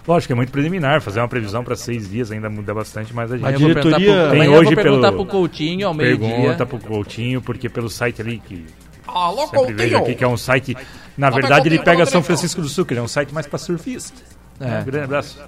lógico, 0.07 0.33
é 0.33 0.37
muito 0.37 0.53
preliminar, 0.53 1.01
fazer 1.01 1.21
uma 1.21 1.29
previsão 1.29 1.65
para 1.65 1.77
seis 1.77 2.09
dias 2.11 2.31
ainda 2.31 2.51
muda 2.51 2.75
bastante, 2.75 3.15
mas 3.15 3.33
a 3.33 3.37
gente 3.37 3.47
A 3.47 3.49
Amanhã 3.49 3.57
eu 3.57 3.61
vou 3.61 3.75
perguntar 3.75 3.99
diretoria- 3.99 4.23
pro- 4.29 4.39
Tem 4.39 4.45
eu 4.45 4.53
hoje 4.53 4.75
vou 4.75 4.83
perguntar 4.85 5.13
pelo- 5.13 5.25
pro 5.27 5.33
Coutinho 5.39 5.87
ao 5.89 5.95
meio-dia. 5.95 6.29
pergunta 6.29 6.67
pro 6.67 6.79
Coutinho, 6.79 7.41
porque 7.41 7.69
pelo 7.69 7.89
site 7.89 8.21
ali 8.21 8.39
que 8.39 8.67
Alô, 9.07 9.47
sempre 9.47 9.73
vejo 9.73 9.97
aqui, 9.97 10.15
que 10.17 10.25
é 10.25 10.29
um 10.29 10.37
site. 10.37 10.77
Na 11.17 11.31
verdade, 11.31 11.69
ele 11.69 11.79
pega 11.79 12.05
São 12.05 12.23
Francisco 12.23 12.61
do 12.61 12.69
Sul, 12.69 12.85
que 12.85 12.93
ele 12.93 13.01
é 13.01 13.03
um 13.03 13.09
site 13.09 13.33
mais 13.33 13.47
para 13.47 13.59
surfista. 13.59 14.21
É. 14.61 14.81
Um 14.81 14.85
grande 14.85 15.05
abraço. 15.05 15.39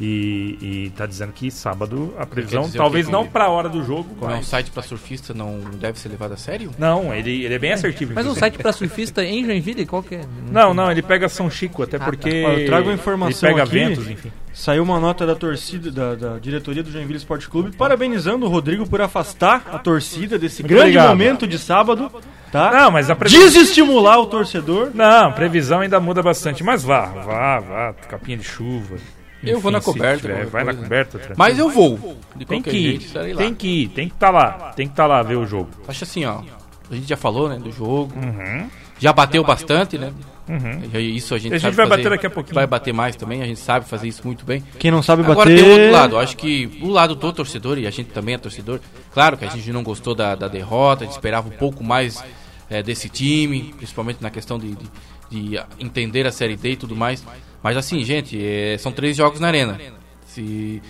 E, 0.00 0.58
e 0.62 0.92
tá 0.96 1.06
dizendo 1.06 1.32
que 1.32 1.50
sábado 1.50 2.14
a 2.16 2.24
previsão, 2.24 2.70
talvez 2.70 3.08
não 3.08 3.26
pra 3.26 3.48
hora 3.48 3.68
do 3.68 3.84
jogo, 3.84 4.08
é 4.22 4.24
um 4.26 4.28
mas... 4.28 4.46
site 4.46 4.70
pra 4.70 4.80
surfista, 4.80 5.34
não 5.34 5.58
deve 5.72 5.98
ser 5.98 6.08
levado 6.08 6.34
a 6.34 6.36
sério? 6.36 6.70
Não, 6.78 7.12
ele, 7.12 7.44
ele 7.44 7.54
é 7.54 7.58
bem 7.58 7.72
assertivo. 7.72 8.12
Mas 8.14 8.24
um 8.24 8.34
site 8.34 8.58
pra 8.58 8.72
surfista 8.72 9.24
em 9.24 9.44
Joinville, 9.44 9.84
qual 9.84 10.02
que 10.02 10.14
é? 10.14 10.24
Não, 10.52 10.72
não, 10.72 10.90
ele 10.90 11.02
pega 11.02 11.28
São 11.28 11.50
Chico, 11.50 11.82
até 11.82 11.98
porque. 11.98 12.44
Ó, 12.46 12.50
eu 12.52 12.66
trago 12.66 12.90
a 12.90 12.92
informação 12.92 13.48
Ele 13.48 13.56
pega 13.56 13.68
aqui. 13.68 13.72
ventos, 13.72 14.08
enfim. 14.08 14.30
Saiu 14.58 14.82
uma 14.82 14.98
nota 14.98 15.24
da 15.24 15.36
torcida, 15.36 15.88
da, 15.88 16.16
da 16.16 16.38
diretoria 16.40 16.82
do 16.82 16.90
Joinville 16.90 17.16
Esporte 17.16 17.48
Clube, 17.48 17.76
parabenizando 17.76 18.44
o 18.44 18.48
Rodrigo 18.48 18.84
por 18.88 19.00
afastar 19.00 19.62
a 19.72 19.78
torcida 19.78 20.36
desse 20.36 20.62
Muito 20.62 20.70
grande 20.70 20.98
obrigado. 20.98 21.08
momento 21.10 21.46
de 21.46 21.56
sábado, 21.56 22.10
tá? 22.50 22.72
Não, 22.72 22.90
mas 22.90 23.08
a 23.08 23.14
previsão. 23.14 23.44
Desestimular 23.44 24.18
o 24.18 24.26
torcedor. 24.26 24.90
Não, 24.92 25.30
previsão 25.30 25.78
ainda 25.78 26.00
muda 26.00 26.24
bastante. 26.24 26.64
Mas 26.64 26.82
vá, 26.82 27.06
vá, 27.06 27.60
vá, 27.60 27.92
capinha 28.08 28.36
de 28.36 28.42
chuva. 28.42 28.96
Eu 29.44 29.60
vou 29.60 29.70
na 29.70 29.80
coberta, 29.80 30.22
tiver, 30.22 30.46
vai 30.46 30.64
na 30.64 30.72
coisa. 30.72 30.82
coberta, 30.82 31.10
tranquilo. 31.18 31.36
Mas 31.38 31.56
eu 31.56 31.70
vou. 31.70 32.18
Tem 32.48 32.60
que 32.60 32.70
jeito, 32.98 33.18
ir, 33.28 33.34
lá. 33.34 33.38
tem 33.40 33.54
que 33.54 33.68
ir, 33.68 33.88
tem 33.90 34.08
que 34.08 34.14
estar 34.16 34.30
lá, 34.30 34.72
tem 34.74 34.88
que 34.88 34.92
estar 34.92 35.06
lá 35.06 35.22
ver 35.22 35.36
o 35.36 35.46
jogo. 35.46 35.70
Acho 35.86 36.02
assim, 36.02 36.24
ó. 36.24 36.42
A 36.90 36.94
gente 36.96 37.08
já 37.08 37.16
falou, 37.16 37.48
né, 37.48 37.58
do 37.58 37.70
jogo. 37.70 38.12
Uhum. 38.16 38.68
Já 38.98 39.12
bateu 39.12 39.44
bastante, 39.44 39.96
né? 39.96 40.12
Uhum. 40.48 41.00
Isso 41.00 41.34
a 41.34 41.38
gente 41.38 41.52
A 41.52 41.58
gente 41.58 41.62
sabe 41.62 41.76
vai 41.76 41.86
fazer. 41.86 42.02
bater 42.02 42.10
daqui 42.10 42.26
a 42.26 42.30
pouquinho. 42.30 42.54
Vai 42.54 42.66
bater 42.66 42.94
mais 42.94 43.14
também, 43.16 43.42
a 43.42 43.46
gente 43.46 43.60
sabe 43.60 43.86
fazer 43.86 44.08
isso 44.08 44.22
muito 44.24 44.44
bem. 44.46 44.62
Quem 44.78 44.90
não 44.90 45.02
sabe 45.02 45.22
Agora 45.22 45.36
bater. 45.50 45.56
tem 45.56 45.64
o 45.64 45.72
outro 45.72 45.90
lado, 45.90 46.18
acho 46.18 46.36
que 46.36 46.78
o 46.82 46.88
lado 46.88 47.14
do 47.14 47.32
torcedor, 47.32 47.78
e 47.78 47.86
a 47.86 47.90
gente 47.90 48.10
também 48.10 48.34
é 48.34 48.38
torcedor, 48.38 48.80
claro 49.12 49.36
que 49.36 49.44
a 49.44 49.48
gente 49.48 49.70
não 49.72 49.82
gostou 49.82 50.14
da, 50.14 50.34
da 50.34 50.48
derrota, 50.48 51.04
a 51.04 51.06
gente 51.06 51.14
esperava 51.14 51.48
um 51.48 51.52
pouco 51.52 51.84
mais 51.84 52.22
eh, 52.70 52.82
desse 52.82 53.08
time, 53.08 53.74
principalmente 53.76 54.22
na 54.22 54.30
questão 54.30 54.58
de, 54.58 54.74
de- 54.74 54.88
de 55.30 55.60
entender 55.78 56.26
a 56.26 56.32
Série 56.32 56.56
D 56.56 56.70
e 56.72 56.76
tudo 56.76 56.96
mais. 56.96 57.22
Mas 57.62 57.76
assim, 57.76 58.02
gente, 58.02 58.38
eh, 58.42 58.76
são 58.78 58.90
três 58.90 59.16
jogos 59.16 59.40
na 59.40 59.48
arena. 59.48 59.78
Se, 60.26 60.80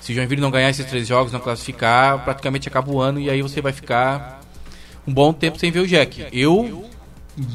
se 0.00 0.12
o 0.12 0.14
Joinville 0.14 0.40
não 0.40 0.50
ganhar 0.52 0.70
esses 0.70 0.86
três 0.86 1.08
jogos, 1.08 1.32
não 1.32 1.40
classificar, 1.40 2.22
praticamente 2.24 2.68
acaba 2.68 2.90
o 2.92 3.00
ano 3.00 3.18
e 3.18 3.28
aí 3.28 3.42
você 3.42 3.60
vai 3.60 3.72
ficar 3.72 4.40
um 5.06 5.12
bom 5.12 5.32
tempo 5.32 5.58
sem 5.58 5.70
ver 5.72 5.80
o 5.80 5.86
Jack. 5.88 6.26
Eu, 6.32 6.84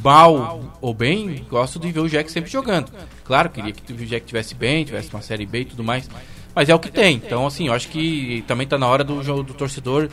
mal 0.04 0.78
ou 0.82 0.94
bem, 0.94 1.46
gosto 1.50 1.80
de 1.80 1.92
ver 1.92 2.00
o 2.00 2.10
Jack 2.10 2.32
sempre 2.32 2.50
jogando. 2.50 2.92
Claro, 3.24 3.50
queria 3.50 3.72
que 3.72 3.94
o 3.94 4.06
Jack 4.06 4.26
tivesse 4.26 4.56
bem, 4.56 4.86
tivesse 4.86 5.10
uma 5.14 5.22
série 5.22 5.46
B 5.46 5.62
e 5.62 5.66
tudo 5.66 5.84
mais. 5.84 6.10
Mas 6.56 6.70
é 6.70 6.76
o 6.76 6.80
que 6.80 6.92
tem. 6.92 7.16
Então, 7.16 7.48
assim, 7.48 7.68
eu 7.68 7.74
acho 7.74 7.90
que 7.90 8.44
também 8.48 8.68
tá 8.68 8.78
na 8.78 8.88
hora 8.88 9.04
do, 9.04 9.24
jogo 9.24 9.44
do 9.44 9.54
torcedor 9.54 10.10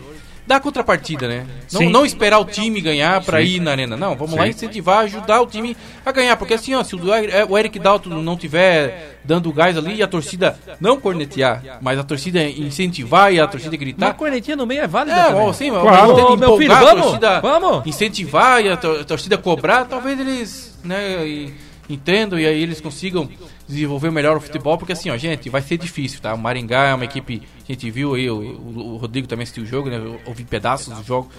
dar 0.51 0.57
a 0.57 0.61
contrapartida, 0.61 1.29
né? 1.29 1.47
Não, 1.73 1.89
não 1.89 2.05
esperar 2.05 2.41
o 2.41 2.45
time 2.45 2.81
ganhar 2.81 3.23
pra 3.25 3.39
Sim. 3.39 3.45
ir 3.45 3.61
na 3.61 3.71
arena. 3.71 3.97
Não, 3.97 4.17
vamos 4.17 4.33
Sim. 4.33 4.39
lá 4.41 4.49
incentivar, 4.49 4.99
ajudar 5.05 5.41
o 5.41 5.47
time 5.47 5.77
a 6.05 6.11
ganhar. 6.11 6.37
Porque 6.37 6.55
assim, 6.55 6.75
ó, 6.75 6.83
se 6.83 6.97
o, 6.97 7.15
Er- 7.15 7.47
o 7.49 7.57
Eric 7.57 7.79
Dalton 7.79 8.11
não 8.11 8.37
tiver 8.37 9.19
dando 9.25 9.53
gás 9.53 9.77
ali 9.79 9.95
e 9.97 10.03
a 10.03 10.09
torcida 10.09 10.59
não 10.81 10.99
cornetear, 11.01 11.63
mas 11.81 11.99
a 11.99 12.03
torcida 12.03 12.43
incentivar 12.43 13.33
e 13.33 13.39
a 13.39 13.47
torcida 13.47 13.73
Uma 13.77 13.79
gritar, 13.79 14.15
cornetinha 14.15 14.57
no 14.57 14.67
meio 14.67 14.81
é 14.83 14.87
válida 14.89 15.17
é, 15.17 15.25
também. 15.27 15.41
ó, 15.43 15.51
assim, 15.51 15.71
Claro. 15.71 16.11
Ô, 16.33 16.37
meu 16.37 16.57
filho, 16.57 16.73
empolgar, 16.73 16.83
a 16.83 16.85
vamos, 16.87 17.03
torcida 17.05 17.41
vamos. 17.41 17.87
incentivar 17.87 18.65
e 18.65 18.69
a 18.71 18.77
torcida 18.77 19.39
cobrar, 19.39 19.85
talvez 19.85 20.19
eles, 20.19 20.79
né, 20.83 21.25
e- 21.27 21.55
entendam 21.93 22.39
e 22.39 22.47
aí 22.47 22.63
eles 22.63 22.81
consigam 22.81 23.29
desenvolver 23.69 24.11
melhor 24.11 24.37
o 24.37 24.41
futebol, 24.41 24.77
porque 24.79 24.93
assim, 24.93 25.11
ó, 25.11 25.17
gente, 25.17 25.49
vai 25.49 25.63
ser 25.63 25.77
difícil, 25.79 26.21
tá? 26.21 26.35
O 26.35 26.39
Maringá 26.39 26.89
é 26.89 26.95
uma 26.95 27.05
equipe, 27.05 27.43
a 27.69 27.73
gente 27.73 27.91
viu 27.91 28.15
aí, 28.15 28.29
o, 28.31 28.37
o- 28.39 28.97
Rodrigo 28.97 29.27
também 29.27 29.43
assistiu 29.45 29.63
o 29.65 29.67
jogo, 29.67 29.89
né? 29.91 29.97
Eu 29.97 30.21
ouvi 30.27 30.45
pedaços 30.45 30.93
do 30.95 31.05
jogo. 31.05 31.31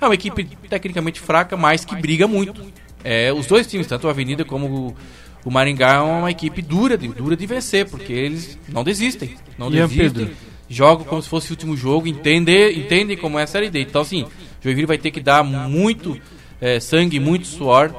É 0.00 0.04
uma 0.04 0.14
equipe 0.14 0.44
tecnicamente 0.68 1.20
fraca, 1.20 1.56
mas 1.56 1.84
que 1.84 1.94
briga 1.96 2.26
muito. 2.28 2.62
É, 3.04 3.32
os 3.32 3.46
dois 3.46 3.66
times, 3.66 3.86
tanto 3.86 4.06
a 4.08 4.10
Avenida 4.10 4.44
como 4.44 4.66
o, 4.66 4.96
o 5.44 5.50
Maringá, 5.50 5.94
é 5.94 6.00
uma 6.00 6.30
equipe 6.30 6.60
dura 6.60 6.98
de, 6.98 7.08
dura 7.08 7.36
de 7.36 7.46
vencer, 7.46 7.86
porque 7.88 8.12
eles 8.12 8.58
não 8.68 8.82
desistem. 8.84 9.36
Não 9.58 9.70
desistem 9.88 10.26
jogam 10.68 11.04
como 11.04 11.22
se 11.22 11.28
fosse 11.28 11.48
o 11.50 11.52
último 11.52 11.76
jogo, 11.76 12.08
entendem 12.08 13.16
como 13.16 13.38
é 13.38 13.44
a 13.44 13.46
Série 13.46 13.70
D. 13.70 13.82
Então, 13.82 14.02
assim, 14.02 14.22
o 14.24 14.28
Joinville 14.60 14.86
vai 14.86 14.98
ter 14.98 15.12
que 15.12 15.20
dar 15.20 15.44
muito 15.44 16.20
eh, 16.60 16.80
sangue, 16.80 17.20
muito 17.20 17.46
suor 17.46 17.94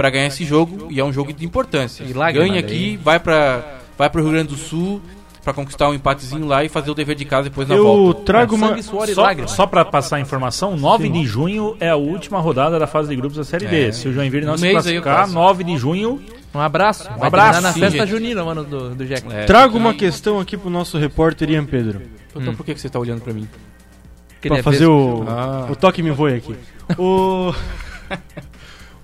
para 0.00 0.08
ganhar 0.08 0.28
esse 0.28 0.46
jogo, 0.46 0.86
e 0.90 0.98
é 0.98 1.04
um 1.04 1.12
jogo 1.12 1.30
de 1.30 1.44
importância. 1.44 2.06
Ganha 2.06 2.32
daí. 2.32 2.58
aqui, 2.58 2.96
vai 3.04 3.20
para 3.20 3.80
vai 3.98 4.08
o 4.08 4.18
Rio 4.18 4.30
Grande 4.30 4.48
do 4.48 4.56
Sul 4.56 4.98
para 5.44 5.52
conquistar 5.52 5.90
um 5.90 5.94
empatezinho 5.94 6.46
lá 6.46 6.64
e 6.64 6.70
fazer 6.70 6.90
o 6.90 6.94
dever 6.94 7.14
de 7.14 7.26
casa 7.26 7.50
depois 7.50 7.68
na 7.68 7.74
Eu 7.74 7.84
volta. 7.84 8.22
trago 8.22 8.54
uma. 8.54 8.68
Sangue, 8.68 8.82
suor 8.82 9.08
e 9.10 9.14
Só, 9.14 9.46
só 9.46 9.66
para 9.66 9.84
passar 9.84 10.16
a 10.16 10.20
informação, 10.20 10.74
9 10.74 11.06
de 11.10 11.26
junho 11.26 11.76
é 11.80 11.90
a 11.90 11.96
última 11.96 12.40
rodada 12.40 12.78
da 12.78 12.86
fase 12.86 13.10
de 13.10 13.16
grupos 13.16 13.36
da 13.36 13.44
Série 13.44 13.66
D. 13.66 13.88
É. 13.88 13.92
Se 13.92 14.08
o 14.08 14.12
Joinville 14.14 14.46
não 14.46 14.54
Um 14.54 14.56
se 14.56 14.68
eu 14.68 14.72
classificar, 14.72 15.16
passo. 15.18 15.34
9 15.34 15.64
de 15.64 15.76
junho, 15.76 16.18
Um 16.54 16.60
abraço. 16.60 17.04
Vai 17.18 17.26
abraço, 17.28 17.60
na 17.60 17.72
sim, 17.74 17.80
festa 17.80 17.98
gente. 17.98 18.08
junina, 18.08 18.42
mano, 18.42 18.64
do, 18.64 18.94
do 18.94 19.04
Jack. 19.04 19.30
É, 19.30 19.44
Trago 19.44 19.76
uma 19.76 19.92
que- 19.92 19.98
questão 19.98 20.40
aqui 20.40 20.56
pro 20.56 20.70
nosso 20.70 20.96
repórter 20.96 21.50
Ian 21.50 21.66
Pedro. 21.66 22.00
Então 22.34 22.54
por 22.54 22.64
que 22.64 22.72
que 22.72 22.80
você 22.80 22.88
tá 22.88 22.98
olhando 22.98 23.20
para 23.20 23.34
mim? 23.34 23.46
Pra 24.40 24.62
fazer 24.62 24.86
o, 24.86 25.24
Ah. 25.28 25.66
o 25.70 25.76
toque 25.76 26.02
me 26.02 26.10
voe 26.10 26.32
aqui. 26.32 26.56
O. 26.98 27.52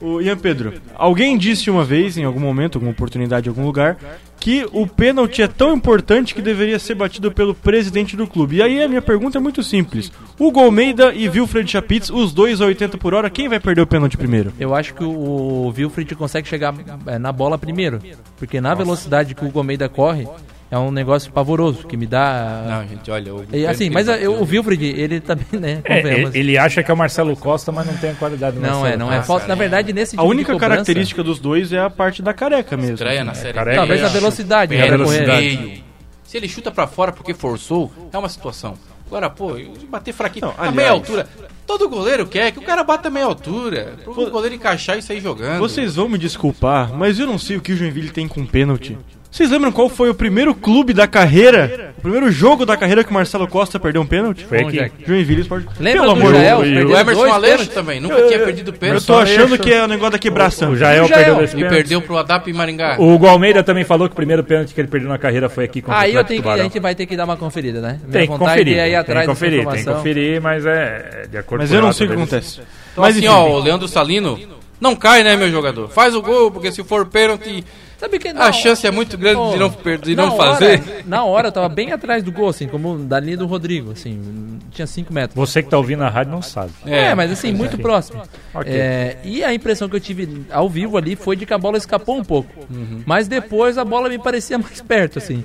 O 0.00 0.20
Ian 0.20 0.36
Pedro, 0.36 0.74
alguém 0.94 1.38
disse 1.38 1.70
uma 1.70 1.84
vez, 1.84 2.18
em 2.18 2.24
algum 2.24 2.40
momento, 2.40 2.76
alguma 2.76 2.92
oportunidade, 2.92 3.48
em 3.48 3.50
algum 3.50 3.64
lugar, 3.64 3.96
que 4.38 4.66
o 4.72 4.86
pênalti 4.86 5.42
é 5.42 5.48
tão 5.48 5.74
importante 5.74 6.34
que 6.34 6.42
deveria 6.42 6.78
ser 6.78 6.94
batido 6.94 7.32
pelo 7.32 7.54
presidente 7.54 8.16
do 8.16 8.26
clube. 8.26 8.56
E 8.56 8.62
aí 8.62 8.82
a 8.82 8.88
minha 8.88 9.02
pergunta 9.02 9.38
é 9.38 9.40
muito 9.40 9.62
simples. 9.62 10.12
Hugo 10.38 10.60
Almeida 10.60 11.12
e 11.14 11.28
Wilfred 11.28 11.70
Chapitz, 11.70 12.10
os 12.10 12.32
dois 12.32 12.60
a 12.60 12.66
80 12.66 12.98
por 12.98 13.14
hora, 13.14 13.30
quem 13.30 13.48
vai 13.48 13.58
perder 13.58 13.82
o 13.82 13.86
pênalti 13.86 14.16
primeiro? 14.16 14.52
Eu 14.60 14.74
acho 14.74 14.94
que 14.94 15.02
o 15.02 15.72
Wilfried 15.76 16.14
consegue 16.14 16.46
chegar 16.46 16.74
é, 17.06 17.18
na 17.18 17.32
bola 17.32 17.58
primeiro. 17.58 18.00
Porque 18.36 18.60
na 18.60 18.74
velocidade 18.74 19.34
que 19.34 19.44
o 19.44 19.48
Hugo 19.48 19.60
Almeida 19.60 19.88
corre, 19.88 20.28
é 20.70 20.76
um 20.78 20.90
negócio 20.90 21.30
pavoroso, 21.32 21.86
que 21.86 21.96
me 21.96 22.06
dá. 22.06 22.64
Não, 22.68 22.88
gente, 22.88 23.10
olha, 23.10 23.32
E, 23.52 23.66
assim, 23.66 23.88
mas 23.90 24.08
a- 24.08 24.18
eu- 24.18 24.34
o 24.34 24.44
Wilfried, 24.44 24.84
ele 24.84 25.20
também, 25.20 25.46
né? 25.52 25.80
é, 25.84 25.98
ele, 25.98 26.30
ele 26.38 26.58
acha 26.58 26.82
que 26.82 26.90
é 26.90 26.94
o 26.94 26.96
Marcelo 26.96 27.36
Costa, 27.36 27.70
mas 27.70 27.86
não 27.86 27.96
tem 27.96 28.10
a 28.10 28.14
qualidade 28.14 28.56
do 28.56 28.62
Não 28.62 28.70
Marcelo 28.80 28.86
é, 28.94 28.96
não 28.96 29.12
é 29.12 29.22
falta. 29.22 29.46
Na 29.46 29.54
verdade, 29.54 29.92
nesse 29.92 30.16
A 30.16 30.18
tipo 30.18 30.28
única 30.30 30.52
de 30.52 30.58
cobrança, 30.58 30.70
característica 30.70 31.22
dos 31.22 31.38
dois 31.38 31.72
é 31.72 31.78
a 31.80 31.88
parte 31.90 32.20
da 32.22 32.34
careca 32.34 32.76
mesmo. 32.76 32.94
estreia 32.94 33.22
na 33.24 33.34
Série 33.34 33.54
careca. 33.54 33.76
Talvez 33.76 34.02
a 34.02 34.06
É, 34.06 34.10
velocidade, 34.10 34.74
é, 34.74 34.78
né, 34.78 34.84
a 34.86 34.90
velocidade. 34.90 35.84
Se 36.24 36.36
ele 36.36 36.48
chuta 36.48 36.70
pra 36.72 36.86
fora 36.88 37.12
porque 37.12 37.32
forçou, 37.32 37.92
é 38.12 38.18
uma 38.18 38.28
situação. 38.28 38.74
Agora, 39.06 39.30
pô, 39.30 39.56
bater 39.88 40.12
fraquinho. 40.12 40.46
Não, 40.46 40.50
a 40.52 40.54
aliás- 40.62 40.74
meia 40.74 40.90
altura. 40.90 41.28
Todo 41.64 41.88
goleiro 41.88 42.26
quer 42.26 42.50
que 42.50 42.58
o 42.58 42.62
cara 42.62 42.82
bata 42.82 43.06
a 43.06 43.10
meia 43.10 43.26
altura. 43.26 43.94
Pro 44.02 44.28
goleiro 44.30 44.56
encaixar 44.56 44.98
e 44.98 45.02
sair 45.02 45.20
jogando. 45.20 45.60
Vocês 45.60 45.94
vão 45.94 46.08
me 46.08 46.18
desculpar, 46.18 46.92
mas 46.92 47.20
eu 47.20 47.26
não 47.26 47.38
sei 47.38 47.56
o 47.56 47.60
que 47.60 47.72
o 47.72 47.76
Joinville 47.76 48.10
tem 48.10 48.26
com 48.26 48.44
pênalti. 48.44 48.98
Vocês 49.36 49.50
lembram 49.50 49.70
qual 49.70 49.90
foi 49.90 50.08
o 50.08 50.14
primeiro 50.14 50.54
clube 50.54 50.94
da 50.94 51.06
carreira, 51.06 51.92
o 51.98 52.00
primeiro 52.00 52.30
jogo 52.30 52.64
da 52.64 52.74
carreira 52.74 53.04
que 53.04 53.10
o 53.10 53.12
Marcelo 53.12 53.46
Costa 53.46 53.78
perdeu 53.78 54.00
um 54.00 54.06
pênalti? 54.06 54.46
Foi 54.46 54.60
aqui. 54.60 54.78
Jack. 54.78 54.94
Joinville 55.06 55.42
Esporte. 55.42 55.66
Lembra 55.78 56.00
Pelo 56.00 56.14
do 56.14 56.20
amor 56.20 56.34
Jael? 56.34 56.58
O 56.60 56.96
Emerson 56.96 57.24
Aleixo 57.30 57.66
também, 57.68 58.00
nunca 58.00 58.22
tinha 58.22 58.38
perdido 58.38 58.70
Eu 58.70 58.72
pênalti. 58.78 59.04
tô 59.06 59.14
achando 59.14 59.58
que 59.58 59.70
é 59.70 59.84
o 59.84 59.86
negócio 59.86 60.12
da 60.12 60.18
quebração. 60.18 60.72
O 60.72 60.76
Jael 60.78 61.04
O 61.04 61.08
Jael. 61.08 61.18
perdeu 61.18 61.34
dois 61.34 61.50
E 61.50 61.54
pênaltis. 61.56 61.76
perdeu 61.76 62.00
pro 62.00 62.16
Adap 62.16 62.50
em 62.50 62.54
Maringá. 62.54 62.96
O 62.98 63.12
Hugo 63.12 63.26
Almeida 63.26 63.62
também 63.62 63.84
falou 63.84 64.08
que 64.08 64.14
o 64.14 64.16
primeiro 64.16 64.42
pênalti 64.42 64.72
que 64.72 64.80
ele 64.80 64.88
perdeu 64.88 65.10
na 65.10 65.18
carreira 65.18 65.50
foi 65.50 65.64
aqui 65.64 65.82
contra 65.82 66.00
Aí 66.00 66.12
o 66.12 66.14
eu 66.14 66.20
Atlético 66.20 66.42
tenho 66.42 66.54
que, 66.54 66.60
a 66.60 66.64
gente 66.64 66.80
vai 66.80 66.94
ter 66.94 67.04
que 67.04 67.14
dar 67.14 67.24
uma 67.26 67.36
conferida, 67.36 67.82
né? 67.82 68.00
Minha 68.06 68.12
Tem 68.12 68.22
que 68.22 68.38
conferir, 68.38 68.78
é 68.78 68.84
tem 68.86 68.96
atrás 68.96 69.20
que 69.26 69.32
conferir, 69.34 69.68
tem 69.68 69.84
que 69.84 69.92
conferir, 69.92 70.40
mas 70.40 70.64
é 70.64 71.10
é 71.24 71.26
de 71.26 71.36
acordo 71.36 71.60
Mas 71.60 71.68
com 71.68 71.76
eu 71.76 71.82
não 71.82 71.92
sei 71.92 72.06
o 72.06 72.08
que 72.08 72.16
acontece. 72.16 72.60
Então, 72.92 73.04
Mas 73.04 73.14
assim, 73.18 73.26
enfim, 73.26 73.34
ó, 73.34 73.50
o 73.50 73.58
Leandro 73.58 73.86
Salino 73.86 74.40
não 74.80 74.96
cai, 74.96 75.22
né, 75.22 75.36
meu 75.36 75.50
jogador? 75.50 75.90
Faz 75.90 76.14
o 76.14 76.22
gol, 76.22 76.50
porque 76.50 76.72
se 76.72 76.82
for 76.82 77.04
pênalti, 77.04 77.62
Sabe 77.98 78.18
que 78.18 78.28
A 78.28 78.52
chance 78.52 78.86
é 78.86 78.90
muito 78.90 79.16
grande 79.16 79.52
de 79.52 79.58
não, 79.58 79.70
per- 79.72 79.98
de 79.98 80.14
não 80.14 80.36
hora- 80.36 80.52
fazer. 80.54 80.82
Na 81.08 81.24
hora, 81.24 81.48
eu 81.48 81.52
tava 81.52 81.68
bem 81.68 81.92
atrás 81.92 82.22
do 82.22 82.30
gol, 82.30 82.48
assim, 82.50 82.68
como 82.68 82.98
da 82.98 83.18
linha 83.18 83.38
do 83.38 83.46
Rodrigo, 83.46 83.92
assim, 83.92 84.58
tinha 84.70 84.86
5 84.86 85.10
metros. 85.12 85.34
Você 85.34 85.62
que 85.62 85.70
tá 85.70 85.78
ouvindo 85.78 86.00
na 86.00 86.10
rádio 86.10 86.30
não 86.32 86.42
sabe. 86.42 86.72
É, 86.84 87.14
mas 87.14 87.30
assim, 87.32 87.52
muito 87.52 87.78
próximo. 87.78 88.22
Ok. 88.52 88.70
É, 88.70 89.16
e 89.24 89.42
a 89.42 89.54
impressão 89.54 89.88
que 89.88 89.96
eu 89.96 90.00
tive 90.00 90.44
ao 90.50 90.68
vivo 90.68 90.98
ali 90.98 91.16
foi 91.16 91.36
de 91.36 91.46
que 91.46 91.54
a 91.54 91.58
bola 91.58 91.78
escapou 91.78 92.18
um 92.18 92.24
pouco. 92.24 92.50
Uhum. 92.70 93.02
Mas 93.06 93.28
depois 93.28 93.78
a 93.78 93.84
bola 93.84 94.08
me 94.10 94.18
parecia 94.18 94.58
mais 94.58 94.80
perto, 94.82 95.18
assim. 95.18 95.42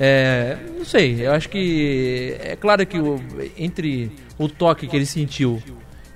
É, 0.00 0.56
não 0.76 0.84
sei, 0.84 1.24
eu 1.24 1.32
acho 1.32 1.48
que. 1.48 2.36
É 2.40 2.56
claro 2.56 2.84
que 2.84 2.98
o- 2.98 3.20
entre 3.56 4.10
o 4.38 4.48
toque 4.48 4.88
que 4.88 4.96
ele 4.96 5.06
sentiu 5.06 5.62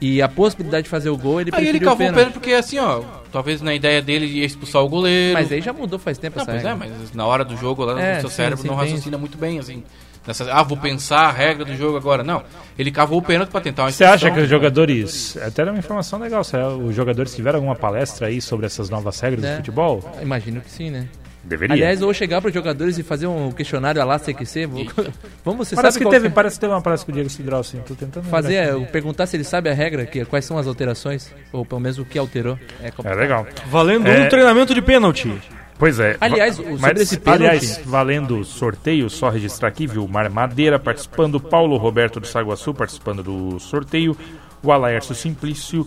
e 0.00 0.20
a 0.20 0.28
possibilidade 0.28 0.84
de 0.84 0.88
fazer 0.90 1.08
o 1.10 1.16
gol, 1.16 1.40
ele 1.40 1.50
Aí 1.54 1.62
ele 1.68 1.78
preferiu 1.78 1.88
o 1.88 1.90
cavou 1.90 1.94
o 1.94 1.98
pênalti. 1.98 2.16
pênalti 2.16 2.32
porque 2.34 2.52
assim, 2.52 2.78
ó, 2.78 3.02
talvez 3.32 3.62
na 3.62 3.74
ideia 3.74 4.02
dele 4.02 4.26
ia 4.26 4.44
expulsar 4.44 4.82
o 4.82 4.88
goleiro. 4.88 5.34
Mas 5.34 5.50
aí 5.50 5.60
já 5.60 5.72
mudou 5.72 5.98
faz 5.98 6.18
tempo 6.18 6.36
Não, 6.36 6.42
essa 6.42 6.52
pois 6.52 6.64
é, 6.64 6.68
regra. 6.72 6.86
mas 6.98 7.12
na 7.14 7.24
hora 7.26 7.44
do 7.44 7.56
jogo 7.56 7.84
lá 7.84 8.00
É, 8.00 8.14
no 8.16 8.20
seu 8.22 8.30
sim, 8.30 8.36
cérebro 8.36 8.62
sim, 8.62 8.68
não 8.68 8.76
tem 8.76 8.84
raciocina 8.84 9.16
muito 9.18 9.38
bem, 9.38 9.58
assim. 9.58 9.82
Nessa, 10.26 10.52
ah, 10.52 10.62
vou 10.64 10.76
pensar 10.76 11.20
a 11.20 11.30
regra 11.30 11.64
do 11.64 11.76
jogo 11.76 11.96
agora. 11.96 12.24
Não, 12.24 12.42
ele 12.76 12.90
cavou 12.90 13.18
o 13.18 13.22
pênalti 13.22 13.48
pra 13.48 13.60
tentar 13.60 13.84
uma 13.84 13.92
Você 13.92 14.02
acha 14.04 14.28
que 14.30 14.40
os 14.40 14.48
jogadores. 14.48 15.36
Até 15.36 15.62
era 15.62 15.70
uma 15.70 15.78
informação 15.78 16.18
legal. 16.18 16.42
Se 16.42 16.56
os 16.56 16.94
jogadores 16.96 17.32
tiveram 17.34 17.58
alguma 17.58 17.76
palestra 17.76 18.26
aí 18.26 18.40
sobre 18.40 18.66
essas 18.66 18.90
novas 18.90 19.20
regras 19.20 19.44
É. 19.44 19.52
do 19.52 19.56
futebol? 19.58 20.02
Imagino 20.20 20.60
que 20.60 20.70
sim, 20.70 20.90
né? 20.90 21.06
Deveria. 21.46 21.74
Aliás, 21.74 22.00
eu 22.00 22.06
vou 22.06 22.14
chegar 22.14 22.40
para 22.40 22.48
os 22.48 22.54
jogadores 22.54 22.98
e 22.98 23.02
fazer 23.02 23.26
um 23.28 23.52
questionário 23.52 24.04
lá 24.04 24.18
CQC. 24.18 24.66
Vamos, 25.44 25.68
você 25.68 25.76
parece 25.76 25.94
sabe 25.94 25.98
que, 25.98 26.04
qual 26.04 26.10
teve, 26.12 26.26
é? 26.26 26.30
parece 26.30 26.56
que 26.56 26.60
teve 26.60 26.72
uma 26.72 26.82
palestra 26.82 27.06
com 27.06 27.12
o 27.12 27.14
Diego 27.14 27.30
Cidral, 27.30 27.62
sim. 27.62 27.80
Tô 27.86 27.94
tentando 27.94 28.24
fazer, 28.26 28.54
é, 28.56 28.78
perguntar 28.86 29.26
se 29.26 29.36
ele 29.36 29.44
sabe 29.44 29.68
a 29.70 29.74
regra, 29.74 30.04
que, 30.04 30.24
quais 30.24 30.44
são 30.44 30.58
as 30.58 30.66
alterações, 30.66 31.32
ou 31.52 31.64
pelo 31.64 31.80
menos 31.80 31.98
o 31.98 32.04
que 32.04 32.18
alterou. 32.18 32.58
É 32.82 32.92
É 33.04 33.14
legal. 33.14 33.46
Valendo 33.68 34.06
É. 34.08 34.26
um 34.26 34.28
treinamento 34.28 34.74
de 34.74 34.82
pênalti. 34.82 35.32
Pois 35.78 36.00
é. 36.00 36.16
Aliás, 36.20 36.56
sobre 36.56 37.02
esse 37.02 37.18
pênalti- 37.18 37.44
aliás, 37.44 37.80
valendo 37.84 38.42
sorteio, 38.44 39.10
só 39.10 39.28
registrar 39.28 39.68
aqui, 39.68 39.86
Vilmar 39.86 40.30
Madeira 40.30 40.78
participando, 40.78 41.38
Paulo 41.38 41.76
Roberto 41.76 42.18
do 42.18 42.26
Saguaçu 42.26 42.72
participando 42.72 43.22
do 43.22 43.60
sorteio, 43.60 44.16
o 44.62 44.72
Alaércio 44.72 45.14
Simplício, 45.14 45.86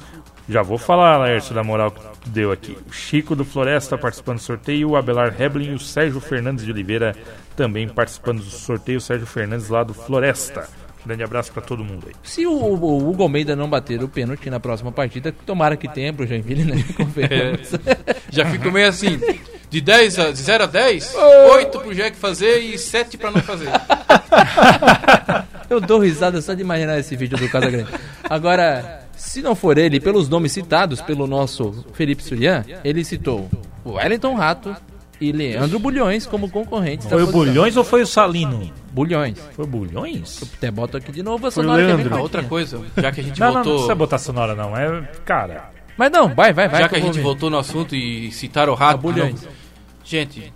já 0.49 0.63
vou 0.63 0.79
falar, 0.79 1.13
Alaércio, 1.13 1.53
da 1.53 1.63
moral 1.63 1.91
que 1.91 2.29
deu 2.29 2.51
aqui. 2.51 2.75
O 2.87 2.91
Chico 2.91 3.35
do 3.35 3.45
Floresta 3.45 3.97
participando 3.97 4.37
do 4.37 4.41
sorteio, 4.41 4.89
o 4.89 4.95
Abelar 4.95 5.31
Reblin 5.31 5.71
e 5.71 5.75
o 5.75 5.79
Sérgio 5.79 6.19
Fernandes 6.19 6.65
de 6.65 6.71
Oliveira 6.71 7.15
também 7.55 7.87
participando 7.87 8.39
do 8.39 8.49
sorteio, 8.49 8.97
o 8.97 9.01
Sérgio 9.01 9.27
Fernandes 9.27 9.69
lá 9.69 9.83
do 9.83 9.93
Floresta. 9.93 10.67
Grande 11.05 11.23
abraço 11.23 11.53
pra 11.53 11.61
todo 11.61 11.83
mundo 11.83 12.07
aí. 12.07 12.13
Se 12.23 12.45
o, 12.45 12.51
o 12.51 13.09
Hugo 13.09 13.23
Almeida 13.23 13.55
não 13.55 13.69
bater 13.69 14.03
o 14.03 14.09
pênalti 14.09 14.49
na 14.49 14.59
próxima 14.59 14.91
partida, 14.91 15.33
tomara 15.45 15.77
que 15.77 15.87
tenha 15.87 16.11
pro 16.11 16.27
Joinville, 16.27 16.65
né? 16.65 16.83
Convenhamos. 16.97 17.71
Já 18.29 18.45
fico 18.45 18.71
meio 18.71 18.89
assim, 18.89 19.19
de 19.69 19.81
10 19.81 20.19
a, 20.19 20.31
de 20.31 20.39
0 20.39 20.63
a 20.63 20.67
10, 20.67 21.15
8 21.51 21.77
pro 21.79 21.95
Jack 21.95 22.17
fazer 22.17 22.59
e 22.59 22.77
7 22.77 23.17
pra 23.17 23.31
não 23.31 23.41
fazer. 23.41 23.69
Eu 25.69 25.79
dou 25.79 25.99
risada 25.99 26.41
só 26.41 26.55
de 26.55 26.61
imaginar 26.61 26.97
esse 26.97 27.15
vídeo 27.15 27.37
do 27.37 27.47
Casagrande. 27.47 27.91
Agora, 28.27 29.03
se 29.19 29.41
não 29.41 29.53
for 29.55 29.77
ele, 29.77 29.99
pelos 29.99 30.27
nomes 30.29 30.51
citados 30.51 31.01
pelo 31.01 31.27
nosso 31.27 31.85
Felipe 31.93 32.23
Surian, 32.23 32.63
ele 32.83 33.03
citou 33.03 33.49
o 33.83 33.91
Wellington 33.91 34.35
Rato 34.35 34.75
e 35.21 35.31
Leandro 35.33 35.77
Bulhões 35.79 36.25
como 36.25 36.49
concorrentes 36.49 37.05
da 37.05 37.11
Foi 37.17 37.23
o 37.23 37.25
posição. 37.27 37.45
Bulhões 37.53 37.75
ou 37.77 37.83
foi 37.83 38.01
o 38.01 38.07
Salino? 38.07 38.71
Bulhões. 38.93 39.37
Foi 39.53 39.65
o 39.65 39.67
Bulhões? 39.67 40.41
Até 40.57 40.71
boto 40.71 40.95
aqui 40.97 41.11
de 41.11 41.21
novo 41.21 41.45
a 41.47 41.51
Foi 41.51 41.63
sonora 41.63 41.79
que 41.79 41.83
é 41.83 41.87
bem 41.87 41.97
Leandro. 41.97 42.17
Ah, 42.19 42.21
outra 42.21 42.43
coisa, 42.43 42.81
já 42.97 43.11
que 43.11 43.19
a 43.19 43.23
gente 43.23 43.39
Não, 43.39 43.47
não, 43.47 43.53
não 43.55 43.63
voltou. 43.63 43.73
precisa 43.75 43.95
botar 43.95 44.17
sonora 44.17 44.55
não. 44.55 44.75
É, 44.77 45.01
cara, 45.25 45.71
Mas 45.97 46.09
não, 46.11 46.33
vai, 46.33 46.53
vai, 46.53 46.69
vai. 46.69 46.81
já 46.81 46.87
que 46.89 46.95
a 46.95 46.99
eu 46.99 47.03
gente 47.03 47.15
ver. 47.15 47.21
voltou 47.21 47.49
no 47.49 47.57
assunto 47.57 47.95
e 47.95 48.31
citaram 48.31 48.71
o 48.71 48.75
rato. 48.75 48.95
Ah, 48.95 48.97
Bulhões. 48.97 49.41
novo. 49.43 49.53
Gente, 50.05 50.53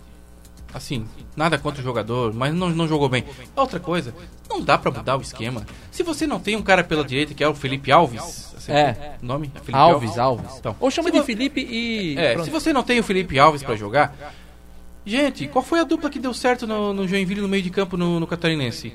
assim, 0.72 1.06
nada 1.36 1.58
contra 1.58 1.80
o 1.80 1.84
jogador, 1.84 2.32
mas 2.32 2.54
não, 2.54 2.70
não 2.70 2.88
jogou 2.88 3.08
bem. 3.08 3.24
Outra 3.54 3.78
coisa, 3.78 4.14
não 4.48 4.62
dá 4.62 4.78
pra 4.78 4.90
mudar 4.90 5.16
o 5.18 5.20
esquema. 5.20 5.64
Se 5.90 6.02
você 6.02 6.26
não 6.26 6.40
tem 6.40 6.56
um 6.56 6.62
cara 6.62 6.82
pela 6.82 7.04
direita 7.04 7.34
que 7.34 7.44
é 7.44 7.48
o 7.48 7.54
Felipe 7.54 7.92
Alves. 7.92 8.53
É. 8.72 9.12
Nome? 9.22 9.50
É 9.54 9.58
Felipe 9.58 9.74
Alves, 9.78 10.18
Alves. 10.18 10.56
Então, 10.58 10.76
Ou 10.80 10.90
chama 10.90 11.10
de 11.10 11.18
vo- 11.18 11.24
Felipe 11.24 11.60
e. 11.60 12.16
É, 12.18 12.42
se 12.42 12.50
você 12.50 12.72
não 12.72 12.82
tem 12.82 12.98
o 12.98 13.02
Felipe 13.02 13.38
Alves 13.38 13.62
pra 13.62 13.74
jogar. 13.76 14.14
Gente, 15.06 15.46
qual 15.48 15.62
foi 15.64 15.80
a 15.80 15.84
dupla 15.84 16.08
que 16.08 16.18
deu 16.18 16.32
certo 16.32 16.66
no, 16.66 16.94
no 16.94 17.06
Joinville 17.06 17.40
no 17.42 17.48
meio 17.48 17.62
de 17.62 17.70
campo 17.70 17.96
no, 17.96 18.18
no 18.18 18.26
Catarinense? 18.26 18.94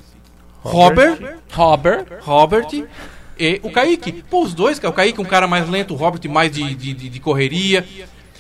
Robert, 0.62 1.38
Robert. 1.52 2.06
Robert 2.22 2.68
e 3.38 3.60
o 3.64 3.72
Kaique. 3.72 4.12
Pô, 4.30 4.44
os 4.44 4.54
dois. 4.54 4.78
O 4.80 4.92
Kaique 4.92 5.20
é 5.20 5.22
um 5.22 5.26
cara 5.26 5.48
mais 5.48 5.70
lento, 5.70 5.94
o 5.94 5.98
Robert 5.98 6.28
mais 6.30 6.52
de, 6.52 6.74
de, 6.76 6.94
de- 6.94 7.10
de 7.10 7.20
correria. 7.20 7.86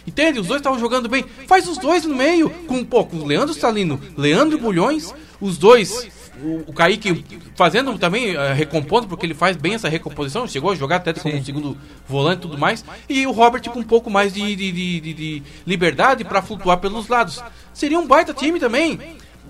Entende? 0.07 0.39
Os 0.39 0.47
dois 0.47 0.59
estavam 0.59 0.79
jogando 0.79 1.07
bem. 1.07 1.23
Faz 1.47 1.67
os 1.67 1.77
dois 1.77 2.03
no 2.05 2.15
meio. 2.15 2.49
Com, 2.67 2.83
pô, 2.83 3.05
com 3.05 3.17
o 3.17 3.25
Leandro 3.25 3.53
Salino, 3.53 4.01
Leandro 4.17 4.57
Bulhões, 4.57 5.13
os 5.39 5.57
dois. 5.57 6.09
O, 6.43 6.63
o 6.67 6.73
Kaique 6.73 7.23
fazendo 7.55 7.97
também, 7.97 8.35
eh, 8.35 8.53
recompondo, 8.53 9.07
porque 9.07 9.25
ele 9.25 9.33
faz 9.33 9.57
bem 9.57 9.73
essa 9.73 9.89
recomposição. 9.89 10.47
Chegou 10.47 10.71
a 10.71 10.75
jogar 10.75 10.97
até 10.97 11.13
como 11.13 11.43
segundo 11.43 11.77
volante 12.07 12.39
e 12.39 12.41
tudo 12.43 12.57
mais. 12.57 12.83
E 13.07 13.25
o 13.27 13.31
Robert 13.31 13.61
com 13.69 13.79
um 13.79 13.83
pouco 13.83 14.09
mais 14.09 14.33
de, 14.33 14.55
de, 14.55 14.71
de- 14.71 14.99
de- 15.01 15.13
de 15.13 15.43
liberdade 15.65 16.23
para 16.23 16.41
flutuar 16.41 16.77
pelos 16.77 17.07
lados. 17.07 17.43
Seria 17.73 17.99
um 17.99 18.07
baita 18.07 18.33
time 18.33 18.59
também. 18.59 18.99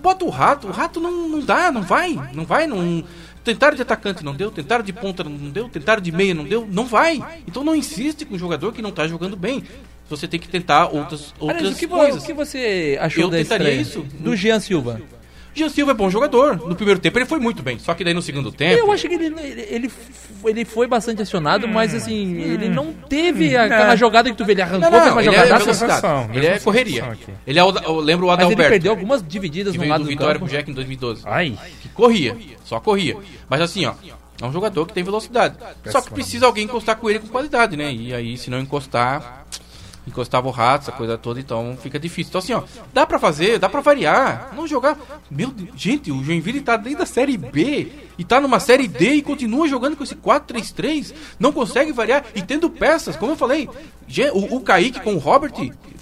Bota 0.02 0.24
o 0.24 0.30
rato. 0.30 0.68
O 0.68 0.70
rato 0.70 0.98
não, 1.00 1.28
não 1.28 1.40
dá, 1.40 1.70
não 1.70 1.82
vai. 1.82 2.18
Não 2.32 2.44
vai, 2.44 2.66
não. 2.66 3.04
Tentaram 3.44 3.74
de 3.76 3.82
atacante, 3.82 4.24
não 4.24 4.34
deu. 4.34 4.50
Tentaram 4.50 4.82
de 4.84 4.92
ponta, 4.92 5.22
não 5.24 5.50
deu. 5.50 5.68
Tentaram 5.68 6.00
de 6.02 6.10
meia, 6.12 6.34
não 6.34 6.44
deu. 6.44 6.66
Não 6.70 6.84
vai. 6.86 7.22
Então 7.46 7.62
não 7.64 7.74
insiste 7.74 8.24
com 8.24 8.34
um 8.34 8.38
jogador 8.38 8.72
que 8.72 8.82
não 8.82 8.90
tá 8.90 9.06
jogando 9.06 9.36
bem. 9.36 9.62
Você 10.08 10.26
tem 10.26 10.40
que 10.40 10.48
tentar 10.48 10.86
outras, 10.86 11.32
outras 11.38 11.58
Aliás, 11.60 11.76
o 11.76 11.78
que, 11.78 11.86
coisas. 11.86 12.22
o 12.22 12.26
que 12.26 12.32
você 12.32 12.98
achou 13.00 13.22
Eu 13.24 13.30
da 13.30 13.36
tentaria 13.38 13.70
estreia 13.70 13.80
isso. 13.80 14.04
do 14.18 14.34
Jean 14.34 14.58
Silva? 14.58 15.00
Jean 15.54 15.68
Silva 15.68 15.90
é 15.92 15.94
bom 15.94 16.08
jogador. 16.10 16.56
No 16.56 16.74
primeiro 16.76 17.00
tempo 17.00 17.18
ele 17.18 17.26
foi 17.26 17.38
muito 17.40 17.62
bem. 17.62 17.78
Só 17.78 17.92
que 17.94 18.04
daí 18.04 18.14
no 18.14 18.22
segundo 18.22 18.50
tempo. 18.52 18.78
Eu 18.78 18.92
acho 18.92 19.08
que 19.08 19.14
ele, 19.14 19.26
ele, 19.68 19.90
ele, 20.44 20.64
foi 20.64 20.86
bastante 20.86 21.22
acionado, 21.22 21.66
mas 21.66 21.94
assim, 21.94 22.40
ele 22.40 22.68
não 22.68 22.92
teve 22.92 23.56
aquela 23.56 23.92
É. 23.92 23.96
jogada 23.96 24.30
que 24.30 24.36
tu 24.36 24.44
vê, 24.44 24.52
ele 24.52 24.62
arrancou, 24.62 24.90
Não, 24.90 24.98
não, 25.06 25.12
uma 25.12 25.20
ele 25.22 25.28
é 25.28 25.32
jogadaça, 25.32 25.64
velocidade. 25.64 26.36
Ele 26.38 26.46
é 26.46 26.58
correria. 26.60 27.04
aqui. 27.04 27.26
Ele 27.46 27.58
é 27.58 27.64
o, 27.64 27.70
eu 27.78 28.00
lembro 28.00 28.26
o 28.26 28.28
mas 28.28 28.38
ele 28.38 28.44
Adalberto. 28.46 28.70
perdeu 28.70 28.92
algumas 28.92 29.22
divididas 29.26 29.72
que 29.72 29.78
no 29.78 29.82
veio 29.82 29.90
lado 29.92 30.00
do 30.02 30.04
do 30.04 30.10
Vitória 30.10 30.34
campo. 30.34 30.46
pro 30.46 30.56
Jack 30.56 30.70
em 30.70 30.74
2012. 30.74 31.22
ai, 31.26 31.56
que 31.82 31.88
corria, 31.88 32.36
só 32.64 32.78
corria. 32.80 33.16
Mas 33.48 33.60
assim, 33.60 33.84
ó, 33.86 33.94
é 34.40 34.44
um 34.46 34.52
jogador 34.52 34.86
que 34.86 34.92
tem 34.94 35.02
velocidade. 35.02 35.56
Só 35.86 36.00
que 36.00 36.10
precisa 36.10 36.46
alguém 36.46 36.64
encostar 36.64 36.96
com 36.96 37.10
ele 37.10 37.18
com 37.18 37.26
qualidade, 37.26 37.76
né? 37.76 37.92
E 37.92 38.14
aí, 38.14 38.36
se 38.38 38.48
não 38.50 38.58
encostar, 38.60 39.39
encostava 40.10 40.46
o 40.48 40.50
rato, 40.50 40.82
essa 40.82 40.92
coisa 40.92 41.16
toda, 41.16 41.40
então 41.40 41.76
fica 41.80 41.98
difícil. 41.98 42.28
Então 42.28 42.38
assim, 42.40 42.52
ó, 42.52 42.62
dá 42.92 43.06
pra 43.06 43.18
fazer, 43.18 43.58
dá 43.58 43.68
pra 43.68 43.80
variar. 43.80 44.52
Não 44.54 44.66
jogar. 44.66 44.98
Meu 45.30 45.50
Deus, 45.50 45.70
gente, 45.74 46.12
o 46.12 46.22
Joinville 46.22 46.60
tá 46.60 46.76
desde 46.76 47.02
a 47.02 47.06
série 47.06 47.36
B 47.36 47.90
e 48.18 48.24
tá 48.24 48.40
numa 48.40 48.60
série 48.60 48.86
D 48.86 49.14
e 49.14 49.22
continua 49.22 49.68
jogando 49.68 49.96
com 49.96 50.04
esse 50.04 50.14
4-3-3. 50.14 51.14
Não 51.38 51.52
consegue 51.52 51.92
variar 51.92 52.24
e 52.34 52.42
tendo 52.42 52.68
peças, 52.68 53.16
como 53.16 53.32
eu 53.32 53.36
falei, 53.36 53.68
o, 54.32 54.56
o 54.56 54.60
Kaique 54.60 55.00
com 55.00 55.14
o 55.14 55.18
Robert 55.18 55.52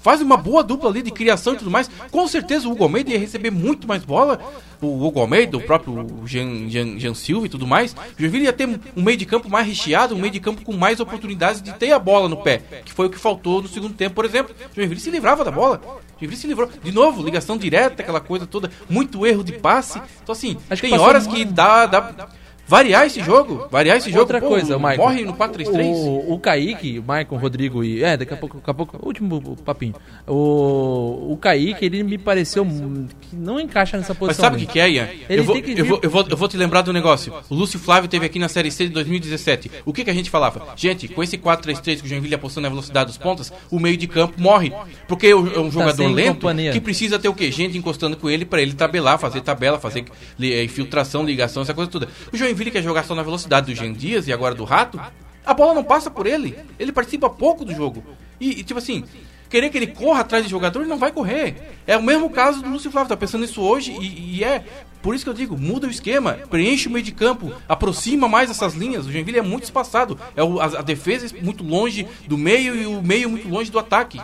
faz 0.01 0.21
uma 0.21 0.37
boa 0.37 0.63
dupla 0.63 0.89
ali 0.89 1.01
de 1.01 1.11
criação 1.11 1.53
e 1.53 1.57
tudo 1.57 1.71
mais. 1.71 1.89
Com 2.11 2.27
certeza 2.27 2.67
o 2.67 2.71
Hugo 2.71 2.83
Almeida 2.83 3.11
ia 3.11 3.19
receber 3.19 3.51
muito 3.51 3.87
mais 3.87 4.03
bola. 4.03 4.39
O 4.81 5.05
Hugo 5.05 5.19
Almeida, 5.19 5.57
o 5.57 5.61
próprio 5.61 6.07
Jean, 6.25 6.69
Jean, 6.69 6.97
Jean 6.97 7.13
Silva 7.13 7.45
e 7.45 7.49
tudo 7.49 7.67
mais. 7.67 7.93
O 7.93 7.97
Joinville 8.17 8.45
ia 8.45 8.53
ter 8.53 8.67
um 8.95 9.03
meio 9.03 9.17
de 9.17 9.25
campo 9.25 9.49
mais 9.49 9.67
recheado, 9.67 10.15
um 10.15 10.19
meio 10.19 10.31
de 10.31 10.39
campo 10.39 10.63
com 10.63 10.73
mais 10.73 10.99
oportunidades 10.99 11.61
de 11.61 11.73
ter 11.73 11.91
a 11.91 11.99
bola 11.99 12.29
no 12.29 12.37
pé. 12.37 12.61
Que 12.85 12.93
foi 12.93 13.07
o 13.07 13.09
que 13.09 13.19
faltou 13.19 13.61
no 13.61 13.67
segundo 13.67 13.93
tempo, 13.93 14.15
por 14.15 14.25
exemplo. 14.25 14.55
O 14.71 14.75
Joinville 14.75 15.01
se 15.01 15.11
livrava 15.11 15.43
da 15.43 15.51
bola. 15.51 15.81
O 15.85 16.19
Joinville 16.19 16.39
se 16.39 16.47
livrou. 16.47 16.69
De 16.81 16.91
novo, 16.91 17.21
ligação 17.21 17.57
direta, 17.57 18.01
aquela 18.01 18.21
coisa 18.21 18.47
toda. 18.47 18.71
Muito 18.89 19.25
erro 19.25 19.43
de 19.43 19.53
passe. 19.53 20.01
Então 20.23 20.33
assim, 20.33 20.57
Acho 20.69 20.81
que 20.81 20.89
tem 20.89 20.97
horas 20.97 21.27
que 21.27 21.43
dá... 21.43 21.85
dá 21.85 22.29
variar 22.69 23.05
esse 23.07 23.21
jogo. 23.23 23.67
Variar 23.71 23.97
esse 23.97 24.09
jogo. 24.09 24.19
Outra 24.21 24.39
Pô, 24.39 24.47
coisa, 24.49 24.77
Michael. 24.77 24.97
Morre 24.97 25.25
no 25.25 25.33
4-3-3. 25.33 25.85
O, 25.85 26.33
o 26.33 26.39
Kaique, 26.39 26.99
o 26.99 27.03
Maicon, 27.03 27.35
o 27.35 27.39
Rodrigo 27.39 27.83
e. 27.83 28.03
É, 28.03 28.15
daqui 28.15 28.33
a 28.33 28.37
pouco, 28.37 28.57
daqui 28.57 28.69
a 28.69 28.73
pouco. 28.73 28.99
Último 29.05 29.57
papinho. 29.65 29.95
O, 30.27 31.33
o 31.33 31.37
Kaique, 31.37 31.83
ele 31.85 32.03
me 32.03 32.17
pareceu 32.17 32.63
que 33.21 33.35
não 33.35 33.59
encaixa 33.59 33.97
nessa 33.97 34.13
Mas 34.13 34.19
posição. 34.19 34.43
sabe 34.45 34.55
o 34.57 34.59
que, 34.59 34.65
que 34.67 34.79
é, 34.79 34.89
Ian? 34.89 35.07
Eu 35.27 35.43
vou, 35.43 35.61
que 35.61 35.71
eu, 35.71 35.85
vou, 35.85 35.99
eu, 36.03 36.09
vou, 36.09 36.25
eu 36.29 36.37
vou 36.37 36.47
te 36.47 36.55
lembrar 36.57 36.81
do 36.81 36.93
negócio. 36.93 37.33
O 37.49 37.55
Lúcio 37.55 37.79
Flávio 37.79 38.07
teve 38.09 38.25
aqui 38.25 38.37
na 38.39 38.47
Série 38.47 38.71
C 38.71 38.85
de 38.85 38.91
2017. 38.91 39.71
O 39.85 39.91
que, 39.91 40.03
que 40.03 40.09
a 40.11 40.13
gente 40.13 40.29
falava? 40.29 40.67
Gente, 40.75 41.07
com 41.07 41.23
esse 41.23 41.37
4-3-3 41.37 41.99
que 42.01 42.05
o 42.05 42.07
Joinville 42.09 42.35
apostou 42.35 42.61
na 42.61 42.69
velocidade 42.69 43.07
dos 43.07 43.17
pontas, 43.17 43.51
o 43.71 43.79
meio 43.79 43.97
de 43.97 44.07
campo 44.07 44.39
morre. 44.39 44.71
Porque 45.07 45.27
é 45.27 45.35
um 45.35 45.47
é 45.47 45.59
um 45.59 45.71
jogador 45.71 45.95
sem 45.95 46.13
lento 46.13 46.35
companhia. 46.35 46.71
que 46.71 46.79
precisa 46.81 47.17
ter 47.17 47.27
o 47.29 47.33
quê? 47.33 47.51
Gente 47.51 47.77
encostando 47.77 48.15
com 48.15 48.29
ele 48.29 48.45
pra 48.45 48.61
ele 48.61 48.73
tabelar, 48.73 49.17
fazer 49.17 49.41
tabela, 49.41 49.79
fazer 49.79 50.05
li- 50.37 50.53
eh, 50.53 50.63
infiltração, 50.63 51.23
ligação, 51.23 51.63
essa 51.63 51.73
coisa 51.73 51.89
toda. 51.89 52.07
O 52.31 52.37
Joinville 52.37 52.58
quer 52.71 52.83
jogar 52.83 53.03
só 53.03 53.15
na 53.15 53.23
velocidade 53.23 53.67
do 53.73 53.75
Jean 53.77 53.93
Dias 53.93 54.27
e 54.27 54.33
agora 54.33 54.53
do 54.55 54.63
Rato. 54.63 54.99
A 55.45 55.53
bola 55.53 55.73
não 55.73 55.83
passa 55.83 56.11
por 56.11 56.27
ele. 56.27 56.57
Ele 56.77 56.91
participa 56.91 57.29
pouco 57.29 57.63
do 57.65 57.73
jogo. 57.73 58.03
E, 58.39 58.59
e, 58.59 58.63
tipo 58.63 58.77
assim, 58.77 59.03
querer 59.49 59.69
que 59.69 59.77
ele 59.77 59.87
corra 59.87 60.19
atrás 60.21 60.43
de 60.43 60.49
jogador, 60.51 60.81
ele 60.81 60.89
não 60.89 60.97
vai 60.99 61.11
correr. 61.11 61.55
É 61.87 61.97
o 61.97 62.03
mesmo 62.03 62.29
caso 62.29 62.61
do 62.61 62.69
Lúcio 62.69 62.91
Flávio, 62.91 63.09
tá 63.09 63.17
pensando 63.17 63.41
nisso 63.41 63.61
hoje 63.61 63.91
e, 63.99 64.37
e 64.37 64.43
é. 64.43 64.63
Por 65.01 65.15
isso 65.15 65.23
que 65.23 65.29
eu 65.29 65.33
digo, 65.33 65.57
muda 65.57 65.87
o 65.87 65.89
esquema, 65.89 66.33
preenche 66.49 66.89
o 66.89 66.91
meio 66.91 67.03
de 67.05 67.13
campo, 67.13 67.53
aproxima 67.69 68.27
mais 68.27 68.49
essas 68.51 68.73
linhas. 68.73 69.05
O 69.07 69.11
Joinville 69.11 69.39
é 69.39 69.41
muito 69.41 69.63
espaçado. 69.63 70.19
É 70.35 70.43
o- 70.43 70.59
a, 70.59 70.65
a 70.65 70.81
defesa 70.81 71.25
é 71.35 71.41
muito 71.41 71.63
longe 71.63 72.05
do 72.27 72.37
meio 72.37 72.75
e 72.75 72.85
o 72.85 73.01
meio 73.01 73.29
muito 73.29 73.47
longe 73.47 73.71
do 73.71 73.79
ataque. 73.79 74.21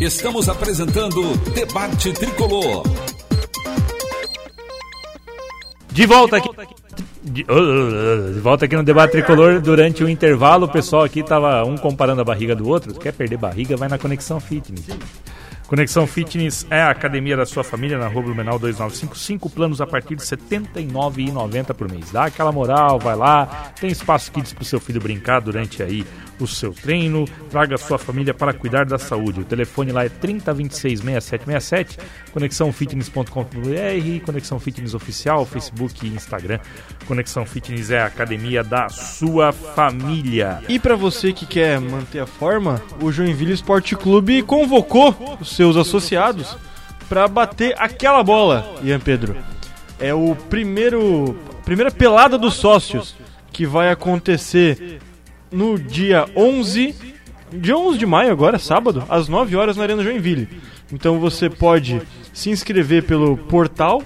Estamos 0.00 0.48
apresentando 0.48 1.36
Debate 1.52 2.12
Tricolor. 2.14 2.82
De 5.92 6.06
volta 6.06 6.38
aqui. 6.38 6.48
De, 7.22 7.42
uh, 7.42 8.36
uh, 8.38 8.40
volta 8.40 8.64
aqui 8.64 8.74
no 8.74 8.82
debate 8.82 9.12
tricolor 9.12 9.60
durante 9.60 10.02
o 10.02 10.08
intervalo, 10.08 10.64
o 10.64 10.68
pessoal 10.68 11.02
aqui 11.02 11.22
tava 11.22 11.62
um 11.64 11.76
comparando 11.76 12.22
a 12.22 12.24
barriga 12.24 12.56
do 12.56 12.66
outro. 12.66 12.94
Quer 12.94 13.12
perder 13.12 13.36
barriga, 13.36 13.76
vai 13.76 13.88
na 13.88 13.98
Conexão 13.98 14.40
Fitness. 14.40 14.86
Conexão 15.70 16.04
Fitness 16.04 16.66
é 16.68 16.82
a 16.82 16.90
academia 16.90 17.36
da 17.36 17.46
sua 17.46 17.62
família 17.62 17.96
na 17.96 18.08
Rua 18.08 18.24
Blumenau 18.24 18.58
2955, 18.58 19.48
planos 19.48 19.80
a 19.80 19.86
partir 19.86 20.16
de 20.16 20.28
R$ 20.28 20.36
79,90 20.36 21.74
por 21.74 21.88
mês. 21.88 22.10
Dá 22.10 22.24
aquela 22.24 22.50
moral, 22.50 22.98
vai 22.98 23.14
lá, 23.14 23.70
tem 23.80 23.88
espaço 23.88 24.32
kids 24.32 24.52
para 24.52 24.62
o 24.62 24.64
seu 24.64 24.80
filho 24.80 25.00
brincar 25.00 25.40
durante 25.40 25.80
aí 25.80 26.04
o 26.40 26.46
seu 26.46 26.72
treino, 26.72 27.24
traga 27.50 27.76
a 27.76 27.78
sua 27.78 27.98
família 27.98 28.34
para 28.34 28.52
cuidar 28.52 28.84
da 28.84 28.98
saúde. 28.98 29.42
O 29.42 29.44
telefone 29.44 29.92
lá 29.92 30.04
é 30.04 30.08
3026 30.08 31.00
6767, 31.00 31.98
conexãofitness.com.br, 32.32 34.24
Conexão 34.26 34.58
Fitness 34.58 34.94
Oficial, 34.94 35.46
Facebook 35.46 36.04
e 36.04 36.08
Instagram. 36.08 36.58
Conexão 37.06 37.46
Fitness 37.46 37.90
é 37.90 38.00
a 38.00 38.06
academia 38.06 38.64
da 38.64 38.88
sua 38.88 39.52
família. 39.52 40.62
E 40.68 40.80
pra 40.80 40.96
você 40.96 41.32
que 41.32 41.46
quer 41.46 41.80
manter 41.80 42.20
a 42.20 42.26
forma, 42.26 42.82
o 43.00 43.12
Joinville 43.12 43.52
Esporte 43.52 43.94
Clube 43.94 44.42
convocou 44.42 45.14
os 45.40 45.59
seus 45.60 45.76
associados 45.76 46.56
pra 47.06 47.28
bater 47.28 47.74
aquela 47.76 48.22
bola, 48.22 48.76
Ian 48.82 48.98
Pedro. 48.98 49.36
É 49.98 50.14
o 50.14 50.34
primeiro 50.34 51.36
primeira 51.66 51.90
pelada 51.90 52.38
dos 52.38 52.54
sócios 52.54 53.14
que 53.52 53.66
vai 53.66 53.90
acontecer 53.90 54.98
no 55.52 55.78
dia 55.78 56.24
11, 56.34 56.94
dia 57.52 57.76
11 57.76 57.98
de 57.98 58.06
maio 58.06 58.32
agora, 58.32 58.58
sábado, 58.58 59.04
às 59.06 59.28
9 59.28 59.54
horas 59.54 59.76
na 59.76 59.82
Arena 59.82 60.02
Joinville. 60.02 60.48
Então 60.90 61.20
você 61.20 61.50
pode 61.50 62.00
se 62.32 62.48
inscrever 62.48 63.02
pelo 63.02 63.36
portal, 63.36 64.02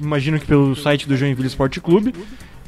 imagino 0.00 0.40
que 0.40 0.46
pelo 0.46 0.74
site 0.74 1.06
do 1.06 1.16
Joinville 1.16 1.46
Esporte 1.46 1.80
Clube, 1.80 2.12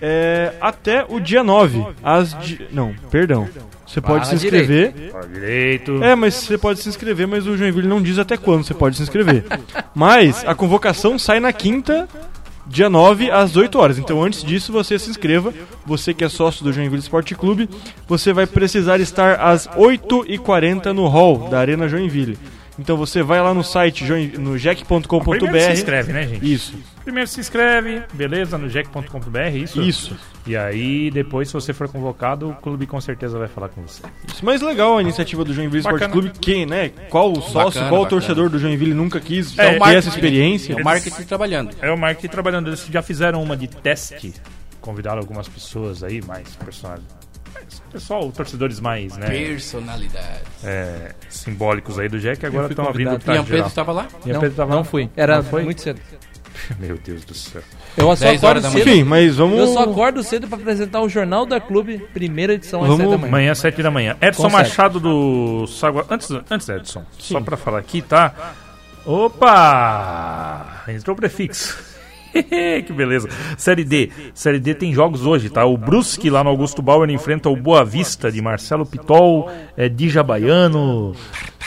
é, 0.01 0.55
até 0.61 1.05
o 1.09 1.19
dia 1.19 1.43
9, 1.43 1.85
às 2.05 2.37
não, 2.71 2.95
perdão. 3.11 3.49
Você 3.87 4.01
pode 4.01 4.27
Fala 4.27 4.39
se 4.39 4.45
inscrever. 4.45 4.93
Direito. 5.33 6.03
É, 6.03 6.15
mas 6.15 6.35
você 6.35 6.59
pode 6.59 6.81
se 6.81 6.89
inscrever, 6.89 7.27
mas 7.27 7.47
o 7.47 7.57
Joinville 7.57 7.87
não 7.87 8.03
diz 8.03 8.19
até 8.19 8.37
quando 8.37 8.65
você 8.65 8.75
pode 8.75 8.97
se 8.97 9.03
inscrever. 9.03 9.45
mas 9.95 10.45
a 10.45 10.55
convocação 10.55 11.19
sai 11.19 11.39
na 11.39 11.53
quinta, 11.53 12.09
dia 12.67 12.91
9, 12.91 13.31
às 13.31 13.57
8 13.57 13.79
horas. 13.79 13.99
Então 13.99 14.23
antes 14.23 14.43
disso, 14.43 14.73
você 14.73 14.99
se 14.99 15.09
inscreva. 15.09 15.55
Você 15.87 16.13
que 16.13 16.25
é 16.25 16.29
sócio 16.29 16.65
do 16.65 16.73
Joinville 16.73 17.01
Esporte 17.01 17.35
Clube, 17.35 17.71
você 18.09 18.33
vai 18.33 18.47
precisar 18.47 18.99
estar 18.99 19.37
às 19.41 19.69
8h40 19.69 20.87
no 20.87 21.07
hall 21.07 21.49
da 21.49 21.61
Arena 21.61 21.89
Joinville. 21.89 22.37
Então 22.79 22.97
você 22.97 23.23
vai 23.23 23.41
lá 23.41 23.55
no 23.55 23.65
site 23.65 24.05
no 24.39 24.59
jack.com.br. 24.59 25.39
Primeiro 25.39 25.61
se 25.61 25.73
inscreve, 25.73 26.13
né, 26.13 26.27
gente? 26.27 26.53
Isso, 26.53 26.75
Primeiro 27.07 27.31
se 27.31 27.39
inscreve, 27.39 28.03
beleza, 28.13 28.59
no 28.59 28.69
jack.com.br, 28.69 29.39
isso? 29.55 29.81
isso. 29.81 30.17
E 30.45 30.57
aí, 30.57 31.09
depois, 31.11 31.47
se 31.47 31.55
você 31.55 31.73
for 31.73 31.89
convocado, 31.89 32.51
o 32.51 32.55
clube 32.55 32.85
com 32.85 33.01
certeza 33.01 33.39
vai 33.39 33.47
falar 33.47 33.69
com 33.69 33.81
você. 33.83 34.03
Isso, 34.27 34.45
mas 34.45 34.61
legal 34.61 34.99
a 34.99 35.03
iniciativa 35.03 35.45
do 35.45 35.55
Joinville 35.55 35.81
Esporte. 35.81 36.09
Clube. 36.09 36.33
Quem, 36.41 36.67
né? 36.67 36.91
Qual 37.09 37.33
o 37.33 37.41
sócio, 37.41 37.81
Bacana, 37.81 37.89
qual 37.89 38.03
o 38.03 38.07
torcedor 38.07 38.51
do 38.51 38.59
Joinville 38.59 38.93
nunca 38.93 39.21
quis 39.21 39.57
É, 39.57 39.79
ter 39.79 39.95
essa 39.97 40.09
experiência? 40.09 40.73
É 40.73 40.77
o 40.77 40.85
marketing 40.85 41.23
trabalhando. 41.23 41.77
É 41.81 41.91
o 41.93 41.97
marketing 41.97 42.29
trabalhando. 42.29 42.69
Eles 42.69 42.85
já 42.91 43.03
fizeram 43.03 43.41
uma 43.41 43.57
de 43.57 43.69
teste, 43.69 44.35
convidaram 44.81 45.19
algumas 45.21 45.49
pessoas 45.49 46.03
aí, 46.03 46.21
mais 46.23 46.57
personagens. 46.57 47.07
Pessoal, 47.93 48.31
torcedores 48.33 48.79
mais, 48.81 49.17
né? 49.17 49.27
Personalidade. 49.29 50.43
é, 50.65 51.15
simbólicos 51.29 51.99
aí 51.99 52.09
do 52.09 52.19
Jack, 52.19 52.45
agora 52.45 52.69
estão 52.69 52.87
abrindo 52.89 53.09
o 53.09 53.33
Ian 53.33 53.45
Pedro 53.45 53.67
estava 53.67 53.93
lá? 53.93 54.07
Ian 54.25 54.35
não, 54.35 54.41
Pedro 54.41 54.57
tava 54.57 54.71
não 54.71 54.79
lá? 54.79 54.85
fui. 54.85 55.09
Era 55.17 55.37
Não 55.37 55.45
foi? 55.45 55.65
muito 55.65 55.81
cedo. 55.83 56.01
Meu 56.81 56.97
Deus 56.99 57.25
do 57.25 57.35
céu. 57.35 57.63
Eu 57.97 58.17
só 58.17 58.25
10 58.25 58.43
acordo 58.45 58.63
cedo. 58.71 58.79
Enfim, 58.89 59.05
mas 59.05 59.37
vamos. 59.37 59.59
Eu 59.59 59.67
só 59.69 59.83
acordo 59.85 60.23
cedo 60.23 60.49
pra 60.49 60.57
apresentar 60.59 61.01
o 61.03 61.09
Jornal 61.09 61.45
da 61.47 61.61
Clube, 61.61 61.99
primeira 62.13 62.55
edição 62.55 62.81
às 62.83 62.89
Vamos- 62.89 63.03
7 63.05 63.11
da 63.11 63.17
manhã. 63.19 63.29
Amanhã, 63.29 63.55
7 63.55 63.83
da 63.83 63.91
manhã. 63.91 64.17
Edson 64.21 64.43
Com 64.43 64.51
sete. 64.51 64.53
Machado 64.69 65.01
do 65.01 65.67
Sagua... 65.67 66.07
Antes, 66.11 66.31
antes 66.51 66.69
Edson, 66.69 67.05
só 67.19 67.41
pra 67.41 67.57
falar 67.57 67.79
aqui, 67.79 68.01
tá? 68.03 68.55
Opa! 69.05 70.85
Entrou 70.89 71.15
o 71.15 71.19
prefixo. 71.19 71.96
que 72.87 72.93
beleza. 72.93 73.29
Série 73.57 73.85
D. 73.85 74.11
Série 74.35 74.59
D 74.59 74.75
tem 74.75 74.93
jogos 74.93 75.25
hoje, 75.25 75.51
tá? 75.51 75.65
O 75.65 75.77
Brusque 75.77 76.31
lá 76.31 76.43
no 76.43 76.51
Augusto 76.51 76.83
Bauer 76.83 77.09
enfrenta 77.11 77.49
o 77.49 77.57
Boa 77.57 77.85
Vista 77.85 78.31
de 78.31 78.41
Marcelo 78.41 78.87
Pitol, 78.87 79.51
é, 79.77 79.89
Dija 79.89 80.23
Baiano, 80.23 81.15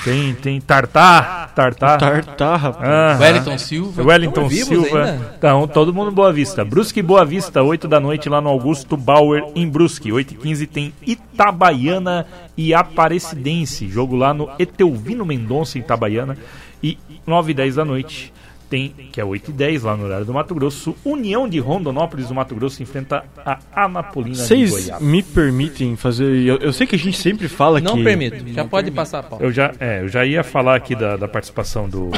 tem, 0.03 0.33
tem 0.33 0.61
Tartar, 0.61 1.53
Tartar. 1.53 1.99
Tartar, 1.99 2.55
rapaz. 2.55 2.89
Aham. 2.89 3.19
Wellington 3.19 3.57
Silva. 3.57 4.03
Wellington 4.03 4.47
vivos 4.47 4.67
Silva. 4.67 5.03
ainda? 5.03 5.35
Então, 5.37 5.67
todo 5.67 5.93
mundo 5.93 6.11
Boa 6.11 6.31
Vista. 6.31 6.63
Brusque 6.63 6.99
e 6.99 7.03
Boa 7.03 7.25
Vista, 7.25 7.61
8 7.61 7.87
da 7.87 7.99
noite 7.99 8.29
lá 8.29 8.39
no 8.39 8.49
Augusto 8.49 8.95
Bauer, 8.95 9.43
em 9.55 9.67
Brusque. 9.67 10.11
8 10.11 10.33
e 10.33 10.37
15 10.37 10.67
tem 10.67 10.93
Itabaiana 11.05 12.25
e 12.55 12.73
Aparecidense. 12.73 13.89
Jogo 13.89 14.15
lá 14.15 14.33
no 14.33 14.49
Etelvino 14.57 15.25
Mendonça, 15.25 15.77
em 15.77 15.81
Itabaiana. 15.81 16.37
E 16.81 16.97
9 17.27 17.51
e 17.51 17.53
10 17.53 17.75
da 17.75 17.83
noite 17.83 18.31
tem, 18.69 18.89
que 19.11 19.19
é 19.19 19.25
8 19.25 19.49
e 19.49 19.53
10 19.53 19.83
lá 19.83 19.97
no 19.97 20.05
horário 20.05 20.25
do 20.25 20.33
Mato 20.33 20.53
Grosso, 20.53 20.95
União 21.03 21.49
de 21.49 21.57
Rondonópolis 21.59 22.27
do 22.27 22.35
Mato 22.35 22.53
Grosso 22.55 22.83
enfrenta 22.83 23.23
a 23.45 23.57
Anapolina 23.73 24.35
de 24.35 24.41
Vocês 24.43 24.69
Goiás. 24.69 25.01
me 25.01 25.23
permitem 25.23 25.95
fazer. 25.95 26.25
Eu, 26.45 26.57
eu 26.57 26.71
sei 26.71 26.85
que 26.85 26.95
a 26.95 26.99
gente 26.99 27.17
sempre 27.17 27.47
fala 27.47 27.81
Não 27.81 27.97
que. 27.97 28.03
permito. 28.03 28.37
Já 28.53 28.63
pode 28.65 28.91
passar 28.91 29.19
a 29.19 29.23
pau. 29.23 29.39
Eu 29.41 29.51
já, 29.51 29.73
é, 29.79 30.01
eu 30.01 30.07
já 30.07 30.23
ia 30.25 30.43
falar 30.43 30.75
aqui 30.75 30.95
da, 30.95 31.17
da 31.17 31.27
participação 31.27 31.89
do, 31.89 32.11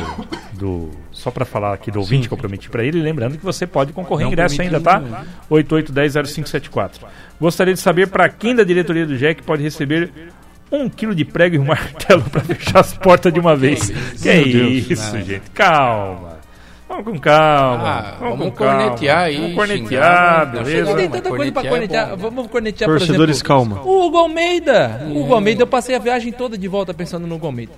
do. 0.53 0.89
Só 1.11 1.31
pra 1.31 1.45
falar 1.45 1.73
aqui 1.73 1.89
do 1.91 1.99
ouvinte 1.99 2.27
que 2.27 2.33
eu 2.33 2.37
prometi 2.37 2.69
pra 2.69 2.83
ele, 2.83 3.01
lembrando 3.01 3.37
que 3.37 3.43
você 3.45 3.65
pode 3.65 3.93
concorrer 3.93 4.25
Não 4.25 4.31
ingresso 4.33 4.61
ainda, 4.61 4.79
tá? 4.81 4.99
nenhum. 4.99 5.15
88100574. 5.49 6.91
Gostaria 7.39 7.73
de 7.73 7.79
saber 7.79 8.07
pra 8.07 8.29
quem 8.29 8.55
da 8.55 8.63
diretoria 8.63 9.05
do 9.05 9.17
Jack 9.17 9.41
pode 9.43 9.63
receber 9.63 10.11
um 10.71 10.87
quilo 10.89 11.13
de 11.13 11.25
prego 11.25 11.55
e 11.55 11.59
um 11.59 11.65
martelo 11.67 12.23
pra 12.29 12.41
fechar 12.41 12.79
as 12.79 12.93
portas 12.93 13.33
de 13.33 13.39
uma 13.39 13.55
vez. 13.55 13.89
Que 14.21 14.29
é 14.29 14.41
isso, 14.41 15.17
gente? 15.19 15.41
Calma. 15.53 16.30
Vamos 16.91 17.05
com 17.05 17.19
calma. 17.19 17.83
Ah, 17.89 18.15
vamos, 18.19 18.37
vamos 18.37 18.53
com 18.53 18.63
calma. 18.65 18.83
cornetear 18.83 19.19
aí, 19.19 19.37
Vamos 19.37 19.55
cornetear, 19.55 19.87
xingar, 19.87 20.45
Não 20.53 20.63
beleza? 20.63 20.95
tem 20.95 21.09
tanta 21.09 21.29
coisa 21.29 21.51
pra 21.53 21.63
cornetear 21.69 22.07
é 22.07 22.15
bom. 22.15 22.17
Vamos 22.17 22.47
cornetear, 22.51 22.89
por 22.89 22.97
Torcedores, 22.97 23.35
exemplo. 23.37 23.47
calma. 23.47 23.81
O 23.83 24.05
Hugo 24.05 24.17
Almeida. 24.17 25.07
O 25.09 25.21
Hugo 25.21 25.33
Almeida, 25.33 25.63
eu 25.63 25.67
passei 25.67 25.95
a 25.95 25.99
viagem 25.99 26.31
toda 26.33 26.57
de 26.57 26.67
volta 26.67 26.93
pensando 26.93 27.25
no 27.25 27.35
Hugo 27.35 27.45
Almeida. 27.47 27.71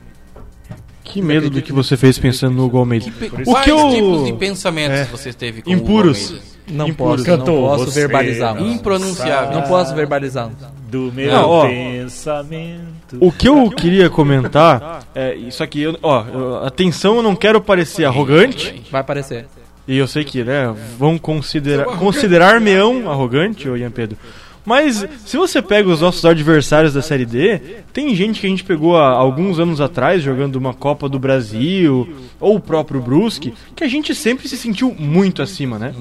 Que 1.03 1.21
medo 1.21 1.49
do 1.49 1.61
que 1.61 1.71
você 1.71 1.95
fez 1.95 2.17
pensando 2.17 2.55
no 2.55 2.65
Hugo 2.65 2.77
Almeida. 2.79 3.05
Pe- 3.19 3.25
O 3.27 3.43
Quais 3.43 3.65
que 3.65 3.69
eu- 3.71 3.89
tipos 3.91 4.25
de 4.25 4.33
pensamentos 4.33 4.99
É. 4.99 5.03
você 5.05 5.31
teve 5.31 5.61
com 5.61 5.69
o 5.69 5.73
Impuros. 5.73 6.17
Hugo 6.25 6.33
Almeida? 6.37 6.53
Não 6.71 6.87
Impuros. 6.87 7.15
posso, 7.17 7.29
não 7.29 7.37
Cantor, 7.37 7.77
posso 7.77 7.91
verbalizar. 7.91 8.55
não 8.55 8.67
Impronunciável. 8.67 9.51
Não 9.59 9.61
posso 9.67 9.93
verbalizar. 9.93 10.49
Do 10.89 11.11
meu 11.13 11.31
Não, 11.31 11.61
pensamento. 11.67 13.02
O 13.19 13.31
que 13.31 13.47
eu 13.47 13.69
queria 13.69 14.09
comentar 14.09 15.03
é 15.13 15.35
isso 15.35 15.61
aqui. 15.63 15.81
eu- 15.81 15.97
ó, 16.01 16.23
eu- 16.25 16.55
atenção, 16.65 17.17
eu 17.17 17.23
não 17.23 17.35
quero 17.35 17.59
parecer 17.61 18.05
arrogante. 18.05 18.83
Vai 18.91 19.01
aparecer. 19.01 19.45
E 19.87 19.97
eu 19.97 20.07
sei 20.07 20.23
que, 20.23 20.43
né, 20.43 20.73
vão 20.97 21.17
considerar 21.17 21.85
considerar-me-ão 21.85 23.09
arrogante, 23.11 23.67
ô 23.67 23.75
Ian 23.75 23.91
Pedro. 23.91 24.17
Mas 24.65 25.05
se 25.25 25.35
você 25.35 25.61
pega 25.61 25.89
os 25.89 25.99
nossos 25.99 26.23
adversários 26.23 26.93
da 26.93 27.01
Série 27.01 27.25
D, 27.25 27.59
tem 27.91 28.15
gente 28.15 28.39
que 28.39 28.47
a 28.47 28.49
gente 28.49 28.63
pegou 28.63 28.95
há 28.97 29.09
alguns 29.09 29.59
anos 29.59 29.81
atrás 29.81 30.23
jogando 30.23 30.55
uma 30.55 30.73
Copa 30.73 31.09
do 31.09 31.19
Brasil 31.19 32.07
ou 32.39 32.55
o 32.55 32.59
próprio 32.61 33.01
Brusque, 33.01 33.53
que 33.75 33.83
a 33.83 33.89
gente 33.89 34.15
sempre 34.15 34.47
se 34.47 34.55
sentiu 34.55 34.95
muito 34.97 35.41
acima, 35.41 35.77
né? 35.77 35.93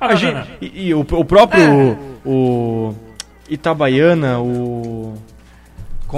A 0.00 0.14
gente, 0.14 0.48
e, 0.62 0.88
e 0.90 0.94
o, 0.94 1.00
o 1.00 1.24
próprio 1.24 1.98
o 2.24 2.94
Itabaiana, 3.50 4.38
o 4.40 5.14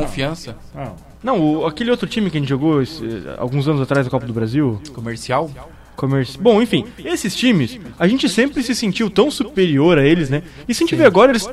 Confiança. 0.03 0.57
Não. 0.75 0.97
não, 1.23 1.41
o- 1.61 1.67
aquele 1.67 1.91
outro 1.91 2.07
time 2.07 2.31
que 2.31 2.37
a 2.37 2.41
gente 2.41 2.49
jogou 2.49 2.83
esse- 2.83 3.05
alguns 3.39 3.67
anos 3.69 3.81
atrás 3.81 4.07
da 4.07 4.11
Copa 4.11 4.27
do 4.27 4.33
Brasil, 4.33 4.81
Comercial. 4.95 5.51
Comerci... 5.97 6.39
Bom, 6.39 6.61
enfim, 6.61 6.85
esses 7.05 7.35
times, 7.35 7.81
a 7.99 8.07
gente 8.07 8.29
sempre 8.29 8.63
se 8.63 8.75
sentiu 8.75 9.09
tão 9.09 9.31
superior 9.31 9.99
a 9.99 10.07
eles, 10.07 10.29
né? 10.31 10.43
E 10.69 10.75
se 10.75 10.83
a 10.83 10.87
gente 10.87 10.95
vê 10.95 11.05
agora, 11.05 11.33
eles, 11.33 11.49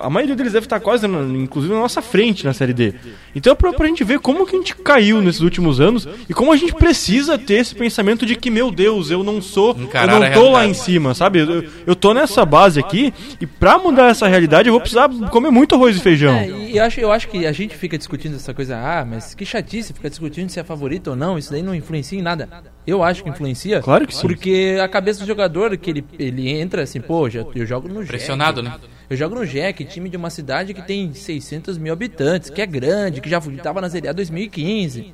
a 0.00 0.10
maioria 0.10 0.36
deles 0.36 0.52
deve 0.52 0.66
estar 0.66 0.78
quase, 0.80 1.06
na- 1.06 1.22
inclusive, 1.38 1.72
na 1.72 1.80
nossa 1.80 2.02
frente 2.02 2.44
na 2.44 2.52
Série 2.52 2.72
D. 2.74 2.94
Então 3.34 3.52
é 3.52 3.56
pra, 3.56 3.72
pra 3.72 3.86
gente 3.86 4.04
ver 4.04 4.18
como 4.20 4.46
que 4.46 4.54
a 4.54 4.58
gente 4.58 4.76
caiu 4.76 5.20
nesses 5.22 5.40
últimos 5.40 5.80
anos 5.80 6.06
e 6.28 6.34
como 6.34 6.52
a 6.52 6.56
gente 6.56 6.74
precisa 6.74 7.38
ter 7.38 7.54
esse 7.54 7.74
pensamento 7.74 8.26
de 8.26 8.36
que, 8.36 8.50
meu 8.50 8.70
Deus, 8.70 9.10
eu 9.10 9.24
não 9.24 9.40
sou, 9.40 9.76
Encarar 9.78 10.12
eu 10.14 10.20
não 10.20 10.32
tô 10.32 10.50
lá 10.50 10.66
em 10.66 10.74
cima, 10.74 11.14
sabe? 11.14 11.38
Eu, 11.40 11.64
eu 11.86 11.96
tô 11.96 12.12
nessa 12.12 12.44
base 12.44 12.78
aqui 12.78 13.12
e 13.40 13.46
pra 13.46 13.78
mudar 13.78 14.10
essa 14.10 14.26
realidade 14.28 14.68
eu 14.68 14.72
vou 14.72 14.80
precisar 14.80 15.08
comer 15.30 15.50
muito 15.50 15.74
arroz 15.74 15.96
e 15.96 16.00
feijão. 16.00 16.34
É, 16.34 16.48
e 16.48 16.76
eu 16.76 16.84
acho, 16.84 17.00
eu 17.00 17.10
acho 17.12 17.28
que 17.28 17.46
a 17.46 17.52
gente 17.52 17.74
fica 17.76 17.96
discutindo 17.96 18.36
essa 18.36 18.52
coisa, 18.52 18.76
ah, 18.76 19.04
mas 19.04 19.34
que 19.34 19.44
chatice, 19.44 19.92
fica 19.92 20.10
discutindo 20.10 20.50
se 20.50 20.60
é 20.60 20.64
favorito 20.64 21.08
ou 21.08 21.16
não, 21.16 21.38
isso 21.38 21.50
daí 21.50 21.62
não 21.62 21.74
influencia 21.74 22.18
em 22.18 22.22
nada. 22.22 22.48
Eu 22.88 23.02
acho 23.02 23.22
que 23.22 23.28
influencia. 23.28 23.80
Claro 23.82 24.06
que 24.06 24.14
sim. 24.14 24.22
Porque 24.26 24.78
a 24.82 24.88
cabeça 24.88 25.20
do 25.20 25.26
jogador, 25.26 25.76
que 25.76 25.90
ele, 25.90 26.04
ele 26.18 26.48
entra 26.48 26.82
assim, 26.82 27.00
pô, 27.00 27.28
já, 27.28 27.44
eu 27.54 27.66
jogo 27.66 27.86
no 27.86 27.96
Jack. 28.00 28.08
Pressionado, 28.08 28.62
né? 28.62 28.74
Eu 29.10 29.16
jogo 29.16 29.34
no 29.34 29.46
Jack, 29.46 29.84
time 29.84 30.08
de 30.08 30.16
uma 30.16 30.30
cidade 30.30 30.72
que 30.72 30.80
tem 30.80 31.12
600 31.12 31.76
mil 31.76 31.92
habitantes, 31.92 32.48
que 32.48 32.62
é 32.62 32.66
grande, 32.66 33.20
que 33.20 33.28
já 33.28 33.38
estava 33.38 33.80
na 33.80 33.90
Série 33.90 34.08
A 34.08 34.12
2015. 34.12 35.12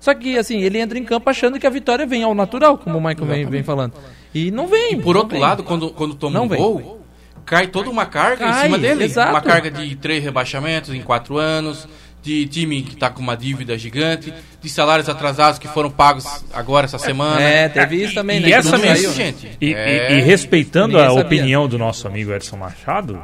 Só 0.00 0.14
que, 0.14 0.38
assim, 0.38 0.60
ele 0.60 0.78
entra 0.78 0.98
em 0.98 1.04
campo 1.04 1.28
achando 1.28 1.58
que 1.58 1.66
a 1.66 1.70
vitória 1.70 2.06
vem 2.06 2.22
ao 2.22 2.34
natural, 2.34 2.76
como 2.78 2.98
o 2.98 3.00
Michael 3.00 3.26
vem, 3.26 3.46
vem 3.46 3.62
falando. 3.62 3.94
E 4.34 4.50
não 4.50 4.66
vem. 4.66 4.98
Por 5.00 5.14
não 5.14 5.20
outro 5.22 5.34
vem. 5.36 5.40
lado, 5.42 5.62
quando, 5.62 5.90
quando 5.90 6.14
toma 6.14 6.38
Não 6.38 6.44
um 6.46 6.48
vem. 6.48 6.58
gol, 6.58 7.00
cai 7.44 7.66
toda 7.66 7.88
uma 7.90 8.04
carga 8.06 8.46
em 8.46 8.50
Cai, 8.50 8.62
cima 8.64 8.78
dele. 8.78 9.04
exato. 9.04 9.30
Uma 9.30 9.40
carga 9.40 9.70
de 9.70 9.94
três 9.96 10.22
rebaixamentos 10.24 10.92
em 10.94 11.00
quatro 11.02 11.38
anos, 11.38 11.86
de 12.24 12.46
time 12.46 12.82
que 12.82 12.96
tá 12.96 13.10
com 13.10 13.20
uma 13.20 13.36
dívida 13.36 13.76
gigante, 13.76 14.32
de 14.62 14.68
salários 14.70 15.08
atrasados 15.10 15.58
que 15.58 15.68
foram 15.68 15.90
pagos 15.90 16.24
agora 16.54 16.86
essa 16.86 16.98
semana. 16.98 17.40
É, 17.40 17.68
teve 17.68 18.02
isso 18.02 18.14
também, 18.14 18.38
E 18.38 18.40
né? 18.40 18.48
que 18.48 18.54
essa 18.54 18.70
não 18.72 18.78
mens- 18.78 18.98
saiu. 18.98 19.10
isso, 19.10 19.16
gente. 19.18 19.48
E, 19.60 19.66
e- 19.70 19.74
É. 19.74 20.18
e 20.18 20.20
respeitando 20.22 20.98
a 20.98 21.08
sabia. 21.08 21.22
opinião 21.22 21.68
do 21.68 21.76
nosso 21.78 22.08
amigo 22.08 22.32
Edson 22.32 22.56
Machado, 22.56 23.22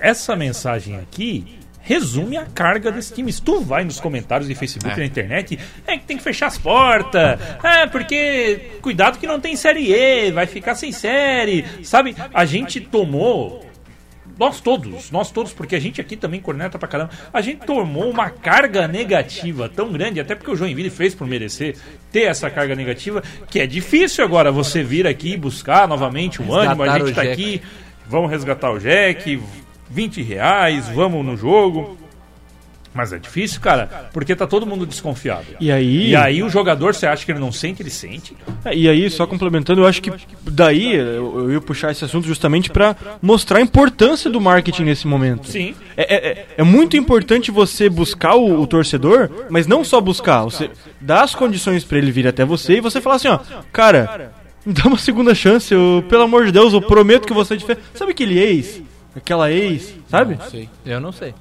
essa 0.00 0.36
mensagem 0.36 0.96
aqui 0.96 1.44
resume 1.82 2.36
a 2.36 2.44
carga 2.46 2.90
desse 2.92 3.12
time. 3.14 3.32
Se 3.32 3.42
tu 3.42 3.60
vai 3.60 3.84
nos 3.84 3.98
comentários 4.00 4.48
de 4.48 4.54
Facebook 4.54 4.92
É. 4.94 4.96
e 4.96 5.00
na 5.00 5.06
internet, 5.06 5.58
é 5.86 5.96
que 5.98 6.04
tem 6.04 6.16
que 6.16 6.22
fechar 6.22 6.46
as 6.46 6.56
portas, 6.58 7.38
é 7.64 7.86
porque 7.86 8.72
cuidado 8.80 9.18
que 9.18 9.26
não 9.26 9.40
tem 9.40 9.56
série 9.56 9.92
E, 9.92 10.30
vai 10.30 10.46
ficar 10.46 10.74
sem 10.76 10.92
série, 10.92 11.64
sabe? 11.82 12.14
A 12.32 12.44
gente 12.44 12.80
tomou 12.80 13.65
nós 14.38 14.60
todos, 14.60 15.10
nós 15.10 15.30
todos, 15.30 15.52
porque 15.52 15.74
a 15.74 15.80
gente 15.80 16.00
aqui 16.00 16.16
também 16.16 16.40
corneta 16.40 16.78
pra 16.78 16.88
caramba, 16.88 17.10
a 17.32 17.40
gente 17.40 17.66
tomou 17.66 18.10
uma 18.10 18.28
carga 18.30 18.86
negativa 18.86 19.68
tão 19.68 19.90
grande, 19.92 20.20
até 20.20 20.34
porque 20.34 20.50
o 20.50 20.56
Joinville 20.56 20.90
fez 20.90 21.14
por 21.14 21.26
merecer 21.26 21.76
ter 22.12 22.22
essa 22.22 22.50
carga 22.50 22.74
negativa, 22.74 23.22
que 23.50 23.60
é 23.60 23.66
difícil 23.66 24.24
agora 24.24 24.52
você 24.52 24.82
vir 24.82 25.06
aqui 25.06 25.32
e 25.32 25.36
buscar 25.36 25.88
novamente 25.88 26.42
o 26.42 26.54
ânimo, 26.54 26.82
a 26.82 26.98
gente 26.98 27.12
tá 27.12 27.22
aqui, 27.22 27.62
vamos 28.06 28.30
resgatar 28.30 28.70
o 28.70 28.78
Jack, 28.78 29.40
20 29.90 30.22
reais, 30.22 30.88
vamos 30.88 31.24
no 31.24 31.36
jogo. 31.36 32.05
Mas 32.96 33.12
é 33.12 33.18
difícil, 33.18 33.60
cara, 33.60 34.08
porque 34.12 34.34
tá 34.34 34.46
todo 34.46 34.64
mundo 34.66 34.86
desconfiado. 34.86 35.44
E 35.60 35.70
aí, 35.70 36.08
E 36.10 36.16
aí 36.16 36.42
o 36.42 36.48
jogador, 36.48 36.94
você 36.94 37.06
acha 37.06 37.24
que 37.26 37.30
ele 37.30 37.38
não 37.38 37.52
sente, 37.52 37.82
ele 37.82 37.90
sente. 37.90 38.34
É, 38.64 38.74
E 38.74 38.88
aí, 38.88 39.10
só 39.10 39.26
complementando, 39.26 39.82
eu 39.82 39.86
acho 39.86 40.00
que 40.00 40.10
daí 40.42 40.94
eu, 40.96 41.40
eu 41.40 41.52
ia 41.52 41.60
puxar 41.60 41.92
esse 41.92 42.04
assunto 42.04 42.26
justamente 42.26 42.70
para 42.70 42.96
mostrar 43.20 43.58
a 43.58 43.60
importância 43.60 44.30
do 44.30 44.40
marketing 44.40 44.84
nesse 44.84 45.06
momento. 45.06 45.46
Sim. 45.48 45.74
É, 45.96 46.14
é- 46.14 46.28
é- 46.30 46.46
é 46.56 46.62
muito 46.62 46.96
importante 46.96 47.50
você 47.50 47.88
buscar 47.90 48.34
o, 48.34 48.62
o 48.62 48.66
torcedor, 48.66 49.28
mas 49.50 49.66
não 49.66 49.84
só 49.84 50.00
buscar, 50.00 50.42
você 50.44 50.70
dar 51.00 51.22
as 51.22 51.34
condições 51.34 51.84
para 51.84 51.98
ele 51.98 52.10
vir 52.10 52.26
até 52.26 52.44
você 52.46 52.78
e 52.78 52.80
você 52.80 52.98
falar 53.00 53.16
assim, 53.16 53.28
ó, 53.28 53.38
cara, 53.70 54.32
me 54.64 54.72
dá 54.72 54.84
uma 54.84 54.96
segunda 54.98 55.34
chance, 55.34 55.72
eu, 55.74 56.02
pelo 56.08 56.22
amor 56.22 56.46
de 56.46 56.52
Deus, 56.52 56.72
eu 56.72 56.80
prometo 56.80 57.26
que 57.26 57.34
você 57.34 57.52
é 57.52 57.56
diferente. 57.58 57.84
Sabe 57.94 58.12
aquele 58.12 58.38
ex? 58.38 58.80
Aquela 59.14 59.50
ex, 59.52 59.94
sabe? 60.08 60.36
Não 60.38 60.50
sei. 60.50 60.68
Eu 60.86 61.00
não 61.00 61.12
sei. 61.12 61.34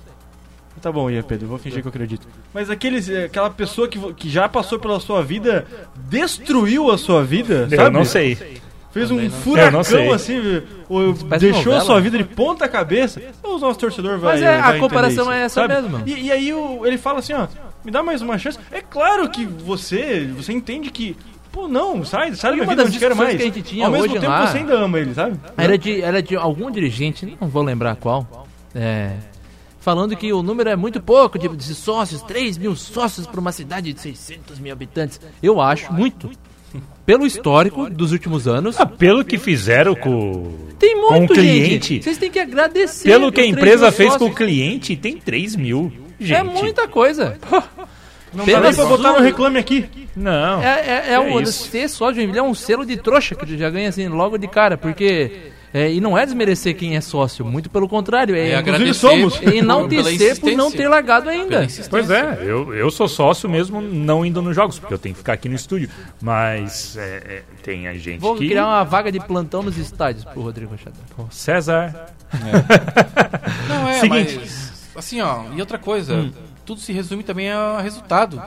Tá 0.85 0.91
bom, 0.91 1.09
Ian 1.09 1.23
Pedro, 1.23 1.45
eu 1.45 1.49
vou 1.49 1.57
fingir 1.57 1.81
que 1.81 1.87
eu 1.87 1.89
acredito. 1.89 2.27
Mas 2.53 2.69
aqueles, 2.69 3.09
é, 3.09 3.23
aquela 3.25 3.49
pessoa 3.49 3.87
que, 3.87 3.97
que 4.13 4.29
já 4.29 4.47
passou 4.47 4.77
pela 4.77 4.99
sua 4.99 5.23
vida, 5.23 5.65
destruiu 6.09 6.91
a 6.91 6.97
sua 6.97 7.23
vida, 7.23 7.67
Eu 7.71 7.75
sabe? 7.75 7.89
não 7.97 8.05
sei. 8.05 8.37
Fez 8.91 9.09
um 9.09 9.17
Eu 9.19 9.23
não 9.23 9.31
furacão 9.31 9.83
sei. 9.83 10.11
assim, 10.13 10.61
deixou 11.39 11.73
a 11.73 11.81
sua 11.81 11.99
vida 11.99 12.19
de 12.19 12.23
ponta 12.23 12.67
cabeça. 12.67 13.19
O 13.43 13.57
nosso 13.57 13.79
torcedor 13.79 14.19
vai. 14.19 14.33
Mas 14.33 14.41
é, 14.43 14.47
a 14.47 14.51
vai 14.51 14.59
entender 14.69 14.79
comparação 14.79 15.23
isso, 15.23 15.31
é 15.31 15.41
essa 15.41 15.61
sabe? 15.61 15.73
mesmo. 15.73 16.03
E, 16.05 16.25
e 16.27 16.31
aí 16.31 16.53
o- 16.53 16.85
ele 16.85 16.99
fala 16.99 17.17
assim: 17.17 17.33
ó, 17.33 17.47
me 17.83 17.89
dá 17.91 18.03
mais 18.03 18.21
uma 18.21 18.37
chance. 18.37 18.59
É 18.71 18.79
claro 18.79 19.27
que 19.27 19.43
você, 19.43 20.29
você 20.37 20.53
entende 20.53 20.91
que. 20.91 21.17
Pô, 21.51 21.67
não, 21.67 22.05
sai, 22.05 22.35
sai 22.35 22.51
da 22.51 22.57
minha 22.57 22.67
vida, 22.69 22.83
não 22.83 22.91
te 22.91 22.99
quero 22.99 23.15
mais. 23.15 23.35
que 23.35 23.41
a 23.41 23.45
gente 23.45 23.61
tinha 23.63 23.85
Ao 23.85 23.91
mesmo 23.91 24.05
hoje 24.05 24.13
tempo 24.19 24.27
lá- 24.31 24.45
você 24.47 24.59
ainda 24.59 24.73
ama 24.75 24.99
ele, 24.99 25.13
sabe? 25.15 25.39
Era 25.57 25.77
de, 25.77 26.01
era 26.01 26.21
de 26.21 26.35
algum 26.35 26.69
dirigente, 26.69 27.37
não 27.41 27.47
vou 27.47 27.63
lembrar 27.63 27.95
qual, 27.95 28.45
é, 28.75 29.13
falando 29.85 30.15
que 30.15 30.33
o 30.33 30.41
número 30.41 30.67
é 30.67 30.75
muito 30.75 30.99
pouco 30.99 31.37
de, 31.37 31.47
de 31.47 31.75
sócios, 31.75 32.23
3 32.23 32.57
mil 32.57 32.75
sócios 32.75 33.27
para 33.27 33.39
uma 33.39 33.51
cidade 33.51 33.93
de 33.93 34.01
600 34.01 34.57
mil 34.57 34.73
habitantes. 34.73 35.21
Eu 35.43 35.61
acho 35.61 35.93
muito. 35.93 36.31
Pelo 37.05 37.23
histórico 37.23 37.87
dos 37.87 38.11
últimos 38.11 38.47
anos, 38.47 38.79
Ah, 38.79 38.85
pelo 38.87 39.23
que 39.23 39.37
fizeram 39.37 39.93
com, 39.93 40.51
tem 40.79 40.95
com 40.99 41.07
o 41.13 41.17
muito, 41.19 41.33
cliente, 41.35 41.93
gente. 41.93 42.03
Vocês 42.03 42.17
têm 42.17 42.31
que 42.31 42.39
agradecer. 42.39 43.07
pelo 43.07 43.31
que 43.31 43.39
a 43.39 43.43
os 43.43 43.51
3 43.51 43.57
empresa 43.57 43.91
fez 43.91 44.09
com 44.09 44.15
o 44.15 44.19
sócios. 44.29 44.35
cliente, 44.37 44.95
tem 44.97 45.17
3 45.17 45.55
mil. 45.55 45.93
Gente. 46.19 46.33
É 46.39 46.41
muita 46.41 46.87
coisa. 46.87 47.37
Não 48.33 48.43
dá 48.43 48.59
nem 48.59 48.73
pra 48.73 48.85
botar 48.85 49.13
no 49.13 49.19
reclame 49.19 49.59
aqui. 49.59 49.85
Não. 50.15 50.61
É, 50.63 50.79
é, 50.79 51.03
é 51.09 51.13
É 51.13 51.19
o 51.19 51.39
isso. 51.39 51.69
ser 51.69 51.87
só 51.87 52.09
de 52.09 52.17
Joinville 52.17 52.39
é 52.39 52.43
um 52.43 52.55
selo 52.55 52.83
de 52.85 52.97
trouxa 52.97 53.35
que 53.35 53.45
tu 53.45 53.55
já 53.55 53.69
ganha 53.69 53.87
assim 53.89 54.07
logo 54.07 54.37
de 54.37 54.47
cara, 54.47 54.77
porque 54.77 55.53
é, 55.75 55.91
e 55.91 55.99
não 55.99 56.17
é 56.17 56.25
desmerecer 56.25 56.73
quem 56.73 56.95
é 56.95 57.01
sócio, 57.01 57.43
muito 57.43 57.69
pelo 57.69 57.85
contrário, 57.89 58.33
é, 58.33 58.39
É 58.51 58.59
inclusive 58.59 58.69
agradecer 58.71 58.93
somos. 58.93 59.37
pela 59.37 59.55
enaltecer 59.57 60.39
por 60.39 60.51
não 60.53 60.71
ter 60.71 60.87
largado 60.87 61.29
ainda. 61.29 61.67
Pois 61.89 62.09
é, 62.09 62.39
eu, 62.43 62.73
eu 62.73 62.89
sou 62.89 63.09
sócio 63.09 63.49
mesmo 63.49 63.81
não 63.81 64.25
indo 64.25 64.41
nos 64.41 64.55
jogos, 64.55 64.79
porque 64.79 64.93
eu 64.93 64.97
tenho 64.97 65.13
que 65.13 65.19
ficar 65.19 65.33
aqui 65.33 65.49
no 65.49 65.55
estúdio. 65.55 65.89
Mas 66.21 66.95
é, 66.95 67.01
é, 67.27 67.43
tem 67.61 67.89
a 67.89 67.93
gente 67.93 68.21
Vou 68.21 68.37
que. 68.37 68.47
criar 68.47 68.65
uma 68.67 68.85
vaga 68.85 69.11
de 69.11 69.19
plantão 69.19 69.61
nos 69.61 69.77
estádios 69.77 70.23
pro 70.23 70.41
Rodrigo 70.41 70.71
Machado. 70.71 70.95
César. 71.29 71.93
Não 73.67 73.89
é, 73.89 73.99
Seguinte. 73.99 74.37
mas 74.39 74.73
assim, 74.95 75.19
ó, 75.19 75.43
e 75.53 75.59
outra 75.59 75.77
coisa, 75.77 76.31
tudo 76.65 76.79
se 76.79 76.93
resume 76.93 77.21
também 77.21 77.51
a 77.51 77.81
resultado. 77.81 78.41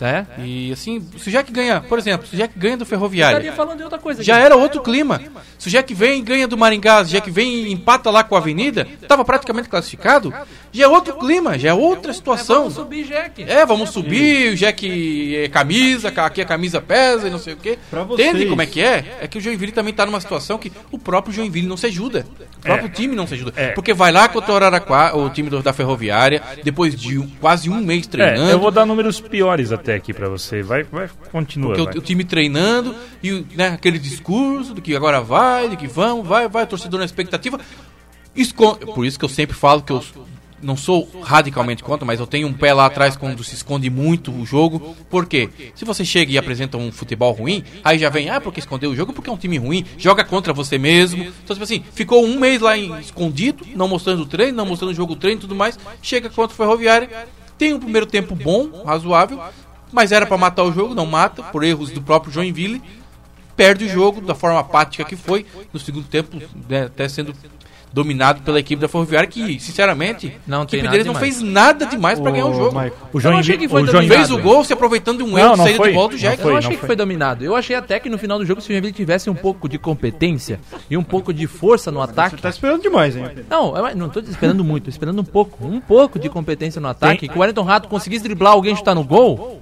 Tá? 0.00 0.24
E 0.38 0.72
assim, 0.72 1.06
se 1.18 1.28
o 1.28 1.30
Jack 1.30 1.52
ganha, 1.52 1.82
por 1.82 1.98
exemplo, 1.98 2.26
se 2.26 2.34
o 2.34 2.38
Jack 2.38 2.58
ganha 2.58 2.74
do 2.74 2.84
Estaria 2.84 2.98
Ferroviário, 2.98 3.52
falando 3.52 3.76
de 3.76 3.82
outra 3.84 3.98
coisa. 3.98 4.22
já 4.22 4.38
era 4.38 4.56
outro 4.56 4.80
clima. 4.82 5.20
Se 5.58 5.68
o 5.68 5.70
Jack 5.70 5.92
vem 5.92 6.20
e 6.20 6.22
ganha 6.22 6.48
do 6.48 6.56
Maringá, 6.56 7.04
se 7.04 7.10
o 7.10 7.12
Jack 7.12 7.30
vem 7.30 7.66
e 7.66 7.72
empata 7.72 8.10
lá 8.10 8.24
com 8.24 8.34
a 8.34 8.38
Avenida, 8.38 8.88
tava 9.06 9.26
praticamente 9.26 9.68
classificado, 9.68 10.32
já 10.72 10.84
é 10.84 10.88
outro 10.88 11.16
clima, 11.18 11.58
já 11.58 11.68
é 11.68 11.74
outra 11.74 12.14
situação. 12.14 12.60
Vamos 12.62 12.74
subir, 12.76 13.04
Jack. 13.04 13.42
É, 13.42 13.66
vamos 13.66 13.90
subir, 13.90 14.54
o 14.54 14.56
Jack 14.56 15.36
é 15.36 15.48
camisa, 15.50 16.08
aqui 16.08 16.40
a 16.40 16.46
camisa 16.46 16.80
pesa 16.80 17.28
e 17.28 17.30
não 17.30 17.38
sei 17.38 17.52
o 17.52 17.56
quê. 17.58 17.78
Entende 18.14 18.46
como 18.46 18.62
é 18.62 18.66
que 18.66 18.80
é? 18.80 19.18
É 19.20 19.28
que 19.28 19.36
o 19.36 19.40
Joinville 19.40 19.70
também 19.72 19.92
tá 19.92 20.06
numa 20.06 20.20
situação 20.20 20.56
que 20.56 20.72
o 20.90 20.98
próprio 20.98 21.34
Joinville 21.34 21.66
não 21.66 21.76
se 21.76 21.84
ajuda. 21.84 22.24
O 22.56 22.60
próprio 22.62 22.88
time 22.88 23.14
não 23.14 23.26
se 23.26 23.34
ajuda. 23.34 23.52
É. 23.54 23.68
Porque 23.72 23.92
vai 23.92 24.10
lá 24.12 24.28
contra 24.28 24.52
o 24.52 24.56
Araraquara, 24.56 25.14
o 25.16 25.28
time 25.28 25.50
da 25.50 25.72
Ferroviária, 25.74 26.42
depois 26.64 26.94
de 26.98 27.18
um- 27.18 27.28
quase 27.40 27.68
um 27.68 27.80
mês 27.80 28.06
treinando. 28.06 28.48
É, 28.48 28.52
eu 28.54 28.58
vou 28.58 28.70
dar 28.70 28.86
números 28.86 29.20
piores 29.20 29.72
até 29.72 29.89
aqui 29.94 30.12
pra 30.12 30.28
você. 30.28 30.62
Vai, 30.62 30.82
vai, 30.84 31.08
continua. 31.30 31.68
Porque 31.74 31.84
vai. 31.84 31.94
o, 31.94 31.98
o 31.98 32.02
time 32.02 32.24
treinando 32.24 32.94
e 33.22 33.44
né, 33.54 33.68
aquele 33.68 33.98
discurso 33.98 34.74
do 34.74 34.80
que 34.82 34.94
agora 34.96 35.20
vai, 35.20 35.68
de 35.68 35.76
que 35.76 35.86
vamos, 35.86 36.26
vai, 36.26 36.48
vai, 36.48 36.66
torcedor 36.66 36.98
na 37.00 37.06
expectativa. 37.06 37.58
Escon- 38.34 38.76
Por 38.76 39.04
isso 39.04 39.18
que 39.18 39.24
eu 39.24 39.28
sempre 39.28 39.56
falo 39.56 39.82
que 39.82 39.92
eu 39.92 40.02
não 40.62 40.76
sou 40.76 41.08
radicalmente 41.22 41.82
contra, 41.82 42.04
mas 42.04 42.20
eu 42.20 42.26
tenho 42.26 42.46
um 42.46 42.52
pé 42.52 42.74
lá 42.74 42.84
atrás 42.84 43.16
quando 43.16 43.42
se 43.42 43.54
esconde 43.54 43.88
muito 43.88 44.30
o 44.30 44.44
jogo. 44.44 44.94
Por 45.08 45.24
quê? 45.26 45.48
Se 45.74 45.84
você 45.86 46.04
chega 46.04 46.30
e 46.32 46.36
apresenta 46.38 46.76
um 46.76 46.92
futebol 46.92 47.32
ruim, 47.32 47.64
aí 47.82 47.98
já 47.98 48.10
vem, 48.10 48.28
ah, 48.28 48.40
porque 48.40 48.60
escondeu 48.60 48.90
o 48.90 48.94
jogo, 48.96 49.12
porque 49.12 49.30
é 49.30 49.32
um 49.32 49.38
time 49.38 49.56
ruim, 49.56 49.86
joga 49.96 50.22
contra 50.22 50.52
você 50.52 50.76
mesmo. 50.76 51.22
Então, 51.24 51.54
tipo 51.56 51.62
assim, 51.64 51.82
ficou 51.94 52.24
um 52.24 52.38
mês 52.38 52.60
lá 52.60 52.76
em- 52.76 53.00
escondido, 53.00 53.64
não 53.74 53.88
mostrando 53.88 54.22
o 54.22 54.26
treino, 54.26 54.56
não 54.56 54.66
mostrando 54.66 54.90
o 54.90 54.94
jogo, 54.94 55.14
o 55.14 55.16
treino 55.16 55.38
e 55.38 55.40
tudo 55.40 55.54
mais. 55.54 55.78
Chega 56.02 56.28
contra 56.28 56.52
o 56.52 56.56
Ferroviário, 56.56 57.08
tem 57.56 57.72
um 57.72 57.78
primeiro 57.80 58.06
tempo 58.06 58.34
bom, 58.34 58.82
razoável, 58.84 59.40
mas 59.92 60.12
era 60.12 60.26
pra 60.26 60.36
matar 60.38 60.64
o 60.64 60.72
jogo, 60.72 60.94
não 60.94 61.06
mata, 61.06 61.42
por 61.42 61.62
erros 61.64 61.90
do 61.90 62.00
próprio 62.02 62.32
Joinville. 62.32 62.82
Perde 63.56 63.84
o 63.84 63.88
jogo 63.88 64.20
da 64.22 64.34
forma 64.34 64.58
apática 64.60 65.04
que 65.04 65.16
foi, 65.16 65.44
no 65.72 65.78
segundo 65.78 66.06
tempo, 66.06 66.36
né, 66.68 66.84
até 66.84 67.06
sendo 67.08 67.34
dominado 67.92 68.40
pela 68.42 68.60
equipe 68.60 68.80
da 68.80 68.86
Ferroviária, 68.88 69.28
que, 69.28 69.58
sinceramente, 69.58 70.32
Não 70.46 70.62
a 70.62 70.64
tem 70.66 70.78
equipe 70.78 70.92
deles 70.92 71.06
não 71.06 71.12
demais. 71.14 71.34
fez 71.36 71.42
nada 71.42 71.84
demais 71.84 72.20
pra 72.20 72.30
ganhar 72.30 72.46
o 72.46 72.54
jogo. 72.54 72.68
Michael. 72.72 72.92
O 73.12 73.20
Eu 73.20 73.36
achei 73.36 73.58
que 73.58 73.68
foi 73.68 73.82
o 73.82 73.86
dominado. 73.86 74.14
Fez 74.14 74.30
o 74.30 74.38
gol 74.38 74.64
se 74.64 74.72
aproveitando 74.72 75.18
de 75.18 75.24
um 75.24 75.36
erro 75.36 75.48
Não, 75.48 75.52
de 75.54 75.58
não 75.58 75.64
saída 75.64 75.76
foi. 75.78 75.88
de 75.88 75.94
bola 75.94 76.08
do 76.08 76.12
Não 76.12 76.18
Jack. 76.20 76.40
foi. 76.42 76.52
eu 76.52 76.56
achei 76.56 76.70
que 76.70 76.76
foi. 76.76 76.86
foi 76.86 76.96
dominado. 76.96 77.44
Eu 77.44 77.56
achei 77.56 77.74
até 77.74 77.98
que 77.98 78.08
no 78.08 78.16
final 78.16 78.38
do 78.38 78.46
jogo, 78.46 78.60
se 78.60 78.68
o 78.68 78.72
Joinville 78.72 78.92
tivesse 78.92 79.28
um 79.28 79.34
pouco 79.34 79.68
de 79.68 79.76
competência 79.76 80.60
e 80.88 80.96
um 80.96 81.02
pouco 81.02 81.34
de 81.34 81.48
força 81.48 81.90
no 81.90 82.00
ataque. 82.00 82.36
Você 82.36 82.42
tá 82.42 82.48
esperando 82.48 82.80
demais, 82.80 83.16
hein? 83.16 83.24
Não, 83.50 83.76
eu 83.76 83.96
não 83.96 84.08
tô 84.08 84.20
esperando 84.20 84.62
muito, 84.62 84.84
tô 84.84 84.90
esperando 84.90 85.20
um 85.20 85.24
pouco. 85.24 85.66
Um 85.66 85.80
pouco 85.80 86.16
de 86.18 86.28
competência 86.28 86.80
no 86.80 86.86
ataque. 86.86 87.26
Que 87.28 87.36
o 87.36 87.40
Wellington 87.40 87.64
Rato 87.64 87.88
conseguisse 87.88 88.22
driblar 88.22 88.52
alguém 88.52 88.72
e 88.72 88.76
chutar 88.76 88.94
no 88.94 89.02
gol. 89.02 89.60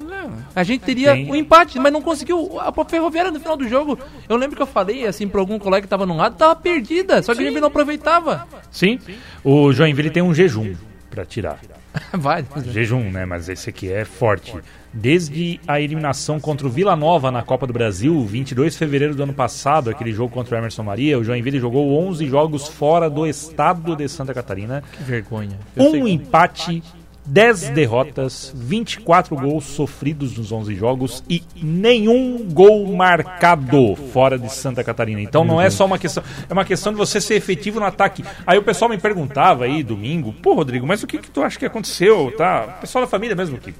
A 0.55 0.63
gente 0.63 0.85
teria 0.85 1.15
o 1.15 1.37
empate, 1.37 1.79
mas 1.79 1.93
não 1.93 2.03
conseguiu. 2.03 2.59
A 2.61 2.73
Ferroviária 2.85 3.31
no 3.31 3.41
final 3.41 3.57
do 3.57 3.69
jogo, 3.69 3.99
eu 4.29 4.37
lembro 4.37 4.57
que 4.57 4.63
eu 4.63 4.67
falei 4.67 5.07
assim 5.07 5.29
pra 5.29 5.41
algum 5.41 5.59
colega 5.59 5.83
que 5.83 5.89
tava 5.89 6.07
num 6.07 6.17
lado, 6.17 6.37
tava 6.37 6.57
perdida, 6.57 7.23
só 7.23 7.35
que 7.35 7.43
a 7.43 7.45
gente 7.45 7.61
não 7.61 7.69
aproveitava. 7.69 8.47
Sim, 8.71 8.99
o 9.45 9.73
Joinville 9.73 10.11
tem 10.11 10.23
um 10.23 10.35
jejum 10.35 10.75
pra 11.11 11.25
tirar. 11.25 11.59
Vai. 12.13 12.45
Jejum, 12.67 13.11
né? 13.11 13.25
Mas 13.25 13.49
esse 13.49 13.71
aqui 13.71 13.91
é 13.91 14.05
forte. 14.05 14.55
Desde 14.93 15.61
a 15.67 15.81
eliminação 15.81 16.41
contra 16.41 16.67
o 16.67 16.71
Vila 16.71 16.97
Nova 16.97 17.31
na 17.31 17.43
Copa 17.43 17.67
do 17.67 17.73
Brasil, 17.73 18.25
22 18.25 18.73
de 18.73 18.79
fevereiro 18.79 19.15
do 19.15 19.23
ano 19.23 19.35
passado, 19.35 19.91
aquele 19.91 20.13
jogo 20.13 20.33
contra 20.33 20.55
o 20.55 20.59
Emerson 20.59 20.83
Maria, 20.83 21.19
o 21.19 21.25
Joinville 21.25 21.61
jogou 21.61 21.99
11 22.07 22.27
jogos 22.27 22.69
fora 22.69 23.11
do 23.11 23.27
estado 23.27 23.95
de 23.95 24.09
Santa 24.09 24.33
Catarina. 24.33 24.83
Que 24.93 25.03
vergonha. 25.03 25.59
Eu 25.77 25.93
Um 25.93 26.09
empate, 26.09 26.83
10 27.29 27.71
derrotas, 27.71 28.53
24 28.55 29.37
gols 29.37 29.65
sofridos 29.65 30.37
nos 30.37 30.51
11 30.51 30.75
jogos 30.75 31.23
e 31.29 31.43
nenhum 31.63 32.49
gol 32.51 32.87
marcado 32.97 33.95
fora 34.13 34.39
de 34.39 34.51
Santa 34.53 34.83
Catarina. 34.83 35.21
Então 35.21 35.45
não 35.45 35.61
é 35.61 35.69
só 35.69 35.85
uma 35.85 35.99
questão, 35.99 36.23
é 36.49 36.53
uma 36.53 36.65
questão 36.65 36.93
de 36.93 36.99
você 36.99 37.21
ser 37.21 37.35
efetivo 37.35 37.79
no 37.81 37.87
ataque. 37.87 38.25
Aí 38.47 38.59
o 38.59 38.63
pessoal 38.63 38.91
me 38.91 38.97
perguntava 38.97 39.65
aí 39.65 39.83
domingo, 39.83 40.33
pô 40.33 40.55
Rodrigo, 40.55 40.87
mas 40.87 41.03
o 41.03 41.07
que, 41.07 41.19
que 41.19 41.31
tu 41.31 41.43
acha 41.43 41.59
que 41.59 41.67
aconteceu, 41.67 42.33
tá? 42.37 42.77
O 42.79 42.81
pessoal 42.81 43.05
da 43.05 43.11
família 43.11 43.37
mesmo 43.37 43.57
aqui. 43.57 43.75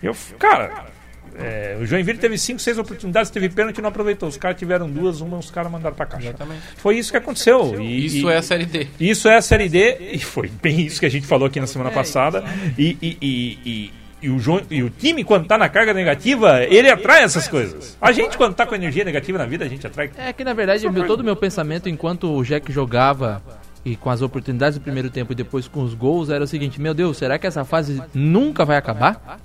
Eu, 0.00 0.14
cara, 0.38 0.86
é, 1.38 1.76
o 1.80 1.86
Joinville 1.86 2.18
teve 2.18 2.36
5, 2.38 2.58
6 2.60 2.78
oportunidades, 2.78 3.30
teve 3.30 3.48
pênalti 3.48 3.78
e 3.78 3.82
não 3.82 3.88
aproveitou. 3.88 4.28
Os 4.28 4.36
caras 4.36 4.58
tiveram 4.58 4.88
duas, 4.88 5.20
uma 5.20 5.36
os 5.38 5.50
caras 5.50 5.70
mandaram 5.70 5.94
pra 5.94 6.06
caixa. 6.06 6.34
Foi 6.76 6.96
isso 6.98 7.10
que 7.10 7.16
aconteceu. 7.16 7.80
E, 7.80 8.06
Isso 8.06 8.28
e- 8.28 8.32
é 8.32 8.36
a 8.36 8.42
Série 8.42 8.66
D. 8.66 8.86
isso 9.00 9.28
é 9.28 9.36
a 9.36 9.42
Série 9.42 9.68
D, 9.68 9.98
e 10.12 10.18
foi 10.18 10.48
bem 10.62 10.80
isso 10.80 11.00
que 11.00 11.06
a 11.06 11.10
gente 11.10 11.26
falou 11.26 11.46
aqui 11.46 11.58
na 11.60 11.66
semana 11.66 11.90
passada. 11.90 12.44
E, 12.78 12.96
e, 13.02 13.18
e, 13.20 13.58
e- 13.64 13.92
e 14.22 14.30
o, 14.30 14.38
Jo- 14.38 14.62
e 14.70 14.82
o 14.82 14.88
time, 14.88 15.22
quando 15.22 15.46
tá 15.46 15.58
na 15.58 15.68
carga 15.68 15.92
negativa, 15.92 16.62
ele 16.64 16.88
atrai 16.88 17.22
essas 17.24 17.46
coisas. 17.46 17.94
A 18.00 18.10
gente, 18.10 18.38
quando 18.38 18.54
tá 18.54 18.64
com 18.64 18.74
energia 18.74 19.04
negativa 19.04 19.36
na 19.36 19.44
vida, 19.44 19.64
a 19.66 19.68
gente 19.68 19.86
atrai. 19.86 20.10
É 20.16 20.32
que 20.32 20.42
na 20.42 20.54
verdade 20.54 20.88
meu- 20.88 21.06
todo 21.06 21.20
o 21.20 21.24
meu 21.24 21.36
pensamento 21.36 21.88
enquanto 21.90 22.30
o 22.34 22.42
Jack 22.42 22.72
jogava 22.72 23.42
e 23.84 23.96
com 23.96 24.08
as 24.08 24.22
oportunidades 24.22 24.78
do 24.78 24.82
primeiro 24.82 25.10
tempo 25.10 25.32
e 25.32 25.34
depois 25.34 25.68
com 25.68 25.82
os 25.82 25.92
gols 25.92 26.30
era 26.30 26.42
o 26.42 26.46
seguinte: 26.46 26.80
Meu 26.80 26.94
Deus, 26.94 27.18
será 27.18 27.38
que 27.38 27.46
essa 27.46 27.66
fase 27.66 28.02
nunca 28.14 28.64
vai 28.64 28.78
acabar? 28.78 29.38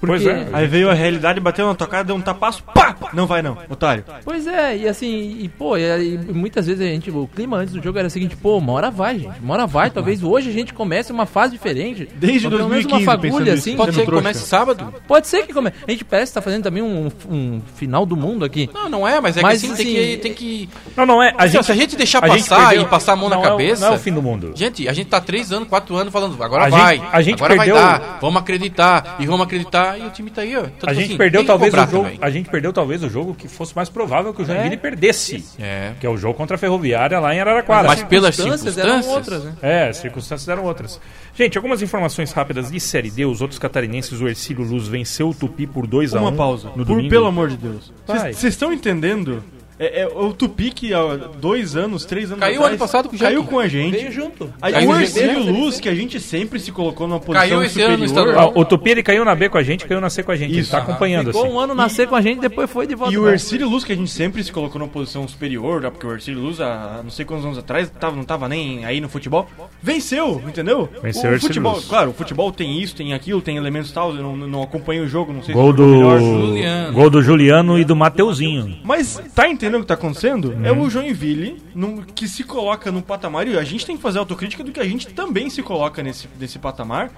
Pois 0.00 0.24
é. 0.26 0.48
Aí 0.52 0.66
veio 0.66 0.88
a 0.90 0.94
realidade, 0.94 1.38
bateu 1.40 1.66
na 1.66 1.74
tua 1.74 1.86
cara, 1.86 2.04
deu 2.04 2.16
um 2.16 2.20
tapaço, 2.20 2.62
pá! 2.62 2.96
Não 3.12 3.26
vai 3.26 3.42
não, 3.42 3.58
otário. 3.68 4.04
Pois 4.24 4.46
é, 4.46 4.76
e 4.78 4.88
assim, 4.88 5.36
e 5.40 5.48
pô, 5.48 5.76
e, 5.76 5.82
e 5.82 6.18
muitas 6.32 6.66
vezes 6.66 6.80
a 6.80 6.86
gente, 6.90 7.10
o 7.10 7.28
clima 7.34 7.58
antes 7.58 7.74
do 7.74 7.82
jogo 7.82 7.98
era 7.98 8.08
o 8.08 8.10
seguinte, 8.10 8.36
pô, 8.36 8.56
uma 8.58 8.72
hora 8.72 8.90
vai, 8.90 9.18
gente, 9.18 9.38
uma 9.42 9.54
hora 9.54 9.66
vai, 9.66 9.90
talvez 9.90 10.22
hoje 10.22 10.48
a 10.48 10.52
gente 10.52 10.72
comece 10.72 11.12
uma 11.12 11.26
fase 11.26 11.52
diferente. 11.52 12.08
Desde 12.16 12.46
Ou 12.46 12.50
pelo 12.50 12.68
menos 12.68 12.84
2015 12.86 13.02
uma 13.02 13.12
fagulha 13.30 13.52
assim. 13.54 13.76
Pode 13.76 13.90
Sendo 13.90 13.94
ser 13.94 14.00
que 14.00 14.06
trouxa. 14.06 14.22
comece 14.22 14.46
sábado? 14.46 14.94
Pode 15.06 15.26
ser 15.28 15.46
que 15.46 15.52
comece. 15.52 15.76
A 15.86 15.90
gente 15.90 16.04
parece 16.04 16.30
que 16.32 16.34
tá 16.34 16.42
fazendo 16.42 16.62
também 16.62 16.82
um, 16.82 17.10
um 17.30 17.60
final 17.74 18.06
do 18.06 18.16
mundo 18.16 18.44
aqui. 18.44 18.70
Não, 18.72 18.88
não 18.88 19.06
é, 19.08 19.20
mas 19.20 19.36
é 19.36 19.42
Mas, 19.42 19.60
que 19.60 19.66
assim, 19.66 19.76
tem, 19.76 19.86
assim, 19.86 19.94
que, 20.12 20.16
tem 20.18 20.32
que. 20.34 20.68
Não, 20.96 21.04
não 21.06 21.22
é. 21.22 21.30
A 21.36 21.44
Assim, 21.44 21.52
gente, 21.54 21.64
se 21.66 21.72
a 21.72 21.74
gente 21.74 21.96
deixar 21.96 22.24
a 22.24 22.28
gente 22.28 22.48
passar 22.48 22.68
perdeu- 22.68 22.82
e 22.82 22.88
passar 22.88 23.12
a 23.12 23.16
mão 23.16 23.28
na 23.28 23.36
não 23.36 23.42
é 23.44 23.46
o- 23.48 23.50
cabeça. 23.50 23.84
não 23.86 23.92
é 23.92 23.96
o 23.96 23.98
fim 23.98 24.12
do 24.12 24.22
mundo. 24.22 24.52
Gente, 24.54 24.88
a 24.88 24.92
gente 24.92 25.08
tá 25.08 25.20
três 25.20 25.52
anos, 25.52 25.68
quatro 25.68 25.94
anos 25.96 26.12
falando, 26.12 26.42
agora 26.42 26.64
A 26.66 26.68
vai. 26.70 26.96
gente- 26.96 27.08
a 27.12 27.22
gente 27.22 27.34
agora 27.34 27.54
perdeu- 27.56 27.74
vai 27.74 27.84
dar, 27.98 28.18
vamos 28.20 28.40
acreditar, 28.40 29.16
e 29.18 29.26
vamos 29.26 29.42
acreditar, 29.46 29.89
e 29.98 30.06
o 30.06 30.10
time 30.10 30.30
tá 30.30 30.42
aí, 30.42 30.56
ó. 30.56 30.62
Tanto 30.62 30.88
A 30.90 30.92
gente 30.92 31.06
assim, 31.08 31.16
perdeu 31.16 31.44
talvez 31.44 31.72
o 31.72 31.76
cobrar 31.76 31.90
jogo. 31.90 32.04
também. 32.04 32.18
A 32.22 32.30
gente 32.30 32.48
perdeu 32.50 32.72
talvez 32.72 33.02
o 33.02 33.08
jogo 33.08 33.34
que 33.34 33.48
fosse 33.48 33.74
mais 33.74 33.88
provável 33.88 34.32
que 34.34 34.42
o 34.42 34.44
Joinville 34.44 34.76
perdesse. 34.76 35.44
É. 35.58 35.92
Que 36.00 36.06
é 36.06 36.10
o 36.10 36.16
jogo 36.16 36.34
contra 36.34 36.56
a 36.56 36.58
Ferroviária 36.58 37.18
lá 37.20 37.34
em 37.34 37.40
Araraquara. 37.40 37.88
Mas 37.88 38.02
pelas 38.04 38.34
circunstâncias 38.36 38.78
eram 38.78 39.02
circunstâncias. 39.02 39.44
outras, 39.44 39.44
né? 39.44 39.54
É, 39.62 39.88
as 39.88 39.96
circunstâncias 39.98 40.48
eram 40.48 40.64
outras. 40.64 41.00
Gente, 41.34 41.56
algumas 41.56 41.80
informações 41.82 42.32
rápidas 42.32 42.70
de 42.70 42.78
Série 42.80 43.10
D. 43.10 43.24
Os 43.24 43.40
outros 43.40 43.58
catarinenses, 43.58 44.20
o 44.20 44.28
Ercílio 44.28 44.64
Luz 44.64 44.88
venceu 44.88 45.30
o 45.30 45.34
Tupi 45.34 45.66
por 45.66 45.86
2 45.86 46.14
a 46.14 46.20
1 46.20 46.22
Uma 46.22 46.32
pausa. 46.32 46.68
no 46.68 46.84
Por, 46.84 46.86
domingo. 46.86 47.08
pelo 47.08 47.26
amor 47.26 47.48
de 47.48 47.56
Deus. 47.56 47.92
Vocês 48.06 48.44
estão 48.44 48.72
entendendo? 48.72 49.42
É, 49.82 50.02
é 50.02 50.06
o 50.06 50.30
Tupi 50.34 50.70
que 50.70 50.92
há 50.92 51.16
dois 51.40 51.74
anos, 51.74 52.04
três 52.04 52.26
anos 52.30 52.38
Caiu 52.40 52.56
atrás, 52.56 52.70
ano 52.72 52.78
passado 52.78 53.08
com 53.08 53.16
o. 53.16 53.18
Caiu 53.18 53.44
com 53.44 53.58
a 53.58 53.66
gente. 53.66 53.92
Veio 53.96 54.12
junto. 54.12 54.52
Aí, 54.60 54.74
Caiu 54.74 54.90
o 54.90 54.92
no 54.92 55.00
Ercílio. 55.00 55.40
Luz, 55.50 55.80
que 55.80 55.88
a 55.88 55.94
gente 55.94 56.20
sempre 56.20 56.60
se 56.60 56.70
colocou 56.70 57.08
numa 57.08 57.18
posição 57.18 57.48
Caiu 57.48 57.62
esse 57.62 57.80
ano 57.80 57.96
no 57.96 58.06
superior. 58.06 58.28
estadual. 58.28 58.52
Ah, 58.54 58.60
O 58.60 58.64
Tupi 58.66 58.90
ele 58.90 59.02
caiu 59.02 59.24
na 59.24 59.34
B 59.34 59.48
com 59.48 59.56
a 59.56 59.62
gente, 59.62 59.86
caiu 59.86 59.98
na 59.98 60.10
C 60.10 60.22
com 60.22 60.32
a 60.32 60.36
gente. 60.36 60.50
Ele 60.52 60.60
Isso. 60.60 60.70
tá 60.70 60.78
acompanhando 60.78 61.28
Ficou 61.28 61.44
assim. 61.46 61.54
um 61.54 61.58
ano 61.58 61.74
nascer 61.74 62.06
com 62.06 62.14
a 62.14 62.20
gente, 62.20 62.40
depois 62.40 62.70
foi 62.70 62.86
de 62.86 62.94
volta. 62.94 63.14
E 63.14 63.16
o 63.18 63.26
Ercílio 63.26 63.70
Luz, 63.70 63.82
que 63.82 63.92
a 63.92 63.96
gente 63.96 64.10
sempre 64.10 64.44
se 64.44 64.52
colocou 64.52 64.78
numa 64.78 64.88
posição 64.90 65.26
superior, 65.26 65.80
né, 65.80 65.88
porque 65.88 66.06
o 66.06 66.12
Ercílio 66.12 66.42
Luz, 66.42 66.60
há 66.60 67.00
não 67.02 67.10
sei 67.10 67.24
quantos 67.24 67.46
anos 67.46 67.56
atrás, 67.56 67.88
tava, 67.98 68.14
não 68.14 68.24
tava 68.24 68.48
nem 68.50 68.84
aí 68.84 69.00
no 69.00 69.08
futebol, 69.08 69.48
venceu, 69.82 70.42
entendeu? 70.46 70.88
Venceu 71.02 71.30
o 71.30 71.32
o 71.32 71.34
Ercílio 71.36 71.40
futebol, 71.40 71.74
Luz. 71.76 71.86
Claro, 71.86 72.10
o 72.10 72.14
futebol 72.14 72.52
tem 72.52 72.82
isso, 72.82 72.94
tem 72.94 73.14
aquilo, 73.14 73.40
tem 73.40 73.56
elementos 73.56 73.90
tal, 73.92 74.14
eu 74.14 74.22
não, 74.22 74.36
não 74.36 74.62
acompanho 74.62 75.04
o 75.04 75.08
jogo, 75.08 75.32
não 75.32 75.42
sei 75.42 75.54
Gol 75.54 75.74
se 75.74 75.80
é 75.80 75.86
melhor. 75.86 76.18
do. 76.18 76.24
Juliano. 76.26 76.92
Gol 76.92 77.10
do 77.10 77.22
Juliano 77.22 77.78
e 77.78 77.84
do 77.84 77.96
Mateuzinho. 77.96 78.76
Mas 78.84 79.18
tá 79.34 79.48
entendendo 79.48 79.69
o 79.78 79.80
que 79.82 79.86
tá 79.86 79.94
acontecendo? 79.94 80.56
É 80.64 80.72
Uhum. 80.72 80.82
o 80.82 80.90
Joinville 80.90 81.62
num- 81.74 82.02
que 82.02 82.26
se 82.28 82.44
coloca 82.44 82.90
no 82.92 83.02
patamar, 83.02 83.46
e 83.46 83.56
a 83.58 83.64
gente 83.64 83.84
tem 83.86 83.96
que 83.96 84.02
fazer 84.02 84.18
autocrítica 84.18 84.62
do 84.64 84.72
que 84.72 84.80
a 84.80 84.84
gente 84.84 85.08
também 85.08 85.48
se 85.50 85.62
coloca 85.62 86.02
nesse, 86.02 86.28
nesse 86.38 86.58
patamar, 86.58 87.10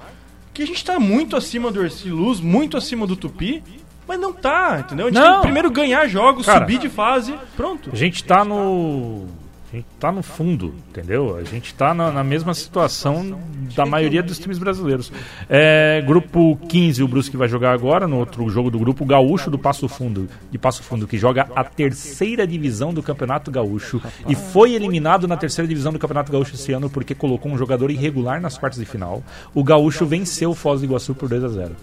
que 0.54 0.62
a 0.62 0.66
gente 0.66 0.84
tá 0.84 0.98
muito 1.00 1.36
acima 1.36 1.70
do 1.70 1.82
Ercílio 1.82 2.16
Luz, 2.16 2.40
muito 2.40 2.76
acima 2.76 3.06
do 3.06 3.16
Tupi, 3.16 3.62
mas 4.06 4.18
não 4.20 4.32
tá, 4.32 4.80
entendeu? 4.84 5.06
A 5.06 5.10
gente 5.10 5.18
Não. 5.20 5.26
tem 5.26 5.34
que 5.36 5.42
primeiro 5.42 5.70
ganhar 5.70 6.06
jogos, 6.08 6.44
Cara. 6.46 6.60
subir 6.60 6.78
de 6.78 6.88
fase, 6.88 7.34
pronto. 7.56 7.90
A 7.92 7.96
gente 7.96 8.22
tá 8.24 8.44
no. 8.44 9.26
A 9.72 9.76
gente 9.76 9.86
tá 9.98 10.12
no 10.12 10.22
fundo, 10.22 10.74
entendeu? 10.90 11.34
A 11.34 11.44
gente 11.44 11.74
tá 11.74 11.94
na, 11.94 12.12
na 12.12 12.22
mesma 12.22 12.52
situação 12.52 13.40
da 13.74 13.86
maioria 13.86 14.22
dos 14.22 14.38
times 14.38 14.58
brasileiros. 14.58 15.10
É, 15.48 16.02
grupo 16.06 16.58
15, 16.68 17.02
o 17.02 17.08
Brusque 17.08 17.38
vai 17.38 17.48
jogar 17.48 17.72
agora, 17.72 18.06
no 18.06 18.18
outro 18.18 18.46
jogo 18.50 18.70
do 18.70 18.78
grupo, 18.78 19.02
Gaúcho 19.06 19.50
do 19.50 19.58
Passo 19.58 19.88
Fundo, 19.88 20.28
de 20.50 20.58
Passo 20.58 20.82
Fundo, 20.82 21.06
que 21.06 21.16
joga 21.16 21.48
a 21.56 21.64
terceira 21.64 22.46
divisão 22.46 22.92
do 22.92 23.02
Campeonato 23.02 23.50
Gaúcho 23.50 23.98
e 24.28 24.34
foi 24.34 24.74
eliminado 24.74 25.26
na 25.26 25.38
terceira 25.38 25.66
divisão 25.66 25.90
do 25.90 25.98
Campeonato 25.98 26.30
Gaúcho 26.30 26.54
esse 26.54 26.70
ano 26.74 26.90
porque 26.90 27.14
colocou 27.14 27.50
um 27.50 27.56
jogador 27.56 27.90
irregular 27.90 28.42
nas 28.42 28.58
quartas 28.58 28.78
de 28.78 28.84
final. 28.84 29.24
O 29.54 29.64
Gaúcho 29.64 30.04
venceu 30.04 30.50
o 30.50 30.54
Foz 30.54 30.80
do 30.80 30.84
Iguaçu 30.84 31.14
por 31.14 31.30
2 31.30 31.44
a 31.44 31.48
0. 31.48 31.76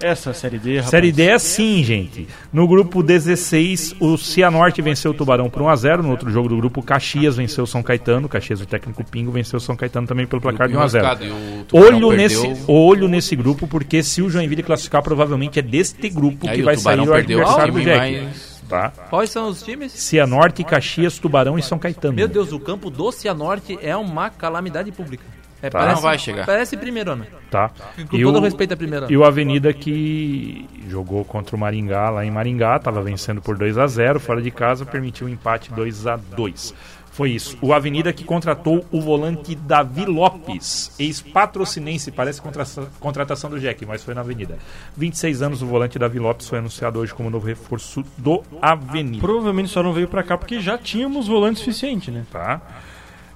Essa 0.00 0.32
Série 0.32 0.58
D, 0.58 0.76
rapaz. 0.76 0.90
Série 0.90 1.10
D 1.10 1.24
é 1.24 1.32
assim, 1.34 1.82
gente. 1.82 2.28
No 2.52 2.68
grupo 2.68 3.02
16, 3.02 3.96
o 3.98 4.16
Cianorte 4.16 4.80
venceu 4.80 5.10
o 5.10 5.14
Tubarão 5.14 5.50
por 5.50 5.60
1x0. 5.62 6.02
No 6.02 6.10
outro 6.10 6.30
jogo 6.30 6.48
do 6.48 6.56
grupo, 6.56 6.78
o 6.80 6.82
Caxias 6.84 7.36
venceu 7.36 7.64
o 7.64 7.66
São 7.66 7.82
Caetano. 7.82 8.28
Caxias, 8.28 8.60
o 8.60 8.66
técnico 8.66 9.02
Pingo, 9.04 9.32
venceu 9.32 9.56
o 9.56 9.60
São 9.60 9.74
Caetano 9.74 10.06
também 10.06 10.24
pelo 10.26 10.40
placar 10.40 10.68
de 10.68 10.74
1x0. 10.74 10.98
Enroscado, 11.00 11.24
e 11.24 11.30
o 11.30 11.64
Tubarão 11.64 11.96
Olho 11.96 12.12
nesse, 12.16 12.64
olho 12.68 13.08
nesse 13.08 13.34
grupo, 13.34 13.66
porque 13.66 14.02
se 14.02 14.22
o 14.22 14.30
Joinville 14.30 14.62
classificar, 14.62 15.02
provavelmente 15.02 15.58
é 15.58 15.62
deste 15.62 16.08
grupo 16.08 16.48
Aí 16.48 16.58
que 16.58 16.62
vai 16.62 16.76
sair 16.76 17.00
o 17.00 17.12
adversário 17.12 17.72
do 17.72 17.80
Jack. 17.80 17.98
mais- 17.98 18.58
Tá? 18.68 18.90
Quais 19.08 19.30
são 19.30 19.48
os 19.48 19.62
times? 19.62 19.90
Cianorte, 19.92 20.62
Caxias, 20.62 21.18
Tubarão 21.18 21.58
e 21.58 21.62
São 21.62 21.78
Caetano. 21.78 22.12
Meu 22.14 22.28
Deus, 22.28 22.52
o 22.52 22.60
campo 22.60 22.90
do 22.90 23.10
Cianorte 23.10 23.78
é 23.80 23.96
uma 23.96 24.28
calamidade 24.28 24.92
pública. 24.92 25.24
É, 25.62 25.68
Tá. 25.70 25.86
Não 25.92 26.00
vai 26.00 26.18
chegar. 26.18 26.46
Parece 26.46 26.76
primeirona. 26.76 27.26
Tá? 27.50 27.70
Com 28.08 28.16
E 28.16 28.22
todo 28.22 28.38
o- 28.38 28.40
respeito 28.42 28.74
à 28.74 28.76
primeira. 28.76 29.06
E 29.10 29.16
o 29.16 29.24
Avenida 29.24 29.72
que 29.72 30.68
jogou 30.88 31.24
contra 31.24 31.56
o 31.56 31.58
Maringá 31.58 32.10
lá 32.10 32.24
em 32.24 32.30
Maringá, 32.30 32.76
estava 32.76 33.02
vencendo 33.02 33.42
por 33.42 33.56
2 33.58 33.76
a 33.76 33.86
0 33.86 34.20
fora 34.20 34.40
de 34.40 34.50
casa, 34.50 34.86
permitiu 34.86 35.26
um 35.26 35.30
empate 35.30 35.72
2 35.72 36.06
a 36.06 36.16
2 36.16 36.74
Foi 37.10 37.30
isso. 37.32 37.58
O 37.60 37.72
Avenida 37.72 38.12
que 38.12 38.22
contratou 38.22 38.84
o 38.92 39.00
volante 39.00 39.56
Davi 39.56 40.04
Lopes, 40.06 40.92
ex-patrocinense, 41.00 42.12
parece 42.12 42.40
contra- 42.40 42.64
contratação 43.00 43.50
do 43.50 43.58
Jack, 43.58 43.84
mas 43.84 44.04
foi 44.04 44.14
na 44.14 44.20
Avenida. 44.20 44.56
26 44.96 45.42
anos, 45.42 45.60
o 45.60 45.66
volante 45.66 45.98
Davi 45.98 46.20
Lopes 46.20 46.48
foi 46.48 46.58
anunciado 46.58 47.00
hoje 47.00 47.12
como 47.12 47.28
novo 47.28 47.44
reforço 47.44 48.04
do 48.16 48.44
Avenida. 48.62 49.20
Provavelmente 49.20 49.68
só 49.68 49.82
não 49.82 49.92
veio 49.92 50.06
pra 50.06 50.22
cá 50.22 50.38
porque 50.38 50.60
já 50.60 50.78
tínhamos 50.78 51.26
volante 51.26 51.58
suficiente, 51.58 52.10
né? 52.12 52.24
Tá? 52.30 52.60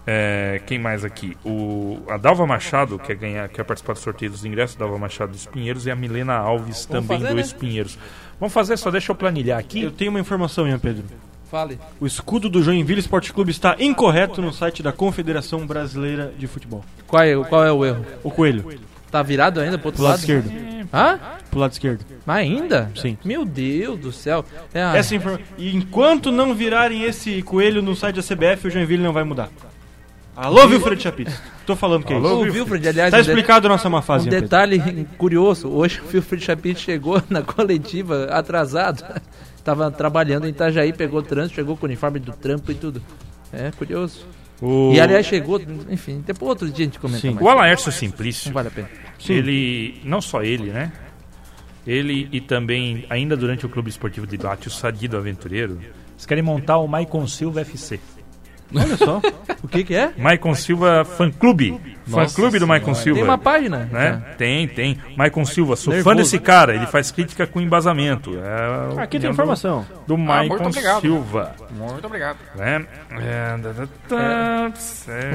É, 0.06 0.60
quem 0.66 0.78
mais 0.78 1.04
aqui? 1.04 1.36
O, 1.44 2.02
a 2.08 2.16
Dalva 2.16 2.46
Machado 2.46 2.98
quer 2.98 3.14
ganhar, 3.14 3.48
quer 3.48 3.64
participar 3.64 3.92
do 3.92 3.98
sorteio 4.00 4.30
dos 4.30 4.44
ingressos, 4.44 4.76
Dalva 4.76 4.98
Machado 4.98 5.32
dos 5.32 5.46
Pinheiros, 5.46 5.86
e 5.86 5.90
a 5.90 5.96
Milena 5.96 6.34
Alves 6.34 6.86
Vamos 6.86 7.06
também 7.08 7.20
fazer, 7.20 7.34
dos 7.34 7.52
né? 7.52 7.58
Pinheiros. 7.58 7.98
Vamos 8.40 8.52
fazer, 8.52 8.76
só 8.76 8.90
deixa 8.90 9.12
eu 9.12 9.16
planilhar 9.16 9.58
aqui. 9.58 9.82
Eu 9.82 9.90
tenho 9.90 10.10
uma 10.10 10.20
informação, 10.20 10.66
Ian 10.66 10.78
Pedro. 10.78 11.04
Fale. 11.50 11.78
O 12.00 12.06
escudo 12.06 12.48
do 12.48 12.62
Joinville 12.62 12.98
Esporte 12.98 13.32
Clube 13.32 13.50
está 13.50 13.76
incorreto 13.78 14.40
no 14.40 14.52
site 14.52 14.82
da 14.82 14.90
Confederação 14.90 15.66
Brasileira 15.66 16.32
de 16.36 16.46
Futebol. 16.46 16.82
Qual 17.06 17.22
é, 17.22 17.36
qual 17.44 17.64
é 17.64 17.70
o 17.70 17.84
erro? 17.84 18.04
O 18.24 18.30
coelho, 18.30 18.64
Tá 19.12 19.22
virado 19.22 19.60
ainda 19.60 19.76
pro 19.76 19.88
outro 19.88 19.98
pro 19.98 20.04
lado 20.04 20.12
lado? 20.12 20.20
esquerdo. 20.20 20.50
Hã? 20.90 21.20
Pro 21.50 21.60
lado 21.60 21.72
esquerdo. 21.72 22.02
Mas 22.24 22.38
ainda? 22.38 22.90
Sim. 22.96 23.18
Meu 23.22 23.44
Deus 23.44 24.00
do 24.00 24.10
céu. 24.10 24.42
É, 24.72 24.82
ah, 24.82 24.96
Essa 24.96 25.14
informa... 25.14 25.38
E 25.58 25.76
enquanto 25.76 26.32
não 26.32 26.54
virarem 26.54 27.02
esse 27.02 27.42
coelho 27.42 27.82
no 27.82 27.94
site 27.94 28.16
da 28.16 28.22
CBF, 28.22 28.68
o 28.68 28.70
Joinville 28.70 29.02
não 29.02 29.12
vai 29.12 29.22
mudar. 29.22 29.50
Alô, 30.34 30.64
Wilfred 30.66 31.02
Chapitz. 31.02 31.42
Tô 31.66 31.76
falando 31.76 32.04
que 32.04 32.12
é 32.12 32.16
Alô, 32.16 32.44
isso. 32.46 32.50
o 32.50 32.58
Wilfred, 32.60 32.88
aliás, 32.88 33.10
Tá 33.10 33.18
um 33.18 33.20
explicado 33.20 33.66
a 33.66 33.70
nossa 33.70 33.88
má 33.90 34.00
fase, 34.00 34.24
Um 34.28 34.32
Ian 34.32 34.40
Pedro. 34.40 34.48
detalhe 34.48 35.04
curioso, 35.18 35.68
hoje 35.68 36.00
o 36.00 36.04
Wilfred 36.14 36.42
Chapin 36.44 36.74
chegou 36.74 37.22
na 37.28 37.42
coletiva 37.42 38.24
atrasado. 38.26 39.04
Tava 39.62 39.90
trabalhando 39.90 40.46
em 40.46 40.50
Itajaí, 40.50 40.92
pegou 40.92 41.22
trânsito, 41.22 41.54
chegou 41.56 41.76
com 41.76 41.84
o 41.84 41.88
uniforme 41.88 42.18
do 42.18 42.32
trampo 42.32 42.72
e 42.72 42.74
tudo. 42.74 43.02
É 43.52 43.70
curioso. 43.72 44.26
O, 44.60 44.92
E 44.94 45.00
aliás 45.00 45.26
chegou, 45.26 45.60
enfim, 45.90 46.22
depois 46.26 46.48
outro 46.50 46.70
dia 46.70 46.84
a 46.84 46.86
gente 46.86 46.98
comenta 46.98 47.20
Sim. 47.20 47.30
mais. 47.34 47.44
o 47.46 47.48
Alaércio 47.48 47.90
Não 47.90 47.92
Simplício, 47.98 48.52
vale 48.52 48.68
a 48.68 48.70
pena. 48.70 48.88
Sim. 49.18 49.34
ele, 49.34 50.00
não 50.04 50.20
só 50.20 50.42
ele, 50.42 50.70
né? 50.72 50.90
Ele 51.86 52.28
e 52.32 52.40
também, 52.40 53.04
ainda 53.10 53.36
durante 53.36 53.66
o 53.66 53.68
Clube 53.68 53.90
Esportivo 53.90 54.26
de 54.26 54.36
Debate, 54.36 54.68
o 54.68 54.70
Sadido 54.70 55.16
Aventureiro, 55.16 55.78
eles 56.12 56.24
querem 56.24 56.42
montar 56.42 56.78
o 56.78 56.86
Maicon 56.86 57.26
Silva 57.26 57.60
FC. 57.62 57.98
Olha 58.74 58.96
só. 58.96 59.20
O 59.62 59.68
que 59.68 59.84
que 59.84 59.94
é? 59.94 60.12
Maicon 60.16 60.54
Silva 60.54 61.04
Fã 61.04 61.30
Clube. 61.30 61.80
Fã 62.06 62.26
Clube 62.26 62.58
do 62.58 62.66
Maicon 62.66 62.94
Silva. 62.94 63.14
Tem 63.20 63.24
uma 63.28 63.38
página. 63.38 63.88
né? 63.90 64.22
Tem, 64.36 64.66
tem. 64.68 64.98
Maicon 65.16 65.44
Silva, 65.44 65.76
sou 65.76 65.92
fã 65.92 65.96
Nervoso. 65.96 66.16
desse 66.16 66.38
cara. 66.38 66.74
Ele 66.74 66.86
faz 66.86 67.10
crítica 67.10 67.46
com 67.46 67.60
embasamento. 67.60 68.32
É 68.38 69.02
Aqui 69.02 69.18
tem 69.20 69.30
informação. 69.30 69.86
Do, 70.06 70.14
do 70.14 70.18
Maicon 70.18 70.54
muito 70.56 70.68
obrigado. 70.68 71.00
Silva. 71.00 71.54
Muito 71.70 72.06
obrigado. 72.06 72.38
Né? 72.56 72.84
É, 73.20 73.54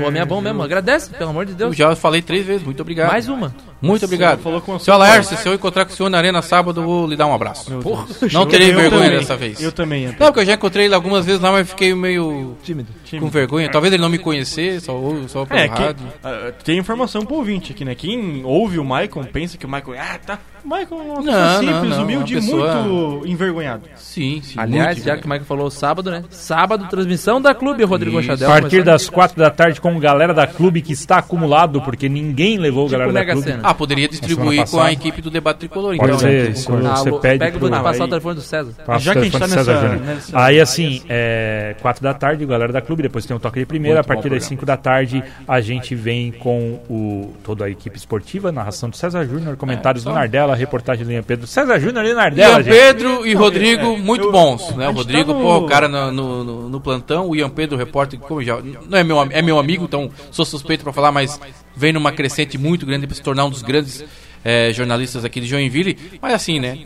O 0.02 0.08
homem 0.08 0.22
é 0.22 0.26
bom 0.26 0.42
mesmo. 0.42 0.62
Agradece, 0.62 1.10
pelo 1.12 1.30
amor 1.30 1.46
de 1.46 1.52
Eu 1.54 1.58
Deus. 1.58 1.76
já 1.76 1.96
falei 1.96 2.22
três 2.22 2.46
vezes, 2.46 2.64
muito 2.64 2.82
obrigado. 2.82 3.10
Mais 3.12 3.28
uma. 3.30 3.54
Muito 3.82 4.06
obrigado. 4.06 4.40
falou 4.42 4.60
com 4.62 4.80
Seu 4.80 4.98
Laércio, 4.98 5.38
se 5.38 5.48
eu 5.48 5.54
encontrar 5.54 5.86
com 5.86 5.92
o 5.94 5.96
senhor 5.96 6.10
na 6.10 6.18
arena 6.18 6.42
sábado, 6.42 6.82
eu 6.82 6.86
vou 6.86 7.08
lhe 7.08 7.16
dar 7.16 7.28
um 7.28 7.34
abraço. 7.34 7.72
Porra, 7.80 8.06
Não 8.34 8.46
terei 8.46 8.72
eu 8.72 8.76
vergonha 8.76 9.04
também. 9.06 9.20
dessa 9.20 9.36
vez. 9.38 9.62
Eu 9.62 9.72
também. 9.72 10.06
Antônio. 10.06 10.20
Não, 10.20 10.28
porque 10.28 10.40
eu 10.42 10.46
já 10.46 10.54
encontrei 10.54 10.86
ele 10.86 10.96
algumas 10.96 11.26
vezes 11.26 11.40
lá, 11.42 11.52
mas 11.52 11.70
fiquei 11.70 11.94
meio 11.94 12.56
Tímido. 12.64 12.90
com 13.20 13.30
vergonha. 13.30 13.70
Talvez 13.70 13.94
ele 13.94 14.02
não 14.02 14.10
me 14.10 14.18
conhecer, 14.18 14.82
só, 14.82 14.94
ou- 14.96 15.28
só 15.28 15.46
pelo 15.46 15.60
É, 15.60 15.66
rádio. 15.68 16.06
ah, 16.24 16.52
tem 16.64 16.78
informação 16.80 17.24
pro 17.26 17.36
ouvinte 17.36 17.72
aqui, 17.72 17.86
né? 17.86 17.94
Quem 17.94 18.42
ouve 18.44 18.80
o 18.80 18.84
Maicon 18.84 19.24
pensa 19.24 19.58
que 19.58 19.66
o 19.66 19.70
Maicon. 19.70 19.94
Ah, 19.94 20.18
tá. 20.26 20.40
O 20.68 20.70
Maicon 20.70 20.96
é 20.96 21.02
uma 21.02 21.16
pessoa 21.24 21.24
Não, 21.38 21.60
simples, 21.60 21.82
não, 21.82 21.90
não, 21.98 22.04
humilde 22.04 22.34
e 22.34 22.36
pessoa- 22.42 22.76
muito 22.84 23.26
envergonhado. 23.28 23.84
Sim, 23.96 24.42
sim. 24.44 24.60
Aliás, 24.60 25.02
já 25.02 25.16
que 25.16 25.26
o 25.26 25.30
Michael 25.30 25.46
falou 25.46 25.72
sábado, 25.72 26.12
né? 26.12 26.26
Sábado, 26.30 26.86
transmissão 26.90 27.40
da 27.42 27.56
Clube 27.56 27.86
Rodrigo 27.86 28.20
Isso. 28.20 28.28
Chadel. 28.28 28.50
A 28.52 28.60
partir 28.60 28.84
das 28.84 29.10
quatro 29.10 29.38
da 29.38 29.50
tarde 29.50 29.80
com 29.80 29.98
galera 29.98 30.34
da 30.34 30.46
clube 30.46 30.82
que 30.82 30.92
está 30.92 31.20
acumulado, 31.20 31.82
porque 31.84 32.10
ninguém 32.10 32.58
levou 32.58 32.84
o 32.86 32.90
Tipo 32.90 33.00
galera 33.00 33.26
da 33.26 33.32
clube. 33.32 33.56
Ah, 33.64 33.74
poderia 33.74 34.10
distribuir 34.10 34.70
com 34.70 34.82
a 34.82 34.92
equipe 34.92 35.22
do 35.22 35.32
debate 35.32 35.60
tricolor, 35.60 35.96
Pode 35.96 36.10
então. 36.10 36.20
ser, 36.20 36.44
né? 36.44 36.50
isso 36.50 36.70
Ah, 36.74 36.96
você 36.98 37.10
vou- 37.12 37.20
pede 37.22 37.40
pega, 37.40 37.58
pro... 37.60 37.70
vou 37.70 37.82
passar 37.82 38.04
o 38.04 38.08
telefone 38.10 38.36
do 38.36 38.42
César. 38.42 38.72
Passa 38.86 39.00
Já 39.06 39.14
que 39.14 39.20
a 39.20 39.24
gente 39.24 39.40
tá 39.40 39.48
César 39.48 39.72
nessa- 39.74 39.88
Júnior. 39.88 40.06
nessa- 40.06 40.38
Aí 40.44 40.60
assim, 40.60 41.02
é, 41.08 41.76
quatro 41.82 42.04
da 42.04 42.14
tarde, 42.14 42.46
galera 42.46 42.74
da 42.74 42.82
clube, 42.82 43.04
depois 43.04 43.26
tem 43.26 43.38
o 43.38 43.40
toque 43.40 43.60
de 43.62 43.66
primeira, 43.66 44.02
a 44.02 44.04
partir 44.04 44.30
das 44.30 44.44
5 44.44 44.66
da 44.66 44.76
tarde 44.76 45.24
a 45.48 45.62
gente 45.62 45.96
vem 45.96 46.30
com 46.34 46.82
o, 46.90 47.34
toda 47.42 47.64
a 47.64 47.70
equipe 47.70 47.96
esportiva, 47.98 48.52
narração 48.52 48.90
do 48.90 48.98
César 48.98 49.24
Júnior, 49.26 49.56
comentários 49.56 50.04
do 50.04 50.12
Nardella, 50.12 50.57
reportagem 50.58 51.06
do 51.06 51.12
Ian 51.12 51.24
Pedro. 51.24 51.48
César 51.48 51.80
Júnior 51.80 52.06
e 52.06 52.14
Nardella, 52.14 52.54
Ian 52.56 52.64
gente. 52.64 52.74
Pedro 52.74 53.26
e 53.26 53.34
Rodrigo, 53.34 53.94
é, 53.94 53.98
muito 53.98 54.26
eu- 54.26 54.32
bons, 54.32 54.76
né? 54.76 54.90
O 54.90 54.92
Rodrigo, 54.92 55.32
tá 55.34 55.38
no- 55.40 55.44
pô, 55.46 55.58
o 55.58 55.66
cara 55.66 55.88
no, 55.88 56.12
no, 56.12 56.70
no- 56.70 56.82
plantão, 56.82 57.28
o 57.30 57.36
Ian 57.36 57.50
Pedro, 57.50 57.76
o 57.76 57.80
repórter, 57.80 58.20
como 58.20 58.42
já, 58.44 58.58
não 58.90 58.98
é 58.98 59.04
meu, 59.04 59.22
é 59.32 59.42
meu 59.42 59.58
amigo, 59.60 59.86
então 59.86 60.10
sou 60.32 60.44
suspeito 60.46 60.84
pra 60.84 60.92
falar, 60.94 61.12
mas 61.12 61.40
vem 61.76 61.94
numa 61.94 62.12
crescente 62.12 62.58
muito 62.58 62.86
grande 62.86 63.06
pra 63.08 63.16
se 63.16 63.22
tornar 63.22 63.46
um 63.46 63.50
dos 63.50 63.62
grandes 63.62 64.04
eh, 64.46 64.72
jornalistas 64.74 65.26
aqui 65.26 65.40
de 65.42 65.48
Joinville. 65.48 65.98
Mas 66.22 66.34
assim, 66.34 66.60
né? 66.60 66.78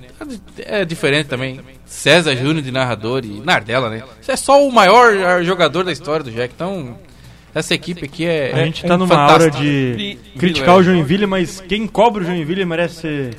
É 0.59 0.83
diferente 0.85 1.27
também. 1.27 1.59
César 1.85 2.35
Júnior 2.35 2.61
de 2.61 2.71
narrador 2.71 3.23
e 3.25 3.41
Nardella, 3.43 3.89
né? 3.89 4.03
Isso 4.21 4.31
é 4.31 4.35
só 4.35 4.65
o 4.65 4.71
maior 4.71 5.43
jogador 5.43 5.83
da 5.83 5.91
história 5.91 6.23
do 6.23 6.31
Jack, 6.31 6.53
então. 6.55 6.97
Essa 7.53 7.73
equipe 7.75 8.05
aqui 8.05 8.25
é. 8.25 8.53
A 8.53 8.63
gente 8.63 8.85
é 8.85 8.87
tá 8.87 8.97
numa 8.97 9.09
fantástica. 9.13 9.43
hora 9.43 9.51
de 9.51 10.17
criticar 10.39 10.69
é. 10.75 10.77
o 10.79 10.83
Joinville, 10.83 11.25
mas 11.27 11.59
quem 11.67 11.85
cobra 11.85 12.23
o 12.23 12.25
Joinville 12.25 12.63
merece 12.63 13.01
ser 13.01 13.37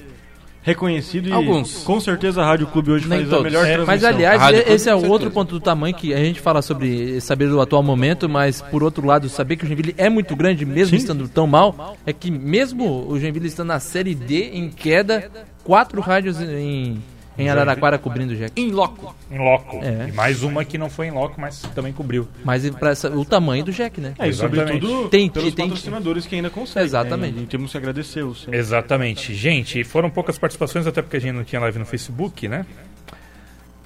reconhecido 0.62 1.28
e 1.28 1.32
Alguns. 1.32 1.82
com 1.82 1.98
certeza 2.00 2.40
a 2.40 2.46
Rádio 2.46 2.66
Clube 2.68 2.92
hoje 2.92 3.08
Nem 3.08 3.18
faz 3.18 3.28
a 3.28 3.30
todos. 3.36 3.44
melhor 3.44 3.60
É, 3.66 3.72
transmissão. 3.74 3.86
Mas 3.86 4.04
aliás, 4.04 4.40
Rádio 4.40 4.58
e- 4.58 4.62
Clube, 4.62 4.74
esse 4.76 4.88
é 4.88 4.94
outro 4.94 5.30
ponto 5.30 5.50
do 5.50 5.60
tamanho 5.60 5.94
que 5.94 6.14
a 6.14 6.18
gente 6.18 6.40
fala 6.40 6.62
sobre 6.62 7.20
saber 7.20 7.48
do 7.48 7.60
atual 7.60 7.82
momento, 7.82 8.28
mas 8.28 8.62
por 8.62 8.82
outro 8.82 9.06
lado, 9.06 9.28
saber 9.28 9.56
que 9.56 9.64
o 9.64 9.66
Joinville 9.66 9.94
é 9.98 10.08
muito 10.08 10.34
grande, 10.36 10.64
mesmo 10.64 10.90
Sim. 10.96 11.02
estando 11.02 11.28
tão 11.28 11.46
mal, 11.46 11.96
é 12.06 12.12
que 12.12 12.30
mesmo 12.30 13.06
o 13.08 13.18
Joinville 13.18 13.48
estando 13.48 13.68
na 13.68 13.80
Série 13.80 14.14
D 14.14 14.50
em 14.54 14.70
queda, 14.70 15.30
quatro 15.64 16.00
rádios 16.00 16.40
em, 16.40 17.02
em 17.38 17.48
Araraquara 17.48 17.98
cobrindo 17.98 18.32
o 18.32 18.36
Jack. 18.36 18.52
Em 18.60 18.70
loco. 18.70 19.14
Em 19.30 19.38
loco. 19.38 19.78
É. 19.82 20.08
E 20.08 20.12
mais 20.12 20.42
uma 20.42 20.64
que 20.64 20.76
não 20.76 20.90
foi 20.90 21.06
em 21.06 21.10
loco, 21.10 21.40
mas 21.40 21.62
também 21.74 21.92
cobriu. 21.92 22.28
Mas 22.44 22.68
pra 22.70 22.90
essa- 22.90 23.10
o 23.10 23.24
tamanho 23.24 23.64
do 23.64 23.72
Jack, 23.72 24.00
né? 24.00 24.14
É, 24.18 24.26
e 24.26 24.28
Exatamente. 24.28 24.72
sobretudo 24.80 25.08
Tem- 25.08 25.28
pelos 25.30 25.54
tem- 25.54 25.68
patrocinadores 25.68 26.26
que 26.26 26.34
ainda 26.34 26.50
conseguem. 26.50 26.84
Exatamente. 26.84 27.36
Né? 27.36 27.42
E 27.42 27.46
temos 27.46 27.70
que 27.70 27.76
agradecê-los. 27.78 28.42
sempre. 28.42 28.58
Exatamente. 28.58 29.34
Gente, 29.34 29.82
foram 29.84 30.10
poucas 30.10 30.36
participações, 30.38 30.86
até 30.86 31.00
porque 31.02 31.16
a 31.16 31.20
gente 31.20 31.32
não 31.34 31.44
tinha 31.44 31.60
live 31.60 31.78
no 31.78 31.86
Facebook, 31.86 32.46
né? 32.48 32.66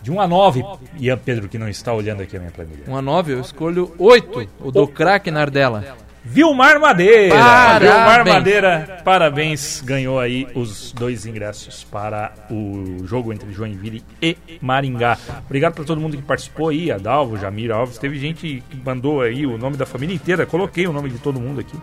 De 0.03 0.11
1 0.12 0.20
a 0.20 0.28
9, 0.28 0.64
Ian 1.01 1.18
Pedro, 1.18 1.49
que 1.49 1.59
não 1.59 1.68
está 1.68 1.92
olhando 1.92 2.22
aqui 2.22 2.36
a 2.36 2.38
minha 2.38 2.53
planilha. 2.53 2.84
Uma 2.86 3.03
9, 3.03 3.32
eu 3.32 3.40
escolho 3.40 3.92
8, 3.99 4.49
o 4.61 4.70
do 4.70 4.86
craque 4.86 5.30
Nardella. 5.32 5.97
Vilmar 6.28 6.80
Madeira! 6.80 7.36
Parabéns. 7.36 7.80
Vilmar 7.80 8.26
Madeira, 8.26 9.00
parabéns, 9.04 9.82
ganhou 9.84 10.18
aí 10.18 10.46
os 10.54 10.92
dois 10.92 11.24
ingressos 11.24 11.84
para 11.84 12.32
o 12.50 13.06
jogo 13.06 13.32
entre 13.32 13.52
Joinville 13.52 14.02
e 14.20 14.36
Maringá. 14.60 15.16
Obrigado 15.46 15.74
para 15.74 15.84
todo 15.84 16.00
mundo 16.00 16.16
que 16.16 16.22
participou 16.22 16.70
aí, 16.70 16.90
Adalvo, 16.90 17.38
Jamir 17.38 17.70
Alves. 17.70 17.96
Teve 17.96 18.18
gente 18.18 18.62
que 18.68 18.76
mandou 18.84 19.22
aí 19.22 19.46
o 19.46 19.56
nome 19.56 19.76
da 19.76 19.86
família 19.86 20.14
inteira, 20.14 20.44
coloquei 20.44 20.86
o 20.86 20.92
nome 20.92 21.10
de 21.10 21.18
todo 21.18 21.40
mundo 21.40 21.60
aqui. 21.60 21.78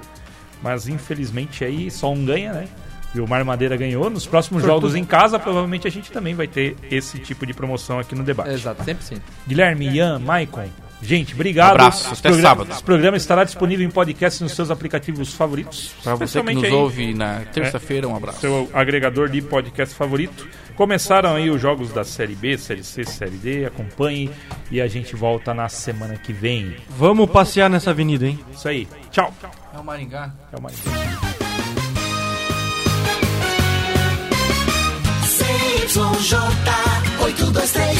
Mas 0.62 0.88
infelizmente 0.88 1.64
aí 1.64 1.90
só 1.90 2.12
um 2.12 2.26
ganha, 2.26 2.52
né? 2.52 2.68
Vilmar 3.14 3.46
Madeira 3.46 3.78
ganhou. 3.78 4.10
Nos 4.10 4.26
próximos 4.26 4.64
jogos 4.64 4.96
em 4.96 5.06
casa, 5.06 5.40
provavelmente 5.40 5.88
a 5.88 5.92
gente 5.92 6.12
também 6.12 6.34
vai 6.34 6.48
ter 6.48 6.76
esse 6.92 7.20
tipo 7.20 7.46
de 7.46 7.54
promoção 7.54 8.00
aqui 8.00 8.14
no 8.14 8.24
debate. 8.24 8.50
Exato, 8.50 8.84
sempre 8.84 9.04
sim. 9.06 9.18
Guilherme, 9.48 9.88
Ian, 9.88 10.20
Maicon. 10.20 10.68
Gente, 11.04 11.34
obrigado. 11.34 11.72
Abraço, 11.72 12.06
Esse 12.14 12.20
até 12.22 12.30
programa- 12.30 12.50
sábado. 12.50 12.72
Esse 12.72 12.84
programa 12.84 13.18
estará 13.18 13.44
disponível 13.44 13.86
em 13.86 13.92
podcast 13.92 14.42
nos 14.42 14.54
seus 14.54 14.72
aplicativos 14.72 15.34
favoritos. 15.34 15.92
Pra 16.04 16.16
você 16.16 16.42
que 16.42 16.54
nos 16.54 16.64
aí, 16.64 16.72
ouve 16.72 17.14
na 17.14 17.42
terça-feira, 17.54 18.08
um 18.08 18.16
abraço. 18.16 18.40
Seu 18.40 18.70
agregador 18.74 19.30
de 19.30 19.42
podcast 19.42 19.94
favorito. 19.96 20.48
Começaram 20.76 21.36
aí 21.36 21.50
os 21.52 21.62
jogos 21.62 21.92
da 21.94 22.04
Série 22.04 22.34
B, 22.36 22.58
Série 22.58 22.84
C, 22.84 23.04
Série 23.04 23.38
D. 23.38 23.66
Acompanhe 23.66 24.32
e 24.72 24.82
a 24.82 24.88
gente 24.88 25.16
volta 25.16 25.54
na 25.54 25.70
semana 25.70 26.16
que 26.16 26.34
vem. 26.34 26.76
Vamos 26.90 27.30
passear 27.30 27.70
nessa 27.70 27.92
avenida, 27.92 28.26
hein? 28.26 28.40
Isso 28.56 28.68
aí. 28.68 28.88
Tchau. 29.12 29.32
É 29.74 29.78
o 29.78 29.84
Maringá. 29.84 30.34
Até 30.52 30.62
mais. 30.62 30.76
CYJ 35.26 36.38
823 37.22 37.93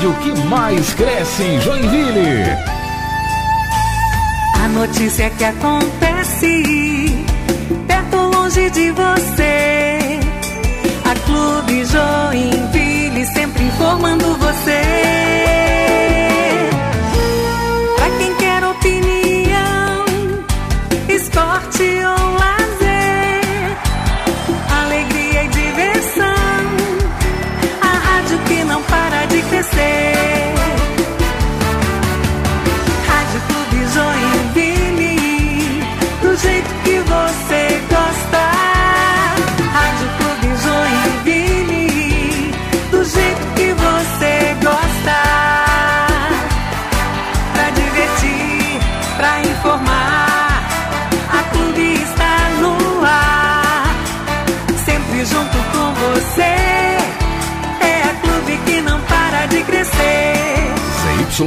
rádio 0.00 0.14
que 0.14 0.32
mais 0.48 0.94
cresce 0.94 1.42
em 1.42 1.60
Joinville. 1.60 2.44
A 4.64 4.68
notícia 4.68 5.28
que 5.28 5.44
acontece 5.44 7.26
perto 7.86 8.16
longe 8.16 8.70
de 8.70 8.90
você. 8.92 10.20
A 11.04 11.14
Clube 11.26 11.84
Joinville 11.84 13.26
sempre 13.26 13.64
informando 13.64 14.36
você. 14.38 15.29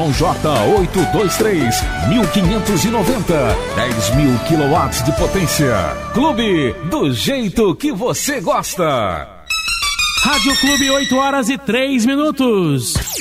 823, 0.01 1.75
1590, 2.09 3.57
10 3.75 4.15
mil 4.15 4.39
quilowatts 4.47 5.03
de 5.03 5.11
potência. 5.13 5.75
Clube, 6.13 6.73
do 6.89 7.13
jeito 7.13 7.75
que 7.75 7.91
você 7.91 8.41
gosta. 8.41 9.27
Rádio 10.23 10.57
Clube, 10.57 10.89
8 10.89 11.15
horas 11.17 11.49
e 11.49 11.57
3 11.57 12.05
minutos. 12.05 13.12